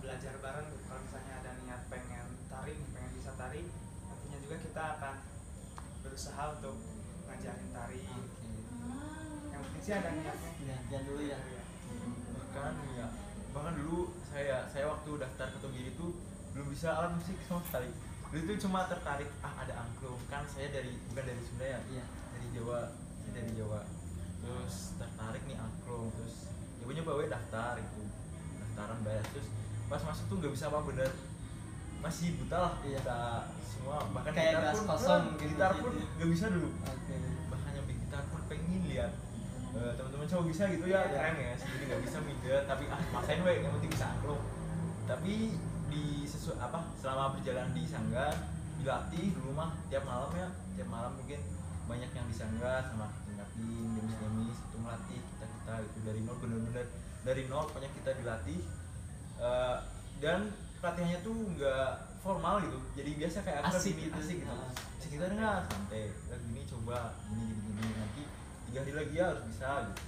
belajar 0.00 0.32
bareng 0.40 0.66
gitu. 0.72 0.84
kalau 0.88 1.00
misalnya 1.04 1.34
ada 1.42 1.50
niat 1.60 1.80
pengen 1.92 2.26
tari 2.48 2.72
pengen 2.94 3.12
bisa 3.12 3.30
tari 3.36 3.68
nantinya 4.08 4.38
juga 4.40 4.56
kita 4.62 4.82
akan 4.96 5.14
berusaha 6.14 6.54
untuk 6.54 6.78
ngajarin 7.26 7.68
tari. 7.74 7.98
Yang 9.50 9.62
penting 9.66 9.82
sih 9.82 9.94
ada 9.98 10.10
niatnya. 10.14 10.78
Ya, 10.86 10.98
dulu 11.02 11.22
ya. 11.26 11.38
bahkan 12.54 12.74
ya 12.94 13.06
bahkan 13.50 13.74
dulu 13.82 14.14
saya 14.30 14.62
saya 14.70 14.86
waktu 14.94 15.10
daftar 15.18 15.50
ke 15.50 15.58
Togiri 15.58 15.90
itu 15.90 16.06
belum 16.54 16.70
bisa 16.70 16.94
alat 16.94 17.18
musik 17.18 17.34
sama 17.50 17.66
sekali. 17.66 17.90
Dulu 18.30 18.46
itu 18.46 18.54
cuma 18.62 18.86
tertarik 18.86 19.26
ah 19.42 19.58
ada 19.58 19.74
angklung. 19.74 20.22
Kan 20.30 20.46
saya 20.46 20.70
dari 20.70 20.94
bukan 21.10 21.26
dari 21.26 21.42
Sunda 21.42 21.66
ya? 21.66 21.82
Iya. 21.90 22.04
dari 22.06 22.46
Jawa. 22.54 22.94
Saya 22.94 23.32
dari 23.34 23.50
Jawa. 23.58 23.80
Terus 24.38 24.74
tertarik 24.94 25.42
nih 25.50 25.58
angklung 25.58 26.14
terus 26.14 26.46
nyoba 26.94 27.12
we 27.18 27.26
daftar 27.26 27.74
itu 27.82 28.02
daftaran 28.62 29.02
bayar. 29.02 29.26
Terus 29.34 29.50
pas 29.90 29.98
masuk 30.06 30.30
tuh 30.30 30.36
nggak 30.38 30.54
bisa 30.54 30.70
apa 30.70 30.78
bener 30.86 31.10
masih 32.04 32.36
buta 32.36 32.56
lah 32.60 32.72
Iya. 32.84 33.00
semua 33.64 33.96
bahkan 34.12 34.32
Kayak 34.32 34.52
gitar 34.54 34.72
pun 34.72 34.84
kosong 34.86 35.22
eh, 35.24 35.32
gitu, 35.34 35.44
gitar 35.50 35.70
gitu. 35.72 35.82
pun 35.82 35.92
nggak 35.96 36.28
bisa 36.28 36.46
dulu 36.52 36.68
bahkan 37.48 37.72
yang 37.72 37.86
gitar 37.88 38.22
pun 38.28 38.40
pengen 38.44 38.82
lihat 38.84 39.12
eh, 39.72 39.92
teman-teman 39.96 40.26
cowok 40.28 40.44
bisa 40.46 40.62
gitu 40.68 40.86
ya 40.86 41.00
Iya. 41.00 41.10
keren 41.10 41.34
ya 41.34 41.52
sendiri 41.56 41.82
nggak 41.88 42.02
bisa 42.04 42.16
minder 42.20 42.60
tapi 42.64 42.84
ah 42.86 43.00
maksain 43.10 43.40
we 43.40 43.52
yang 43.56 43.72
penting 43.74 43.90
bisa 43.90 44.06
angklung 44.06 44.42
tapi 45.04 45.34
di 45.88 46.04
sesu 46.24 46.50
apa 46.56 46.80
selama 46.96 47.24
berjalan 47.34 47.72
di 47.72 47.82
sanggar 47.84 48.32
dilatih 48.76 49.26
dulu 49.32 49.50
mah 49.54 49.70
tiap 49.88 50.04
malam 50.04 50.32
ya 50.34 50.48
tiap 50.74 50.88
malam 50.88 51.12
mungkin 51.14 51.40
banyak 51.84 52.10
yang 52.10 52.26
disangga 52.26 52.84
sama 52.84 53.12
kapten 53.12 53.36
demis 53.94 54.16
demis 54.16 54.56
itu 54.58 54.76
melatih 54.80 55.20
kita 55.20 55.44
kita 55.46 55.74
itu 55.84 55.98
dari 56.00 56.20
nol 56.20 56.36
bener-bener 56.36 56.86
dari 57.20 57.42
nol 57.46 57.64
pokoknya 57.68 57.90
kita 57.96 58.10
dilatih 58.20 58.60
Eh, 59.34 59.78
dan 60.22 60.46
pelatihannya 60.84 61.20
tuh 61.20 61.32
nggak 61.56 61.88
formal 62.20 62.60
gitu 62.60 62.76
jadi 62.92 63.10
biasa 63.16 63.38
kayak 63.40 63.60
akrab 63.62 63.72
Asik, 63.74 63.96
gini, 63.96 64.12
asik 64.12 64.36
gitu 64.36 64.44
gitu. 64.44 64.52
sekitar 65.00 65.30
nggak 65.32 65.58
santai 65.64 66.04
Udah 66.22 66.38
gini 66.38 66.60
coba 66.66 66.98
gini 67.24 67.44
gini 67.48 67.72
gini 67.72 67.92
nanti 67.94 68.22
tiga 68.68 68.78
hari 68.84 68.92
lagi 68.92 69.14
ya 69.14 69.24
harus 69.32 69.44
bisa 69.48 69.68
gitu 69.88 70.02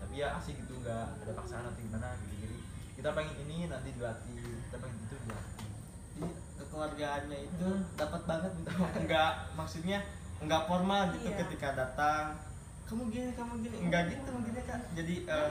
tapi 0.00 0.14
ya 0.16 0.28
asik 0.40 0.56
gitu 0.56 0.74
nggak 0.80 1.04
ada 1.20 1.32
paksaan 1.34 1.68
atau 1.68 1.76
gimana 1.78 2.08
gitu 2.18 2.34
jadi 2.40 2.56
kita 2.96 3.08
pengen 3.12 3.36
ini 3.44 3.56
nanti 3.68 3.88
dilatih 3.92 4.40
kita 4.62 4.76
pengen 4.78 4.98
itu 5.02 5.16
dilatih 5.20 5.68
Jadi 6.12 6.28
kekeluargaannya 6.56 7.38
itu 7.42 7.68
Hmm. 7.68 7.84
dapat 7.94 8.22
banget 8.24 8.52
gitu. 8.54 8.70
Enggak 9.00 9.30
maksudnya 9.52 9.98
enggak 10.38 10.62
formal 10.64 11.02
gitu 11.10 11.24
Iya. 11.26 11.36
ketika 11.40 11.68
datang. 11.72 12.24
Kamu 12.84 13.08
gini, 13.08 13.32
kamu 13.32 13.52
gini. 13.60 13.76
Enggak 13.80 14.02
gitu 14.08 14.28
mungkin 14.28 14.52
kan. 14.62 14.80
Jadi 14.92 15.14
eh, 15.24 15.50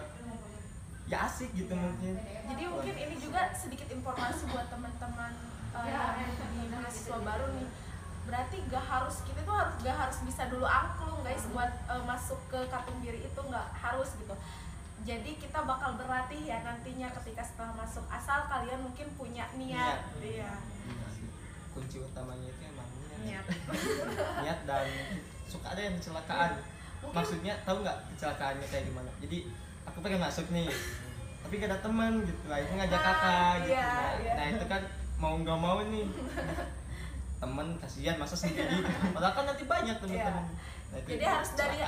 ya 1.12 1.28
asik 1.28 1.52
gitu 1.52 1.76
mungkin. 1.76 2.16
Jadi 2.48 2.64
mungkin 2.72 2.96
ini 2.96 3.16
juga 3.20 3.52
sedikit 3.52 3.92
informasi 3.92 4.48
buat 4.48 4.72
teman-teman 4.72 5.36
uh, 5.76 5.84
yang 5.84 6.16
di 6.56 6.72
mahasiswa 6.72 7.20
baru 7.20 7.52
nih. 7.60 7.68
Berarti 8.32 8.58
gak 8.72 8.86
harus 8.88 9.20
kita 9.28 9.44
tuh 9.44 9.52
harus 9.52 9.76
gak 9.84 9.98
harus 10.00 10.18
bisa 10.24 10.48
dulu 10.48 10.64
angklung 10.64 11.20
guys 11.20 11.44
buat 11.52 11.72
uh, 11.92 12.00
masuk 12.08 12.40
ke 12.48 12.60
Katumbiri 12.72 13.28
itu 13.28 13.42
nggak 13.44 13.68
harus 13.76 14.16
gitu. 14.16 14.32
Jadi 15.04 15.36
kita 15.36 15.68
bakal 15.68 16.00
berlatih 16.00 16.48
ya 16.48 16.64
nantinya 16.64 17.12
ketika 17.20 17.44
setelah 17.44 17.76
masuk 17.76 18.08
asal 18.08 18.48
kalian 18.48 18.80
mungkin 18.80 19.12
punya 19.20 19.52
niat. 19.60 20.08
Niat. 20.16 20.24
Iya. 20.24 20.52
Iya 20.88 21.08
sih. 21.12 21.28
Kunci 21.76 21.98
utamanya 22.00 22.48
itu 22.48 22.62
emang 22.72 22.88
niat. 23.20 23.20
Niat. 23.20 23.46
niat 24.48 24.60
dan 24.64 24.88
suka 25.44 25.76
ada 25.76 25.82
yang 25.84 26.00
kecelakaan. 26.00 26.56
Mungkin 27.04 27.18
Maksudnya 27.18 27.54
tahu 27.68 27.84
nggak 27.84 27.98
kecelakaannya 28.16 28.68
kayak 28.70 28.86
gimana? 28.88 29.12
Jadi 29.20 29.50
aku 29.90 29.98
pengen 30.06 30.22
masuk 30.22 30.46
nih, 30.54 30.70
tapi 31.52 31.60
gak 31.60 31.76
ada 31.76 31.84
teman 31.84 32.24
gitu. 32.24 32.44
Akhirnya 32.48 32.76
ngajak 32.80 32.96
Ah, 32.96 33.04
kakak 33.04 33.52
gitu. 33.60 33.68
iya, 33.68 33.84
Nah, 33.84 34.12
iya. 34.16 34.34
nah, 34.40 34.46
itu 34.48 34.66
kan 34.72 34.82
mau 35.20 35.36
nggak 35.36 35.60
mau 35.60 35.78
nih. 35.84 36.08
temen 37.42 37.68
kasihan 37.76 38.16
masa 38.16 38.38
sendiri 38.38 38.86
padahal 39.12 39.34
kan 39.34 39.46
nanti 39.50 39.66
banyak 39.66 39.98
teman-teman 39.98 40.46
Nah, 40.92 40.98
itu 40.98 41.08
jadi 41.10 41.26
harus 41.26 41.52
dari 41.52 41.80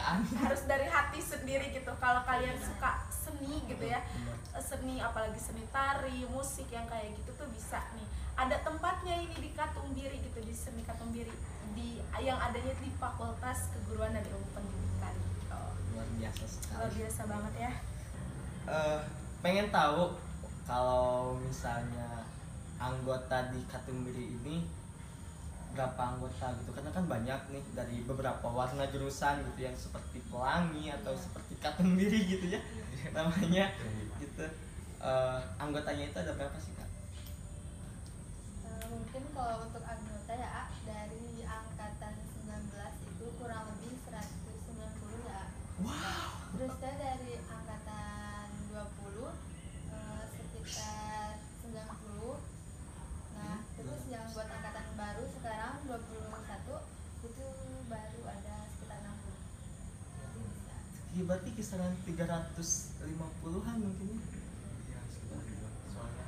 harus 0.41 0.62
dari 0.65 0.84
hati 0.84 1.19
sendiri 1.19 1.71
gitu. 1.71 1.91
Kalau 1.93 2.23
kalian 2.23 2.56
suka 2.58 2.91
seni 3.08 3.63
gitu 3.63 3.86
ya, 3.86 4.04
Benar. 4.04 4.60
seni 4.60 4.95
apalagi 4.97 5.38
seni 5.38 5.63
tari 5.69 6.23
musik 6.26 6.67
yang 6.67 6.84
kayak 6.84 7.13
gitu 7.13 7.32
tuh 7.34 7.47
bisa 7.47 7.80
nih 7.93 8.04
ada 8.34 8.60
tempatnya 8.60 9.15
ini 9.17 9.36
di 9.38 9.49
Katumbiri 9.54 10.19
gitu 10.19 10.39
di 10.41 10.52
seni 10.52 10.84
Katumbiri 10.84 11.32
di 11.71 12.04
yang 12.17 12.36
adanya 12.38 12.76
di 12.76 12.89
Fakultas 12.93 13.71
Keguruan 13.71 14.12
dan 14.12 14.23
Ilmu 14.26 14.47
Pendidikan 14.52 15.13
gitu. 15.15 15.60
luar 15.93 16.08
biasa 16.10 16.41
luar 16.41 16.52
sekali 16.52 16.91
biasa 16.97 17.21
banget 17.26 17.54
ya 17.62 17.71
Eh, 18.65 18.99
pengen 19.43 19.67
tahu 19.69 20.15
kalau 20.63 21.36
misalnya 21.36 22.23
anggota 22.79 23.51
di 23.51 23.60
Katumbiri 23.67 24.39
ini 24.39 24.63
berapa 25.75 25.99
anggota 26.15 26.56
gitu. 26.63 26.71
Karena 26.71 26.89
kan 26.95 27.06
banyak 27.06 27.39
nih 27.51 27.63
dari 27.75 27.97
beberapa 28.08 28.47
warna 28.47 28.88
jurusan 28.88 29.43
gitu 29.53 29.67
yang 29.67 29.75
seperti 29.75 30.23
pelangi 30.32 30.88
atau 30.89 31.12
seperti 31.13 31.60
Katumbiri 31.60 32.19
gitu 32.25 32.45
ya. 32.47 32.62
Namanya 33.15 33.69
gitu. 34.23 34.47
Eh, 35.03 35.39
anggotanya 35.60 36.08
itu 36.08 36.17
ada 36.23 36.32
berapa 36.32 36.58
sih 36.63 36.71
kak? 36.79 36.88
Eh, 38.63 38.86
mungkin 38.88 39.23
kalau 39.36 39.67
untuk 39.67 39.84
anggota 39.84 40.32
ya 40.32 40.71
dari 40.88 41.43
angkatan 41.43 42.13
19 42.47 42.71
itu 43.03 43.25
kurang 43.36 43.67
lebih 43.75 43.99
190 44.08 45.27
ya 45.27 45.43
wow. 45.84 46.27
terus 46.56 46.73
saya 46.79 46.95
dari 46.95 47.36
angkatan 47.43 48.47
20 48.71 48.79
eh, 49.91 50.23
sekitar 50.32 51.36
90 51.67 51.75
nah 53.36 53.60
terus 53.75 54.01
yang 54.08 54.23
buat 54.32 54.47
angkatan 54.47 54.88
baru 54.95 55.23
sekarang 55.27 55.75
21 55.84 57.27
itu 57.27 57.47
baru 57.91 58.21
ada 58.23 58.56
sekitar 58.71 58.99
60 59.03 59.12
jadi 61.12 61.12
berarti 61.23 61.49
kisaran 61.55 61.93
350-an 62.03 63.77
mungkin 63.79 64.07
ya? 64.13 64.19
Iya, 64.88 65.01
sekitar 65.07 65.41
soalnya 65.91 66.27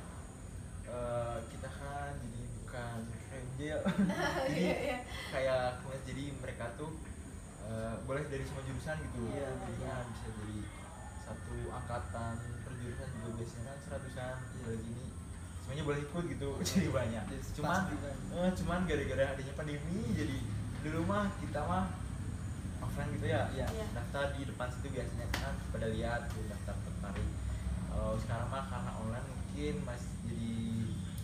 eh, 0.88 1.38
kita 1.52 1.68
kan 1.68 2.12
jadi 2.20 2.42
bukan 2.64 2.98
ya 3.56 3.76
jadi 4.48 4.60
Iya, 4.60 4.76
iya. 4.84 4.98
kayak 5.32 5.62
kelas 5.84 6.02
jadi 6.04 6.24
mereka 6.40 6.64
tuh 6.76 6.92
eh, 7.66 7.94
boleh 8.04 8.24
dari 8.28 8.44
semua 8.44 8.62
jurusan 8.64 8.96
gitu. 9.00 9.22
Iya, 9.32 9.48
jadi 9.64 9.74
iya. 9.80 9.88
kan 9.90 10.04
bisa 10.12 10.28
jadi 10.32 10.58
satu 11.26 11.56
angkatan 11.74 12.34
per 12.62 12.72
jurusan 12.78 13.08
juga 13.18 13.28
biasanya 13.42 13.64
kan 13.66 13.78
seratusan 13.82 14.36
jadi 14.62 14.78
gini 14.78 15.04
semuanya 15.66 15.82
boleh 15.82 15.98
ikut 15.98 16.24
gitu. 16.30 16.48
Jadi 16.70 16.88
banyak. 16.94 17.24
Cuman 17.58 17.90
eh, 18.38 18.50
cuman 18.54 18.86
gara-gara 18.86 19.34
adanya 19.34 19.54
pandemi 19.58 19.98
jadi 20.14 20.38
dulu 20.86 21.02
mah 21.10 21.26
kita 21.42 21.58
mah 21.66 21.90
offline 22.86 23.10
gitu 23.12 23.26
ya? 23.26 23.42
Iya. 23.50 23.66
Iya. 23.68 23.86
daftar 23.92 24.22
di 24.32 24.42
depan 24.44 24.68
situ 24.68 24.86
biasanya 24.88 25.26
kan 25.34 25.52
pada 25.68 25.86
lihat 25.88 26.20
tuh 26.30 26.42
daftar 26.46 26.74
tertarik. 26.80 27.28
Kalau 27.86 28.14
sekarang 28.16 28.48
mah 28.48 28.64
karena 28.66 28.92
online 28.94 29.26
mungkin 29.26 29.74
masih 29.82 30.10
jadi 30.22 30.52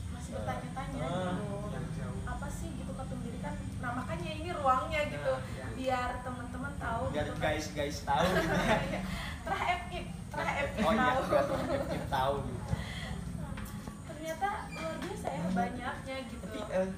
masih 0.08 0.30
eh, 0.30 0.36
bertanya-tanya 0.36 1.04
eh, 1.04 1.32
gitu. 1.76 2.08
apa 2.24 2.46
sih 2.48 2.70
gitu 2.72 2.92
Katumbiri 2.92 3.38
kan 3.38 3.54
nah 3.78 3.90
makanya 3.92 4.30
ini 4.30 4.50
ruangnya 4.52 5.00
gitu 5.06 5.32
Nah, 5.32 5.42
iya. 5.52 5.66
biar 5.74 6.10
teman-teman 6.22 6.72
tahu 6.78 7.02
biar 7.10 7.26
gitu 7.26 7.34
kan. 7.34 7.44
guys 7.44 7.66
guys 7.72 7.98
tahu. 8.02 8.24
Gitu 8.24 8.46
ya 8.62 8.78
Iya. 8.88 9.00
terah 9.42 9.62
FIP 9.82 10.04
terah 10.30 10.48
FIP 10.54 10.76
oh 10.80 10.92
iya 10.92 11.04
tahu. 11.12 11.22
kita 11.90 12.06
tahu 12.08 12.34
gitu. 12.42 12.62
Ternyata 14.06 14.48
luar 14.70 14.96
biasa 14.98 15.28
ya 15.28 15.42
banyaknya 15.52 16.16
gitu. 16.24 16.44
Tapi 16.46 16.60
eh, 16.72 16.88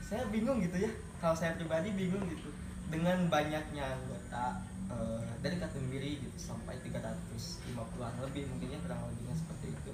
saya 0.00 0.22
bingung 0.26 0.58
gitu 0.58 0.76
ya. 0.76 0.90
Kalau 1.20 1.36
saya 1.36 1.52
pribadi 1.54 1.88
bingung 1.92 2.24
gitu 2.26 2.50
dengan 2.90 3.30
banyaknya 3.30 3.84
anggota 3.86 4.66
eh, 4.90 5.22
dari 5.40 5.56
Katumbiri 5.62 6.20
gitu 6.20 6.38
sampai 6.38 6.76
350-an 6.82 8.14
lebih 8.26 8.50
mungkin 8.50 8.74
ya 8.74 8.78
kurang 8.82 9.06
lebihnya 9.08 9.34
seperti 9.38 9.72
itu. 9.72 9.92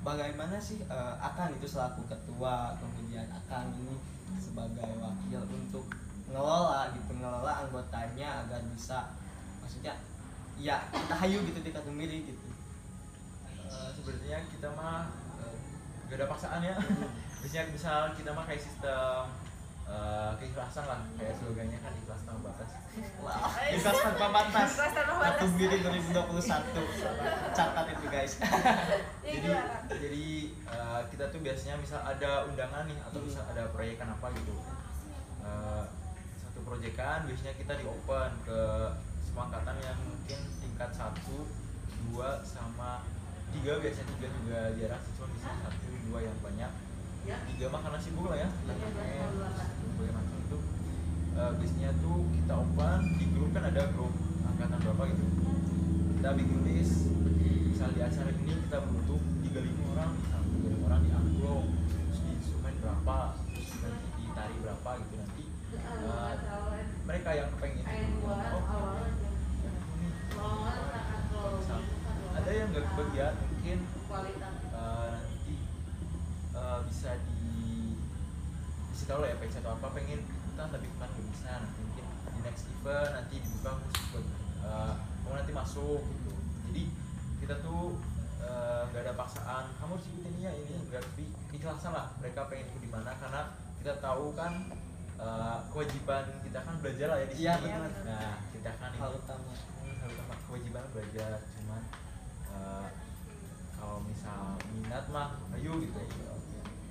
Bagaimana 0.00 0.56
sih 0.56 0.80
eh, 0.80 1.14
akan 1.20 1.60
itu 1.60 1.68
selaku 1.68 2.08
ketua 2.08 2.74
kemudian 2.80 3.28
akan 3.28 3.76
ini 3.76 3.96
sebagai 4.40 4.90
wakil 4.98 5.42
untuk 5.52 5.84
ngelola 6.30 6.94
gitu 6.96 7.12
ngelola 7.18 7.66
anggotanya 7.66 8.46
agar 8.46 8.62
bisa 8.70 9.12
maksudnya 9.60 9.98
ya 10.56 10.86
kita 10.88 11.14
hayu 11.20 11.44
gitu 11.44 11.60
di 11.60 11.70
Katumbiri 11.70 12.24
gitu? 12.24 12.46
Eh, 13.68 13.90
sebenarnya 13.92 14.40
kita 14.48 14.72
mah 14.72 15.12
eh, 15.44 15.56
gak 16.08 16.16
ada 16.16 16.26
paksaan 16.26 16.60
ya. 16.64 16.74
Biasanya 17.40 17.72
misal 17.72 18.00
kita 18.16 18.32
mah 18.32 18.44
kayak 18.48 18.60
sistem 18.64 19.24
eh, 19.90 20.32
keikhlasan 20.38 20.84
lah 20.86 21.00
kayak 21.18 21.34
slogannya 21.42 21.78
kan 21.82 21.92
ikhlas 21.98 22.22
tanpa 22.22 22.54
batas 22.54 22.70
Wah, 23.22 23.54
ikhlas 23.70 23.98
tanpa 24.02 24.26
batas. 24.34 24.70
Batas. 24.74 25.06
Katumbiri 25.06 25.78
2021. 25.78 27.54
Catat 27.54 27.86
itu 27.86 28.06
guys. 28.10 28.32
Ya, 29.30 29.62
jadi 29.86 29.94
jadi 29.94 30.26
eh, 30.50 31.00
kita 31.14 31.24
tuh 31.30 31.38
biasanya 31.38 31.78
misal 31.78 32.02
ada 32.02 32.50
undangan 32.50 32.82
nih 32.90 32.98
atau 32.98 33.22
misal 33.22 33.46
ada 33.46 33.70
proyekan 33.70 34.10
apa 34.10 34.26
gitu 34.34 34.58
Eh, 35.40 35.84
satu 36.36 36.60
proyekan 36.68 37.24
biasanya 37.24 37.56
kita 37.56 37.72
di 37.80 37.84
open 37.88 38.30
ke 38.44 38.60
semua 39.24 39.48
angkatan 39.48 39.76
yang 39.80 39.98
mungkin 40.04 40.40
tingkat 40.60 40.90
satu 40.92 41.48
dua 42.04 42.44
sama 42.44 43.08
tiga 43.48 43.80
biasanya 43.80 44.08
tiga 44.16 44.28
juga 44.36 44.60
jarang 44.76 45.00
sih 45.00 45.12
cuma 45.16 45.28
bisa 45.32 45.48
satu 45.64 45.88
dua 46.10 46.18
yang 46.20 46.36
banyak 46.44 46.72
tiga? 47.50 47.66
Mah 47.70 47.80
karena 47.84 47.98
sibuk 48.00 48.26
lah 48.30 48.38
ya. 48.38 48.48
Berbagai 48.66 50.12
macam 50.14 50.36
itu. 50.40 50.58
Eh, 51.36 51.52
biasanya 51.56 51.90
tuh 52.02 52.18
kita 52.34 52.54
open 52.58 52.98
di 53.16 53.24
grup 53.32 53.50
kan 53.54 53.64
ada 53.70 53.82
grup 53.94 54.14
angkatan 54.46 54.78
berapa 54.82 55.02
gitu. 55.14 55.24
Kita 56.20 56.28
bikin 56.36 56.58
list 56.66 56.94
misal 57.70 57.88
di 57.96 58.00
acara 58.04 58.28
ini 58.28 58.52
kita 58.68 58.78
butuh 58.84 59.20
35 59.46 59.92
orang 59.96 60.10
misal 60.20 60.40
35 60.44 60.84
orang 60.84 61.00
di 61.00 61.10
angklung 61.16 61.66
terus 61.88 62.18
di 62.20 62.30
instrumen 62.36 62.74
berapa 62.84 63.18
terus 63.48 63.70
nanti 63.80 64.08
di 64.20 64.26
tari 64.36 64.56
berapa 64.60 64.90
gitu 65.00 65.14
nanti. 65.16 65.44
Mereka 67.08 67.30
yang 67.32 67.50
pengen 67.56 67.84
oh 70.40 71.00
ada 72.40 72.50
yang 72.56 72.68
nggak 72.72 72.86
kebagian 72.94 73.34
mungkin 73.36 73.78
eh, 74.72 75.06
nanti 75.12 75.56
eh, 76.56 76.78
bisa 76.88 77.10
di 77.20 77.94
lah 79.18 79.28
ya 79.32 79.36
pengen 79.42 79.58
atau 79.58 79.72
apa 79.74 79.88
pengen 79.96 80.20
ikutan 80.22 80.66
tapi 80.70 80.86
kemarin 80.86 81.10
nggak 81.10 81.26
bisa 81.34 81.50
nanti 81.58 81.80
mungkin 81.82 82.06
di 82.30 82.40
next 82.46 82.64
event 82.70 83.10
nanti 83.16 83.34
dibuka 83.42 83.70
khusus 83.82 84.04
buat 84.14 84.26
kamu 85.20 85.34
nanti 85.34 85.52
masuk 85.54 86.00
gitu 86.04 86.32
jadi 86.70 86.84
kita 87.40 87.54
tuh 87.64 87.98
eh, 88.42 88.82
nggak 88.90 89.02
ada 89.06 89.14
paksaan 89.18 89.64
kamu 89.78 89.90
harus 89.98 90.06
ikutin 90.10 90.32
ini 90.36 90.42
ya 90.46 90.52
ini 90.54 90.72
enggak 90.78 91.02
tapi 91.02 91.24
ikhlasan 91.50 91.90
lah 91.94 92.06
mereka 92.22 92.46
pengen 92.46 92.66
ikut 92.70 92.82
di 92.82 92.90
mana 92.90 93.10
karena 93.18 93.42
kita 93.82 93.92
tahu 93.98 94.24
kan 94.38 94.52
eh, 95.18 95.58
kewajiban 95.70 96.24
kita 96.46 96.58
kan 96.62 96.74
belajar 96.78 97.06
lah 97.10 97.18
ya 97.18 97.26
di 97.26 97.34
sini. 97.34 97.44
Iya, 97.46 97.54
benar. 97.60 97.90
Nah, 98.06 98.34
kita 98.52 98.70
kan 98.78 98.92
hal 98.94 99.10
utama 99.16 99.52
Hmm, 99.80 99.96
hal 99.96 100.08
utama 100.12 100.34
kewajiban 100.44 100.84
belajar 100.92 101.32
cuman 101.56 101.82
eh, 102.52 102.88
kalau 103.74 103.98
misal 104.04 104.60
minat 104.76 105.04
mah 105.08 105.40
ayo 105.56 105.72
gitu 105.80 105.96
ya 105.96 106.34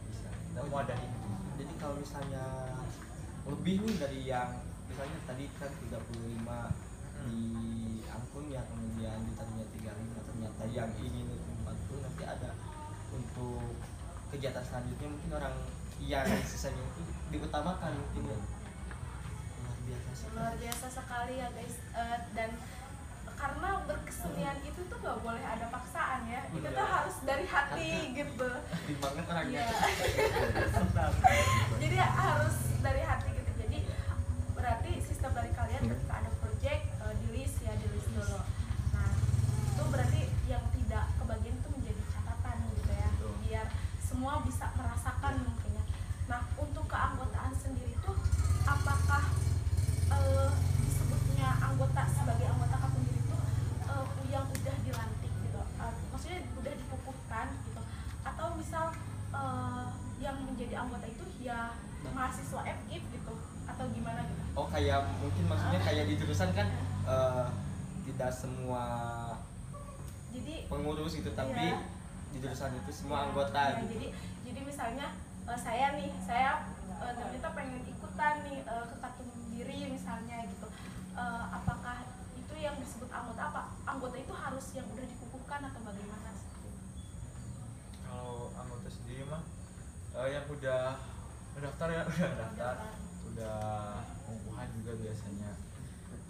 bisa 0.10 0.30
kita 0.34 0.60
mau 0.66 0.82
ada 0.82 0.98
ini 0.98 1.29
jadi 1.60 1.74
kalau 1.76 1.96
misalnya 2.00 2.46
lebih 3.44 3.84
nih 3.84 3.96
dari 4.00 4.20
yang 4.24 4.56
misalnya 4.88 5.20
tadi 5.28 5.46
kan 5.60 5.72
35 5.92 6.00
di 7.28 7.44
angkun 8.08 8.46
ya 8.48 8.64
kemudian 8.64 9.20
ditanya 9.28 9.66
35 9.76 10.28
ternyata 10.32 10.64
yang 10.72 10.90
ingin 11.04 11.28
itu 11.28 11.52
40 11.68 12.06
nanti 12.08 12.24
ada 12.24 12.52
untuk 13.12 13.76
kegiatan 14.32 14.64
selanjutnya 14.64 15.08
mungkin 15.12 15.32
orang 15.36 15.56
yang 16.00 16.24
sisanya 16.48 16.80
itu 16.80 17.02
diutamakan 17.36 17.92
mungkin 17.92 18.24
ya. 18.32 18.40
Luar 19.60 19.78
biasa 19.84 20.10
sih 20.16 20.28
luar 20.32 20.56
biasa 20.56 20.88
sekali 20.88 21.34
ya 21.44 21.48
guys. 21.52 21.76
Eh, 21.92 22.18
berkesenian 24.20 24.58
itu 24.68 24.82
tuh 24.84 24.98
gak 25.00 25.18
boleh 25.24 25.40
ada 25.40 25.66
paksaan 25.72 26.28
ya 26.28 26.44
itu 26.46 26.60
tuh 26.60 26.76
Iya. 26.76 26.84
harus 26.92 27.16
dari 27.24 27.46
hati 27.48 27.90
gitu 28.14 28.50
banget 29.00 29.26
orangnya 29.26 29.64
Iya. 29.64 29.78
jadi 31.82 31.96
harus 32.04 32.56
dari 32.84 33.02
hati 33.02 33.30
gitu 33.32 33.52
jadi 33.58 33.80
berarti 34.52 34.92
sistem 35.00 35.32
dari 35.32 35.52
kalian 35.56 35.84
ketika 35.88 36.14
ada 36.20 36.30
project 36.36 36.82
eh, 37.00 37.14
di 37.16 37.28
list 37.32 37.64
ya 37.64 37.72
di 37.80 37.88
list 37.90 38.12
dulu 38.12 38.40
nah 38.92 39.08
itu 39.72 39.84
berarti 39.88 40.22
yang 40.46 40.64
tidak 40.76 41.06
kebagian 41.16 41.56
itu 41.56 41.70
menjadi 41.72 42.02
catatan 42.12 42.58
gitu 42.76 42.92
ya 42.92 43.08
Betul. 43.16 43.32
biar 43.40 43.66
semua 44.04 44.34
bisa 44.44 44.66
merasakan 44.76 45.34
mungkin 45.48 45.72
ya 45.80 45.84
nah 46.28 46.44
untuk 46.60 46.84
keanggotaan 46.86 47.56
sendiri 47.56 47.96
tuh 48.04 48.20
apakah 48.68 49.24
eh, 50.12 50.52
disebutnya 50.84 51.48
anggota 51.64 52.04
sebagai 52.06 52.48
anggota 52.50 52.76
Kapundiri 52.78 53.16
itu 53.18 53.38
eh, 53.86 54.06
yang 54.28 54.44
udah 54.46 54.76
dilantik 54.84 55.32
gitu 55.40 55.62
Eh, 55.80 55.94
maksudnya 56.12 56.40
udah 56.54 56.74
dikukuhkan 56.76 57.48
gitu 57.64 57.82
atau 58.22 58.48
misal 58.54 58.86
eh, 59.32 59.86
yang 60.20 60.36
menjadi 60.44 60.76
anggota 60.78 61.08
itu 61.08 61.24
ya 61.40 61.72
mahasiswa 62.06 62.62
FKIP 62.62 63.04
gitu 63.12 63.34
atau 63.66 63.86
gimana 63.90 64.22
gitu 64.22 64.44
oh 64.54 64.68
kayak 64.68 65.08
mungkin 65.18 65.46
maksudnya 65.48 65.80
kayak 65.80 66.04
di 66.06 66.16
jurusan 66.16 66.52
kan 66.52 66.68
eh, 67.08 67.48
tidak 68.06 68.30
semua 68.30 68.84
pengurus 71.10 71.26
gitu 71.26 71.32
tapi 71.34 71.58
Iya. 71.58 71.78
di 72.30 72.38
jurusan 72.38 72.72
itu 72.78 72.92
semua 72.94 73.18
Ya, 73.18 73.24
anggota 73.34 73.58
ya, 73.60 73.74
gitu. 73.82 73.90
jadi 73.90 74.08
jadi 74.46 74.60
misalnya 74.62 75.08
eh, 75.50 75.58
saya 75.58 75.86
nih 75.98 76.10
saya 76.22 76.52
eh, 77.02 77.14
ternyata 77.18 77.50
pengen 77.58 77.82
ikutan 77.84 78.36
nih 78.46 78.58
eh, 78.62 78.86
ke 78.86 78.96
Kapundiri 79.02 79.80
misalnya 79.90 80.38
gitu. 80.46 80.68
Eh, 81.18 81.44
apakah 81.50 81.98
itu 82.38 82.54
yang 82.56 82.78
disebut 82.78 83.10
anggota 83.10 83.42
apa? 83.42 83.62
Anggota 83.84 84.16
itu 84.16 84.30
harus 84.32 84.66
yang 84.78 84.86
udah 84.86 85.06
dikukuhkan 85.10 85.60
atau 85.66 85.82
bagaimana 85.82 86.30
kalau 88.06 88.54
anggota 88.54 88.90
sendiri 88.94 89.26
mah 89.26 89.42
eh, 90.16 90.28
yang 90.30 90.46
udah 90.46 90.82
mendaftar 91.58 91.88
ya 91.90 92.02
udah 92.14 92.30
mendaftar. 92.30 92.76
Udah 93.34 93.58
pengukuhan 94.26 94.68
juga 94.78 94.92
biasanya. 95.02 95.52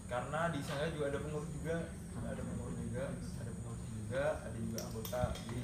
Karena 0.07 0.39
di 0.49 0.59
sana 0.63 0.87
juga 0.89 1.05
ada 1.11 1.19
pengurus 1.19 1.51
juga 1.51 1.75
ada 2.23 2.39
pengurus 2.39 2.79
juga 2.79 3.03
ada 4.41 4.57
juga 4.57 4.79
anggota 4.81 5.21
jadi 5.45 5.63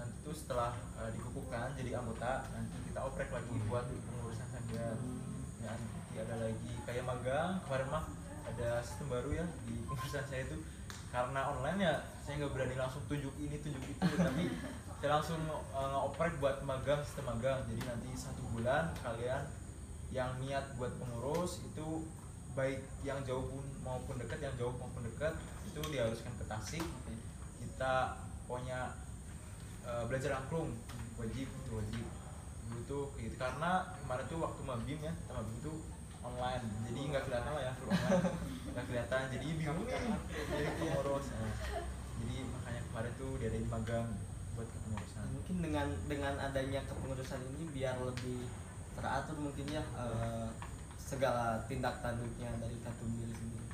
nanti 0.00 0.16
tuh 0.24 0.32
setelah 0.32 0.72
eh, 0.96 1.10
dikukuhkan 1.12 1.76
jadi 1.76 1.90
anggota 1.94 2.48
nanti 2.48 2.76
kita 2.88 3.00
oprek 3.04 3.28
lagi 3.28 3.52
buat 3.68 3.84
pengurusan 3.84 4.48
saja 4.48 4.84
ya 5.60 5.72
nanti 5.76 6.14
ada 6.16 6.34
lagi 6.52 6.72
kayak 6.84 7.04
magang 7.08 7.56
kemarin 7.64 7.88
mah 7.88 8.04
ada 8.44 8.84
sistem 8.84 9.08
baru 9.08 9.30
ya 9.32 9.44
di 9.64 9.74
pengurusan 9.88 10.24
saya 10.28 10.42
itu. 10.44 10.56
Karena 11.08 11.40
online 11.48 11.78
ya 11.80 11.94
saya 12.24 12.34
nggak 12.40 12.52
berani 12.52 12.76
langsung 12.76 13.02
tunjuk 13.08 13.32
ini 13.40 13.56
tunjuk 13.60 13.84
itu 13.84 14.00
tapi 14.28 14.44
saya 15.00 15.18
langsung 15.18 15.40
uh, 15.50 15.88
nge-oprek 15.90 16.36
buat 16.38 16.60
magang 16.62 17.00
sistem 17.02 17.32
magang. 17.32 17.64
Jadi 17.66 17.82
nanti 17.88 18.10
satu 18.14 18.42
bulan 18.52 18.92
kalian 19.00 19.42
yang 20.12 20.30
niat 20.44 20.76
buat 20.76 20.92
pengurus 21.00 21.64
itu 21.64 22.04
baik 22.52 22.84
yang 23.00 23.16
jauh 23.24 23.48
pun 23.48 23.64
maupun 23.80 24.20
dekat 24.20 24.44
yang 24.44 24.52
jauh 24.60 24.76
maupun 24.76 25.08
dekat 25.08 25.32
itu 25.64 25.80
diharuskan 25.88 26.32
ke 26.36 26.44
Tasik. 26.44 26.84
Kita 27.56 28.20
pokoknya 28.44 28.92
uh, 29.88 30.04
belajar 30.04 30.36
angklung 30.36 30.76
wajib 31.16 31.48
wajib. 31.72 32.06
Kayak 32.72 32.88
gitu. 32.88 33.36
Karena 33.36 33.84
kemarin 34.04 34.24
tuh 34.28 34.38
waktu 34.40 34.60
mabim 34.64 34.98
ya 35.00 35.12
kita 35.12 35.32
mabim 35.36 35.56
tuh 35.60 35.76
online. 36.22 36.64
Jadi 36.88 37.00
nggak 37.12 37.22
kelihatan 37.28 37.52
lah 37.52 37.62
ya 37.62 37.72
full 37.76 37.90
online. 37.90 38.24
Nggak 38.72 38.84
kelihatan. 38.88 39.20
Jadi 39.34 39.46
bingung 39.58 39.86
nih. 39.86 40.00
Jadi 40.32 40.68
pengurus 40.78 41.26
Nah, 41.32 41.52
jadi 42.22 42.36
makanya 42.46 42.82
kemarin 42.86 43.12
tuh 43.18 43.30
diadain 43.42 43.66
magang 43.66 44.08
buat 44.52 44.68
kepengurusan 44.68 45.26
mungkin 45.32 45.56
dengan 45.64 45.86
dengan 46.06 46.34
adanya 46.38 46.80
kepengurusan 46.86 47.40
ini 47.56 47.64
biar 47.72 47.96
lebih 48.04 48.46
teratur 48.94 49.36
mungkin 49.40 49.66
ya 49.66 49.82
eh, 49.96 50.48
segala 51.00 51.60
tindak 51.66 51.98
tanduknya 52.04 52.52
dari 52.62 52.76
Katumbiri 52.84 53.32
sendiri. 53.34 53.66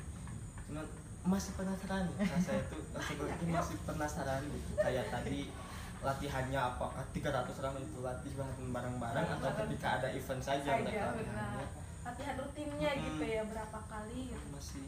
Cuman 0.65 0.85
masih 1.27 1.51
penasaran. 1.59 2.09
Nah, 2.15 2.39
saya 2.41 2.61
tuh 2.71 2.81
sebenarnya 2.95 3.53
masih 3.59 3.77
penasaran 3.83 4.41
gitu. 4.49 4.71
Kayak 4.79 5.05
tadi 5.11 5.51
latihannya 5.99 6.59
apakah 6.59 7.03
300 7.11 7.59
orang 7.59 7.75
itu 7.83 7.99
latih 7.99 8.31
bareng-bareng 8.71 9.27
atau 9.35 9.51
ketika 9.51 9.99
ada 9.99 10.07
event 10.15 10.39
saja 10.39 10.63
Saja, 10.63 10.79
mereka 10.79 11.11
latihannya 11.11 11.65
latihan 12.09 12.35
rutinnya 12.41 12.91
Mm-mm. 12.97 13.05
gitu 13.05 13.23
ya 13.29 13.41
berapa 13.45 13.79
kali 13.85 14.33
gitu. 14.33 14.45
masih 14.49 14.81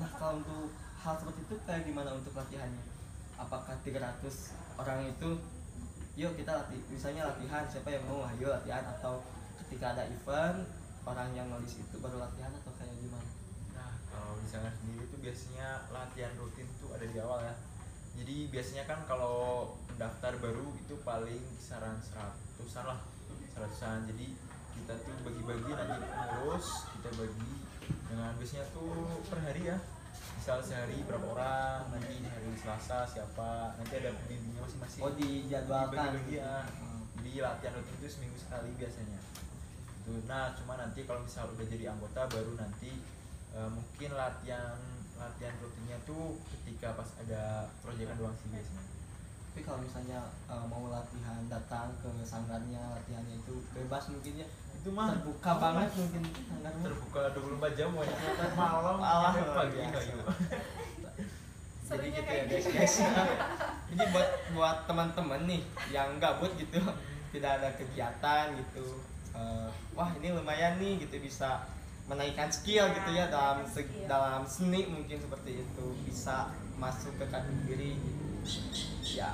nah 0.00 0.10
kalau 0.16 0.40
untuk 0.40 0.72
hal 0.72 1.14
seperti 1.20 1.40
itu 1.44 1.54
kayak 1.68 1.82
gimana 1.84 2.10
untuk 2.16 2.32
latihannya 2.32 2.84
apakah 3.36 3.74
300 3.84 4.80
orang 4.80 5.00
itu 5.08 5.30
yuk 6.16 6.32
kita 6.36 6.52
latih 6.52 6.80
misalnya 6.92 7.28
latihan 7.32 7.64
siapa 7.68 7.88
yang 7.88 8.04
mau 8.04 8.24
ayo 8.32 8.52
latihan 8.52 8.84
atau 8.98 9.24
ketika 9.64 9.96
ada 9.96 10.04
event 10.08 10.64
orang 11.08 11.28
yang 11.36 11.48
nulis 11.48 11.80
itu 11.80 11.96
baru 12.00 12.20
latihan 12.20 12.52
atau 12.52 12.72
kayak 12.76 12.96
gimana 13.00 13.28
Nah, 13.72 13.98
kalau 14.12 14.38
di 14.38 14.46
sana 14.46 14.68
sendiri 14.70 15.08
tuh 15.10 15.18
biasanya 15.18 15.90
latihan 15.90 16.32
rutin 16.38 16.68
tuh 16.78 16.92
ada 16.94 17.02
di 17.02 17.18
awal 17.18 17.40
ya. 17.42 17.54
Jadi 18.12 18.52
biasanya 18.52 18.84
kan 18.84 19.00
kalau 19.08 19.72
pendaftar 19.88 20.36
baru 20.38 20.76
itu 20.76 20.94
paling 21.00 21.40
kisaran 21.56 21.96
seratusan 22.04 22.84
lah, 22.84 23.00
seratusan. 23.56 24.04
Jadi 24.12 24.36
kita 24.76 24.94
tuh 25.04 25.14
bagi-bagi 25.24 25.70
nanti 25.72 25.96
pengurus 26.06 26.66
kita 26.96 27.08
bagi 27.18 27.52
dengan 28.08 28.30
biasanya 28.36 28.66
tuh 28.76 29.20
per 29.28 29.38
hari 29.40 29.62
ya. 29.72 29.78
Misal 30.32 30.58
sehari 30.58 30.98
berapa 31.06 31.26
orang, 31.38 31.80
nanti 31.94 32.18
hari 32.26 32.50
Selasa 32.58 33.06
siapa, 33.06 33.78
nanti 33.78 33.94
ada 33.94 34.10
pembimbingnya 34.10 34.60
masing-masing. 34.66 35.00
oh 35.06 35.12
dijadwalkan 35.14 36.18
gitu. 36.26 36.42
ya. 36.42 36.66
Hmm. 36.66 37.06
Jadi 37.22 37.30
latihan 37.38 37.72
rutin 37.78 37.94
itu 38.02 38.08
seminggu 38.10 38.38
sekali 38.40 38.70
biasanya. 38.74 39.20
Tuh, 40.02 40.18
nah 40.26 40.50
cuma 40.58 40.74
nanti 40.74 41.06
kalau 41.06 41.22
misal 41.22 41.46
udah 41.54 41.62
jadi 41.62 41.94
anggota 41.94 42.26
baru 42.26 42.58
nanti 42.58 42.90
eh, 43.54 43.70
mungkin 43.70 44.10
latihan 44.18 44.74
latihan 45.14 45.54
rutinnya 45.62 45.94
tuh 46.02 46.34
ketika 46.50 46.98
pas 46.98 47.06
ada 47.22 47.70
proyekan 47.86 48.18
doang 48.18 48.34
sih 48.42 48.50
biasanya. 48.50 49.01
Tapi 49.52 49.60
kalau 49.62 49.78
misalnya 49.78 50.16
uh, 50.46 50.64
mau 50.64 50.88
latihan 50.88 51.44
datang 51.46 51.92
ke 51.98 52.08
sanggarnya 52.22 52.80
latihannya 52.90 53.36
itu 53.36 53.60
bebas 53.70 54.08
mungkin 54.08 54.40
ya 54.40 54.48
Itu 54.74 54.88
mah 54.90 55.12
terbuka 55.12 55.52
banget 55.54 55.92
mungkin 55.92 56.22
sanggarnya 56.42 56.82
terbuka 56.82 57.20
24 57.60 57.76
jam 57.76 57.88
banyak 57.92 58.18
malam 58.56 58.96
sampai 58.96 59.52
pagi 59.52 59.78
ayo. 59.78 59.92
jadi 61.82 62.08
Serunya 62.08 62.08
gitu 62.14 62.24
ya 62.24 62.24
kayak 62.24 62.44
guys 62.48 62.64
gitu. 62.64 62.72
guys 62.78 62.94
jadi 63.86 64.04
buat 64.08 64.28
buat 64.50 64.76
teman-teman 64.88 65.40
nih 65.44 65.60
yang 65.90 66.16
gabut 66.16 66.48
gitu 66.56 66.80
tidak 67.30 67.60
ada 67.60 67.68
kegiatan 67.74 68.56
gitu 68.56 68.86
Eh, 69.32 69.68
wah 69.92 70.12
ini 70.12 70.28
lumayan 70.28 70.76
nih 70.76 71.00
gitu 71.00 71.16
bisa 71.18 71.64
menaikkan 72.04 72.48
skill 72.48 72.84
Ya, 72.84 72.92
gitu 72.92 73.10
ya 73.10 73.24
dalam 73.26 73.60
menaikkan 73.60 73.72
se- 73.74 73.88
skill. 73.88 74.04
dalam 74.04 74.42
seni 74.44 74.84
mungkin 74.84 75.16
seperti 75.16 75.64
itu 75.64 75.84
bisa 76.04 76.52
masuk 76.76 77.16
ke 77.16 77.24
kategori 77.26 77.96
ya 79.12 79.28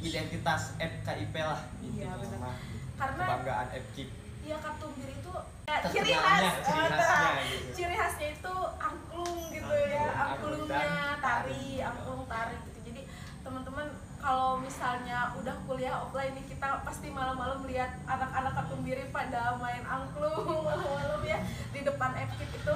identitas 0.00 0.78
FKIP 0.78 1.34
lah 1.42 1.60
Iya, 1.82 2.06
intinya 2.06 2.12
benar. 2.22 2.54
Karena 2.98 3.22
kebanggaan 3.26 3.68
FKIP 3.74 4.10
ya 4.48 4.56
Katumbir 4.64 5.10
itu 5.12 5.32
ya, 5.68 5.76
ciri 5.92 6.12
khas 6.16 6.40
ciri 6.64 6.88
khasnya 6.88 7.30
gitu. 7.44 7.70
ciri 7.76 7.94
khasnya 8.00 8.28
itu 8.32 8.54
angklung 8.80 9.36
gitu 9.52 9.68
Angklung, 9.68 9.92
ya 9.92 10.06
angklung 10.08 10.64
angklungnya 10.64 10.80
dan 11.12 11.20
tari 11.20 11.64
angklung 11.84 12.22
tari 12.24 12.56
gitu. 12.56 12.78
Jadi 12.88 13.02
teman-teman 13.44 13.86
kalau 14.18 14.56
misalnya 14.56 15.30
udah 15.36 15.54
kuliah 15.68 15.94
offline 16.00 16.32
nih 16.32 16.44
kita 16.48 16.80
pasti 16.80 17.12
malam-malam 17.12 17.60
lihat 17.68 17.92
anak-anak 18.08 18.52
Katumbiri 18.56 19.04
pada 19.12 19.60
main 19.60 19.84
angklung 19.84 20.48
malam-malam 20.66 21.20
ya 21.28 21.38
di 21.74 21.80
depan 21.84 22.16
FKIP 22.16 22.52
itu. 22.64 22.74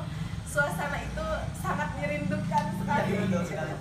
Suasana 0.52 1.00
itu 1.00 1.26
sangat 1.64 1.96
dirindukan 1.96 2.64
sekali. 2.76 3.08
Iya, 3.16 3.40
sekali. 3.40 3.72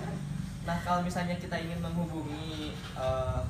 Nah 0.62 0.78
kalau 0.80 1.02
misalnya 1.02 1.36
kita 1.36 1.58
ingin 1.58 1.80
menghubungi 1.80 2.72
uh, 2.94 3.42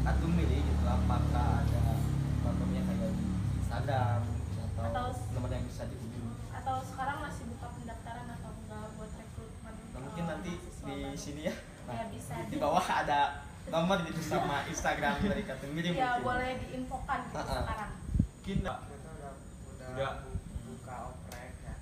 Katumili 0.00 0.60
gitu, 0.60 0.84
apakah 0.84 1.62
ada 1.62 1.96
nomornya 2.42 2.82
kayak 2.82 3.10
di 3.10 3.24
Instagram 3.58 4.20
atau, 4.20 4.84
Atau- 4.84 5.16
nomor 5.32 5.48
yang 5.48 5.64
bisa 5.64 5.84
dihubungi 5.84 6.12
atau 6.54 6.76
sekarang 6.82 7.20
masih 7.20 7.44
buka 7.46 7.68
pendaftaran 7.70 8.26
atau 8.30 8.50
enggak 8.54 8.84
buat 8.94 9.12
rekrutmen 9.14 9.74
Nah, 9.86 10.00
mungkin 10.02 10.22
eh, 10.22 10.28
nanti 10.28 10.50
mahasiswa 10.54 10.84
di 10.86 10.96
baru? 11.02 11.16
sini 11.18 11.42
ya. 11.42 11.54
Nah, 11.84 11.94
Ya, 11.94 12.04
bisa. 12.08 12.34
di 12.42 12.56
bawah 12.58 12.84
ada 12.84 13.20
nomor 13.66 13.98
gitu 14.02 14.20
sama 14.20 14.64
Instagram 14.66 15.14
dari 15.20 15.42
Katumbiri 15.42 15.88
ya 15.94 15.96
mungkin. 16.14 16.20
boleh 16.22 16.50
diinfokan 16.58 17.18
gitu 17.22 17.36
ah. 17.38 17.48
sekarang 17.58 17.90
mungkin 17.96 18.56
kita 18.60 18.72
udah 18.76 19.32
udah, 19.64 19.88
Udah. 19.90 20.12
bu- 20.20 20.40
buka 20.66 20.96
oprek 21.10 21.52
ya 21.60 21.74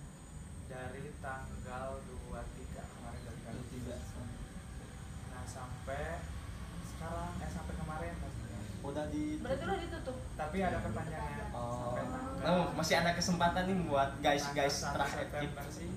dari 0.69 1.03
tanggal 1.19 1.87
23 1.99 2.39
kemarin 2.87 3.21
dari 3.21 3.41
tanggal 3.41 3.65
3 3.67 3.99
nah 5.29 5.43
sampai 5.93 6.19
sekarang 6.89 7.31
eh 7.37 7.51
sampai 7.51 7.75
kemarin 7.77 8.13
maksudnya. 8.17 8.61
Udah 8.83 9.05
di 9.07 9.23
berarti 9.39 9.63
lo 9.63 9.75
ditutup? 9.79 10.17
Tapi 10.35 10.57
ada 10.59 10.79
perpanjangan 10.79 11.31
Oh. 11.53 11.95
sampai 11.95 12.05
tanggal 12.09 12.31
Nah, 12.43 12.75
masih 12.75 12.95
ada 12.97 13.13
kesempatan 13.13 13.63
nih 13.65 13.77
buat 13.85 14.11
guys-guys 14.19 14.77
terakhir 14.85 15.19
September 15.23 15.65
sih. 15.69 15.91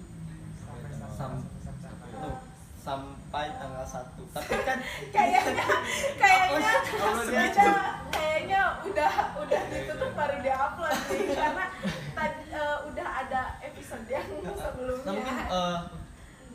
Sampai 0.60 0.90
Sam- 0.94 1.48
sampai 1.58 1.60
September. 1.64 2.06
Tuh, 2.14 2.36
sampai 2.78 3.46
tanggal 3.56 3.82
1. 3.84 4.24
Tapi 4.30 4.54
kan 4.68 4.78
kayaknya 5.10 5.42
kayaknya 6.22 6.72
Kalau 6.86 7.24
dia- 7.24 7.44
kita 7.50 7.68
kayaknya 8.12 8.62
udah 8.84 9.12
udah 9.38 9.62
ditutup 9.66 10.12
baru 10.14 10.36
diupload 10.40 10.98
nih 11.10 11.24
karena 11.34 11.66
tadi 12.14 12.42
eh, 12.48 12.78
udah 12.86 13.08
ada 13.18 13.42
episode 13.62 14.06
yang 14.06 14.28
sebelumnya 14.54 15.04
nah, 15.04 15.14
mungkin 15.14 15.36
eh, 15.42 15.80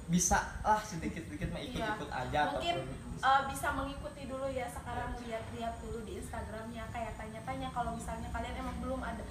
bisa 0.07 0.39
lah 0.61 0.81
sedikit-sedikit 0.81 1.51
mah 1.51 1.59
Iya. 1.59 1.67
ikut-ikut 1.69 2.11
aja 2.11 2.41
mungkin 2.49 2.77
ataupun 2.79 3.10
eh, 3.21 3.43
bisa 3.47 3.69
mengikuti 3.71 4.23
dulu 4.25 4.49
ya 4.49 4.67
sekarang 4.67 5.13
lihat-lihat 5.21 5.75
dulu 5.79 6.03
di 6.03 6.17
Instagramnya 6.17 6.85
kayak 6.89 7.15
tanya-tanya 7.15 7.69
kalau 7.71 7.93
misalnya 7.93 8.29
kalian 8.31 8.55
emang 8.57 8.77
belum 8.81 9.01
ada. 9.01 9.23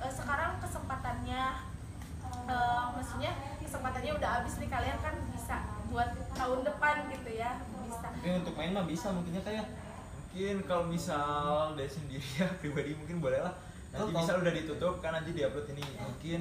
Eh, 0.00 0.12
sekarang 0.12 0.56
kesempatannya 0.58 1.42
eh, 2.48 2.84
maksudnya 2.90 3.32
kesempatannya 3.60 4.12
udah 4.14 4.30
habis 4.40 4.54
nih 4.58 4.68
kalian 4.68 4.98
kan 4.98 5.14
bisa 5.30 5.56
buat 5.88 6.10
tahun 6.32 6.60
depan 6.64 6.94
gitu 7.08 7.30
ya 7.30 7.50
bisa. 7.84 8.08
Tapi 8.10 8.28
untuk 8.34 8.54
main 8.54 8.72
mah 8.72 8.84
bisa 8.84 9.06
mungkinnya 9.12 9.42
kayak 9.42 9.66
mungkin 10.24 10.56
kalau 10.66 10.84
misal 10.88 11.76
dari 11.78 11.86
sendiri 11.86 12.26
ya 12.34 12.48
pribadi 12.60 12.96
mungkin 12.96 13.22
boleh 13.22 13.40
lah. 13.40 13.54
Nanti 13.92 14.10
bisa 14.10 14.34
kalau- 14.34 14.42
udah 14.42 14.52
ditutup 14.52 14.94
kan 14.98 15.14
nanti 15.14 15.30
diupload 15.30 15.70
ini. 15.70 15.84
Mungkin 16.00 16.40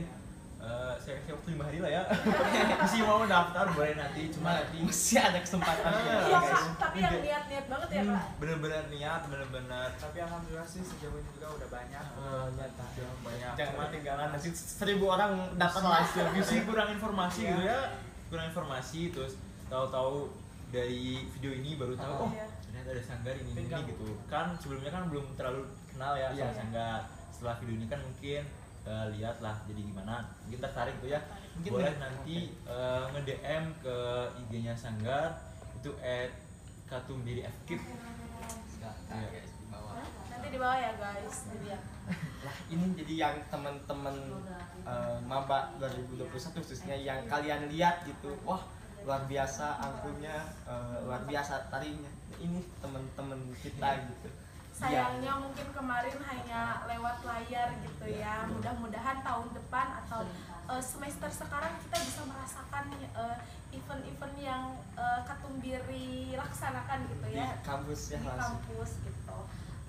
eh, 0.63 0.93
saya 0.95 1.13
kasih 1.19 1.31
waktu 1.33 1.47
lima 1.51 1.63
hari 1.65 1.79
lah 1.79 1.91
ya. 1.91 2.03
Masih 2.81 2.99
mau 3.01 3.23
daftar 3.25 3.65
boleh 3.69 3.93
nanti. 3.93 4.21
Cuma 4.29 4.49
nanti 4.53 4.77
masih 4.79 5.17
ada 5.17 5.39
kesempatan 5.39 5.83
Ah, 5.83 5.99
ya, 5.99 6.17
Iya 6.23 6.39
kak, 6.41 6.63
tapi 6.77 6.97
yang 6.97 7.13
niat-niat 7.19 7.65
banget 7.67 7.89
ya 7.89 8.01
kak. 8.05 8.25
bener-bener 8.39 8.83
niat 8.89 9.21
bener-bener. 9.25 9.89
Tapi 9.95 10.17
alhamdulillah 10.19 10.63
sih 10.65 10.81
sejauh 10.81 11.15
ini 11.15 11.29
juga 11.33 11.47
udah 11.53 11.67
banyak. 11.69 12.05
Eh, 12.13 12.43
udah 12.49 12.67
banyak. 13.21 13.51
Jangan 13.53 13.73
Cuma 13.73 13.83
ketinggalan 13.85 14.27
nanti 14.31 14.49
seribu 14.53 15.05
orang 15.09 15.31
dapat 15.53 15.79
salah 15.81 16.01
live 16.01 16.39
sih 16.41 16.59
kurang 16.63 16.89
informasi 16.89 17.39
Iya. 17.41 17.49
gitu 17.49 17.63
ya. 17.63 17.79
Kurang 18.27 18.45
informasi 18.49 19.01
terus 19.11 19.33
tahu-tahu 19.67 20.31
dari 20.69 21.03
video 21.29 21.51
ini 21.53 21.75
baru 21.75 21.93
tahu 21.93 22.13
oh 22.19 22.29
Iya. 22.31 22.45
ternyata 22.65 22.89
ada 22.89 23.03
sanggar 23.03 23.35
ini 23.35 23.51
ini 23.53 23.69
gitu. 23.69 24.07
kan 24.25 24.57
sebelumnya 24.57 24.89
kan 24.89 25.05
belum 25.05 25.25
terlalu 25.35 25.61
kenal 25.87 26.13
ya 26.13 26.31
Iya. 26.31 26.49
sama 26.49 26.53
sanggar. 26.55 26.99
Setelah 27.29 27.55
video 27.59 27.75
ini 27.75 27.85
kan 27.85 27.99
mungkin 27.99 28.41
eh, 28.83 29.05
lihat 29.13 29.37
lah 29.39 29.55
jadi 29.63 29.81
gimana 29.81 30.27
mungkin 30.43 30.59
tertarik 30.59 30.95
tuh 30.99 31.09
ya 31.09 31.21
Mungkin 31.53 31.69
boleh 31.71 31.93
ya. 31.93 32.01
nanti 32.01 32.37
eh, 32.65 33.03
nge-DM 33.11 33.63
ke 33.79 33.95
IG-nya 34.41 34.73
sanggar 34.73 35.37
itu 35.77 35.91
at 35.99 36.31
katumbiri 36.85 37.45
fkip 37.45 37.79
Silakan, 38.67 39.15
Iya. 39.15 39.27
guys, 39.31 39.51
di 39.53 39.65
bawah. 39.69 39.95
Nanti 40.27 40.47
di 40.49 40.59
bawah 40.59 40.75
ya 40.75 40.91
guys, 40.93 41.35
dilihat. 41.47 41.81
Nah, 42.43 42.55
ini 42.67 42.85
jadi 42.93 43.13
yang 43.15 43.35
teman-teman 43.47 44.15
eh, 44.83 45.17
maba 45.23 45.71
2021 45.79 46.27
khususnya 46.53 46.91
yang 46.93 47.23
kalian 47.25 47.71
lihat 47.71 48.03
gitu. 48.03 48.35
Wah, 48.43 48.59
luar 49.01 49.23
biasa 49.23 49.79
angkunya, 49.79 50.35
eh, 50.67 50.97
luar 51.01 51.23
biasa 51.23 51.71
tarinya. 51.71 52.11
Ini 52.35 52.59
teman-teman 52.77 53.39
kita 53.63 53.89
gitu. 54.03 54.27
Sayangnya 54.73 55.37
mungkin 55.37 55.67
kemarin 55.69 56.17
hanya 56.17 56.81
lewat 56.89 57.17
layar 57.21 57.69
gitu 57.85 58.05
ya. 58.09 58.49
Mudah-mudahan 58.49 59.21
tahun 59.21 59.47
depan 59.53 59.87
atau 60.05 60.25
eh, 60.73 60.83
semester 60.83 61.29
sekarang 61.29 61.77
kita 61.87 61.97
bisa 62.01 62.21
merasakan 62.25 62.89
eh, 62.97 63.37
event-event 63.77 64.35
yang 64.41 64.63
eh, 64.97 65.19
Katumbiri 65.23 66.33
laksanakan 66.33 67.05
gitu 67.05 67.25
di 67.29 67.37
ya 67.37 67.53
kampus 67.61 68.01
ya 68.13 68.19
di 68.19 68.27
langsung 68.27 68.59
kampus 68.65 68.91
gitu. 69.05 69.37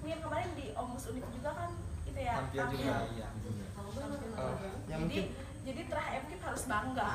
Mungkin 0.05 0.19
kemarin 0.21 0.51
di 0.53 0.67
Omus 0.77 1.05
Unik 1.09 1.27
juga 1.33 1.51
kan 1.57 1.71
itu 2.05 2.21
ya. 2.21 2.35
tampil 2.37 2.63
juga 2.77 2.95
iya. 3.17 3.29
Eh, 3.35 4.69
ya 4.91 4.97
jadi 4.97 5.01
mungkin 5.01 5.25
jadi 5.65 5.81
Terah 5.89 6.07
harus 6.45 6.65
bangga. 6.69 7.09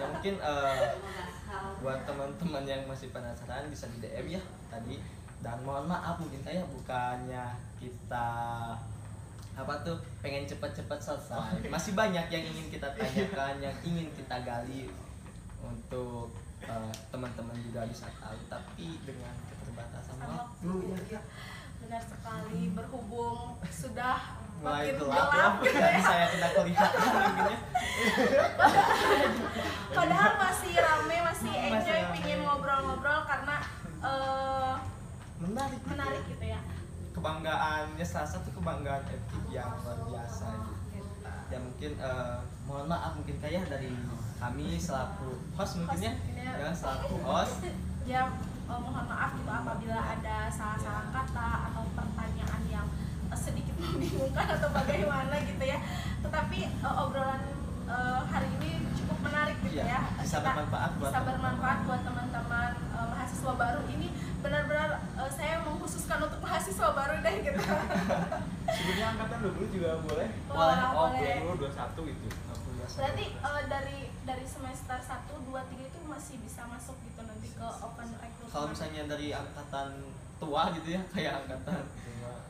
ya 0.00 0.06
mungkin 0.08 0.34
eh, 0.40 0.86
buat 1.84 2.00
teman-teman 2.08 2.64
yang 2.64 2.82
masih 2.88 3.12
penasaran 3.12 3.68
bisa 3.68 3.86
di 3.92 3.98
DM 4.00 4.40
ya 4.40 4.42
tadi 4.72 4.96
dan 5.42 5.58
mohon 5.62 5.84
maaf 5.84 6.16
mungkin 6.16 6.38
kayak 6.40 6.64
bukannya 6.70 7.44
kita 7.76 8.28
apa 9.52 9.74
tuh 9.84 9.98
pengen 10.18 10.46
cepat-cepat 10.46 10.96
selesai. 10.96 11.66
Masih 11.68 11.92
banyak 11.92 12.24
yang 12.26 12.44
ingin 12.46 12.66
kita 12.70 12.88
tanyakan 12.96 13.60
yang 13.60 13.76
ingin 13.82 14.08
kita 14.14 14.38
gali 14.40 14.88
untuk 15.60 16.32
eh, 16.62 16.92
teman-teman 17.10 17.58
juga 17.60 17.84
bisa 17.84 18.06
tahu. 18.16 18.38
Tapi 18.48 18.86
dengan 19.04 19.34
keterbatasan 19.44 20.16
waktu. 20.22 20.72
ya 21.10 21.20
Benar 21.82 21.98
sekali 22.00 22.70
berhubung 22.72 23.58
sudah 23.66 24.38
mulai 24.62 24.94
makin 24.94 25.02
gelap 25.02 25.54
ya 25.58 25.70
dan 25.74 25.92
ya. 25.92 26.00
saya 26.00 26.26
tidak 26.30 26.50
kelihatan 26.54 27.10
ya 27.42 27.56
Padahal 29.90 30.32
masih 30.38 30.72
rame, 30.72 31.16
masih 31.20 31.50
Masih 31.50 31.68
enjoy, 31.74 32.00
rame. 32.00 32.12
pingin 32.14 32.38
ngobrol-ngobrol 32.46 33.20
karena 33.26 33.56
eh, 34.00 34.71
menarik 35.42 35.78
gitu 35.78 35.86
ya. 35.86 35.92
menarik 35.92 36.22
gitu 36.28 36.46
ya. 36.46 36.60
kebanggaannya 37.12 38.06
salah 38.06 38.30
satu 38.30 38.48
kebanggaan 38.52 39.02
FKIP 39.04 39.44
yang 39.52 39.68
luar 39.82 39.98
biasa 40.06 40.46
gitu. 40.64 40.80
ya 41.52 41.58
mungkin 41.60 41.92
eh, 41.98 42.36
mohon 42.64 42.86
maaf 42.86 43.12
mungkin 43.18 43.36
kayak 43.38 43.68
dari 43.68 43.90
kami 44.38 44.66
selaku 44.76 45.28
host 45.52 45.72
mungkin 45.78 45.98
ya 46.00 46.12
ya. 46.34 46.52
ya 46.58 46.68
selaku 46.72 47.16
host 47.22 47.58
Ya 48.02 48.26
eh, 48.66 48.78
mohon 48.78 49.04
maaf 49.06 49.30
gitu 49.36 49.46
apabila 49.46 49.94
ada 49.94 50.36
salah-salah 50.48 51.06
kata 51.12 51.48
atau 51.70 51.82
pertanyaan 51.92 52.62
yang 52.66 52.86
eh, 53.30 53.38
sedikit 53.38 53.78
membingungkan 53.78 54.46
atau 54.58 54.70
bagaimana 54.74 55.36
gitu 55.46 55.62
ya. 55.62 55.78
Tetapi 56.18 56.58
eh, 56.66 56.94
obrolan 56.98 57.42
eh, 57.86 58.20
hari 58.26 58.48
ini 58.58 58.70
cukup 58.96 59.18
menarik 59.22 59.54
gitu 59.62 59.78
Iya, 59.78 59.84
ya. 59.86 60.00
bisa 60.18 60.38
Kita 60.42 60.50
bermanfaat 60.50 60.90
buat 60.98 61.10
bisa 61.14 61.20
bermanfaat 61.22 61.78
buat 61.86 62.00
teman-teman 62.02 62.70
eh, 62.74 63.06
mahasiswa 63.06 63.52
baru 63.54 63.82
ini 63.86 64.08
benar-benar 64.42 64.90
eh, 65.16 65.30
saya 65.30 65.62
mengkhususkan 65.62 66.18
untuk 66.20 66.38
mahasiswa 66.38 66.88
baru 66.90 67.16
deh 67.18 67.34
gitu. 67.40 67.60
sebenarnya 68.74 69.06
angkatan 69.08 69.38
20 69.40 69.70
juga 69.70 69.90
boleh 70.00 70.28
Boleh. 70.44 70.76
oh 70.90 71.08
boleh. 71.08 71.36
20 71.46 71.70
21 71.70 72.12
itu 72.12 72.28
Berarti 72.92 73.24
eh, 73.32 73.62
dari 73.66 73.98
dari 74.22 74.44
semester 74.44 74.98
1, 74.98 75.08
2, 75.48 75.48
3 75.48 75.80
itu 75.84 75.98
masih 76.04 76.36
bisa 76.38 76.62
masuk 76.66 76.98
gitu 77.00 77.20
nanti 77.22 77.48
ke 77.48 77.62
open 77.62 78.08
recruitment. 78.12 78.50
kalau 78.50 78.66
misalnya 78.68 79.02
dari 79.06 79.32
angkatan 79.32 79.88
tua 80.36 80.62
gitu 80.74 80.88
ya 80.90 81.02
kayak 81.08 81.32
angkatan 81.40 81.82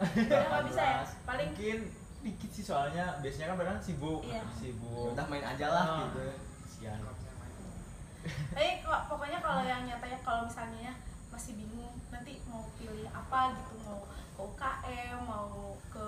nggak 0.26 0.62
bisa 0.66 0.82
ya? 0.82 1.00
18 1.04 1.28
Paling 1.28 1.48
mungkin 1.52 1.78
dikit 2.22 2.50
sih 2.50 2.64
soalnya 2.64 3.18
biasanya 3.18 3.46
kan 3.48 3.56
mereka 3.56 3.72
kan 3.72 3.82
sibuk 3.82 4.20
Iya. 4.22 4.42
sibuk 4.52 5.12
udah 5.12 5.26
main 5.26 5.44
aja 5.44 5.66
lah 5.68 5.84
Ah. 5.84 5.98
gitu 6.08 6.22
eh 8.54 8.72
kok 8.80 9.00
pokoknya 9.08 9.38
kalau 9.38 9.62
yang 9.62 9.82
nyata 9.82 10.06
ya 10.06 10.18
kalau 10.22 10.46
misalnya 10.46 10.78
ya 10.80 10.91
masih 11.32 11.52
bingung 11.56 11.96
nanti 12.12 12.38
mau 12.44 12.60
pilih 12.76 13.08
apa 13.08 13.56
gitu 13.56 13.74
mau 13.82 14.04
ke 14.04 14.42
UKM 14.42 15.18
mau 15.24 15.72
ke 15.88 16.06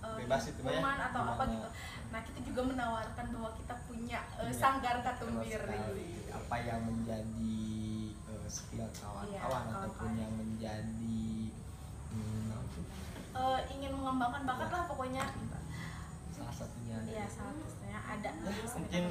eh, 0.00 0.16
Bebas 0.24 0.44
itu, 0.48 0.60
ya. 0.64 0.80
Atau 0.80 1.20
apa 1.20 1.42
Gimana? 1.44 1.52
gitu 1.52 1.68
nah 2.08 2.20
kita 2.22 2.38
juga 2.42 2.60
menawarkan 2.64 3.26
bahwa 3.28 3.50
kita 3.54 3.74
punya 3.84 4.20
Punya. 4.32 4.52
sanggar 4.54 4.96
katumbiri 5.04 5.80
apa 6.32 6.56
yang 6.58 6.80
menjadi 6.82 7.60
eh, 8.24 8.46
skill 8.48 8.88
kawan-kawan 8.96 9.28
Iya, 9.28 9.40
ataupun 9.44 9.68
kawan-kawan. 9.70 10.14
yang 10.16 10.32
menjadi 10.32 11.20
hmm, 12.08 12.48
apa? 12.50 12.78
Eh, 13.34 13.60
ingin 13.74 13.92
mengembangkan 13.92 14.42
bakat 14.44 14.66
Iya. 14.66 14.74
lah 14.74 14.84
pokoknya 14.86 15.24
salah 16.34 16.50
satunya 16.50 16.96
iya 17.06 17.24
salah 17.30 17.54
satunya 17.54 17.98
ada 18.00 18.30
mungkin 18.74 19.04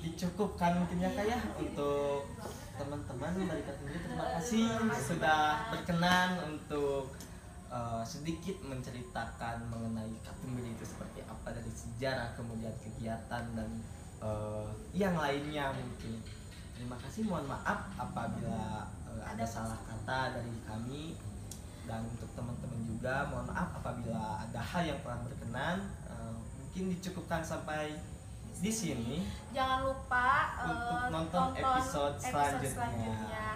dicukupkan 0.00 0.72
mungkin 0.74 0.98
ya 0.98 1.10
kayak 1.14 1.38
untuk 1.54 2.26
teman-teman 2.78 3.34
dari 3.50 3.62
Katumbiri 3.66 3.98
terima 4.06 4.26
kasih 4.38 4.70
sudah 5.02 5.74
berkenan 5.74 6.30
untuk 6.46 7.10
uh, 7.68 8.06
sedikit 8.06 8.62
menceritakan 8.62 9.66
mengenai 9.66 10.14
Katumbiri 10.22 10.72
itu 10.78 10.86
seperti 10.86 11.26
apa 11.26 11.50
dari 11.50 11.68
sejarah 11.74 12.38
kemudian 12.38 12.72
kegiatan 12.78 13.44
dan 13.58 13.70
uh, 14.22 14.70
yang 14.94 15.18
lainnya 15.18 15.74
mungkin. 15.74 16.22
Terima 16.78 16.94
kasih 17.02 17.26
mohon 17.26 17.50
maaf 17.50 17.90
apabila 17.98 18.86
uh, 19.10 19.22
ada 19.26 19.42
salah 19.42 19.78
kata 19.82 20.38
dari 20.38 20.54
kami. 20.62 21.18
Dan 21.88 22.04
untuk 22.04 22.28
teman-teman 22.36 22.84
juga 22.84 23.26
mohon 23.32 23.48
maaf 23.48 23.80
apabila 23.80 24.44
ada 24.44 24.60
hal 24.60 24.86
yang 24.86 24.98
kurang 25.02 25.26
berkenan. 25.26 25.90
Uh, 26.06 26.36
mungkin 26.62 26.94
dicukupkan 26.94 27.42
sampai 27.42 27.98
di 28.58 28.72
sini. 28.74 29.22
Jangan 29.54 29.78
lupa 29.86 30.28
eh, 30.62 30.70
untuk 30.70 30.98
uh, 30.98 31.08
nonton, 31.10 31.46
episode, 31.54 32.14
episode 32.18 32.30
selanjutnya. 32.30 32.70
selanjutnya. 32.74 33.46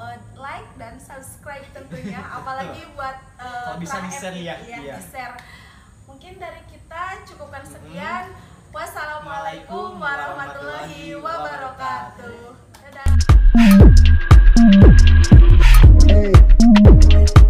Uh, 0.00 0.16
like 0.40 0.68
dan 0.80 0.96
subscribe 0.96 1.64
tentunya, 1.76 2.20
apalagi 2.40 2.88
buat 2.96 3.20
uh, 3.36 3.76
kalau 3.76 3.80
bisa 3.80 3.96
di 4.00 4.10
share 4.12 4.36
ya, 4.36 4.56
ya, 4.64 4.76
iya. 4.80 4.96
iya. 4.96 5.28
Mungkin 6.08 6.40
dari 6.40 6.62
kita 6.68 7.20
cukupkan 7.28 7.64
sekian. 7.64 8.32
Mm. 8.32 8.48
Wassalamualaikum 8.70 9.98
warahmatullahi 9.98 11.18
wabarakatuh. 11.18 12.54
Dadah. 12.86 13.12
Hey. 16.06 17.49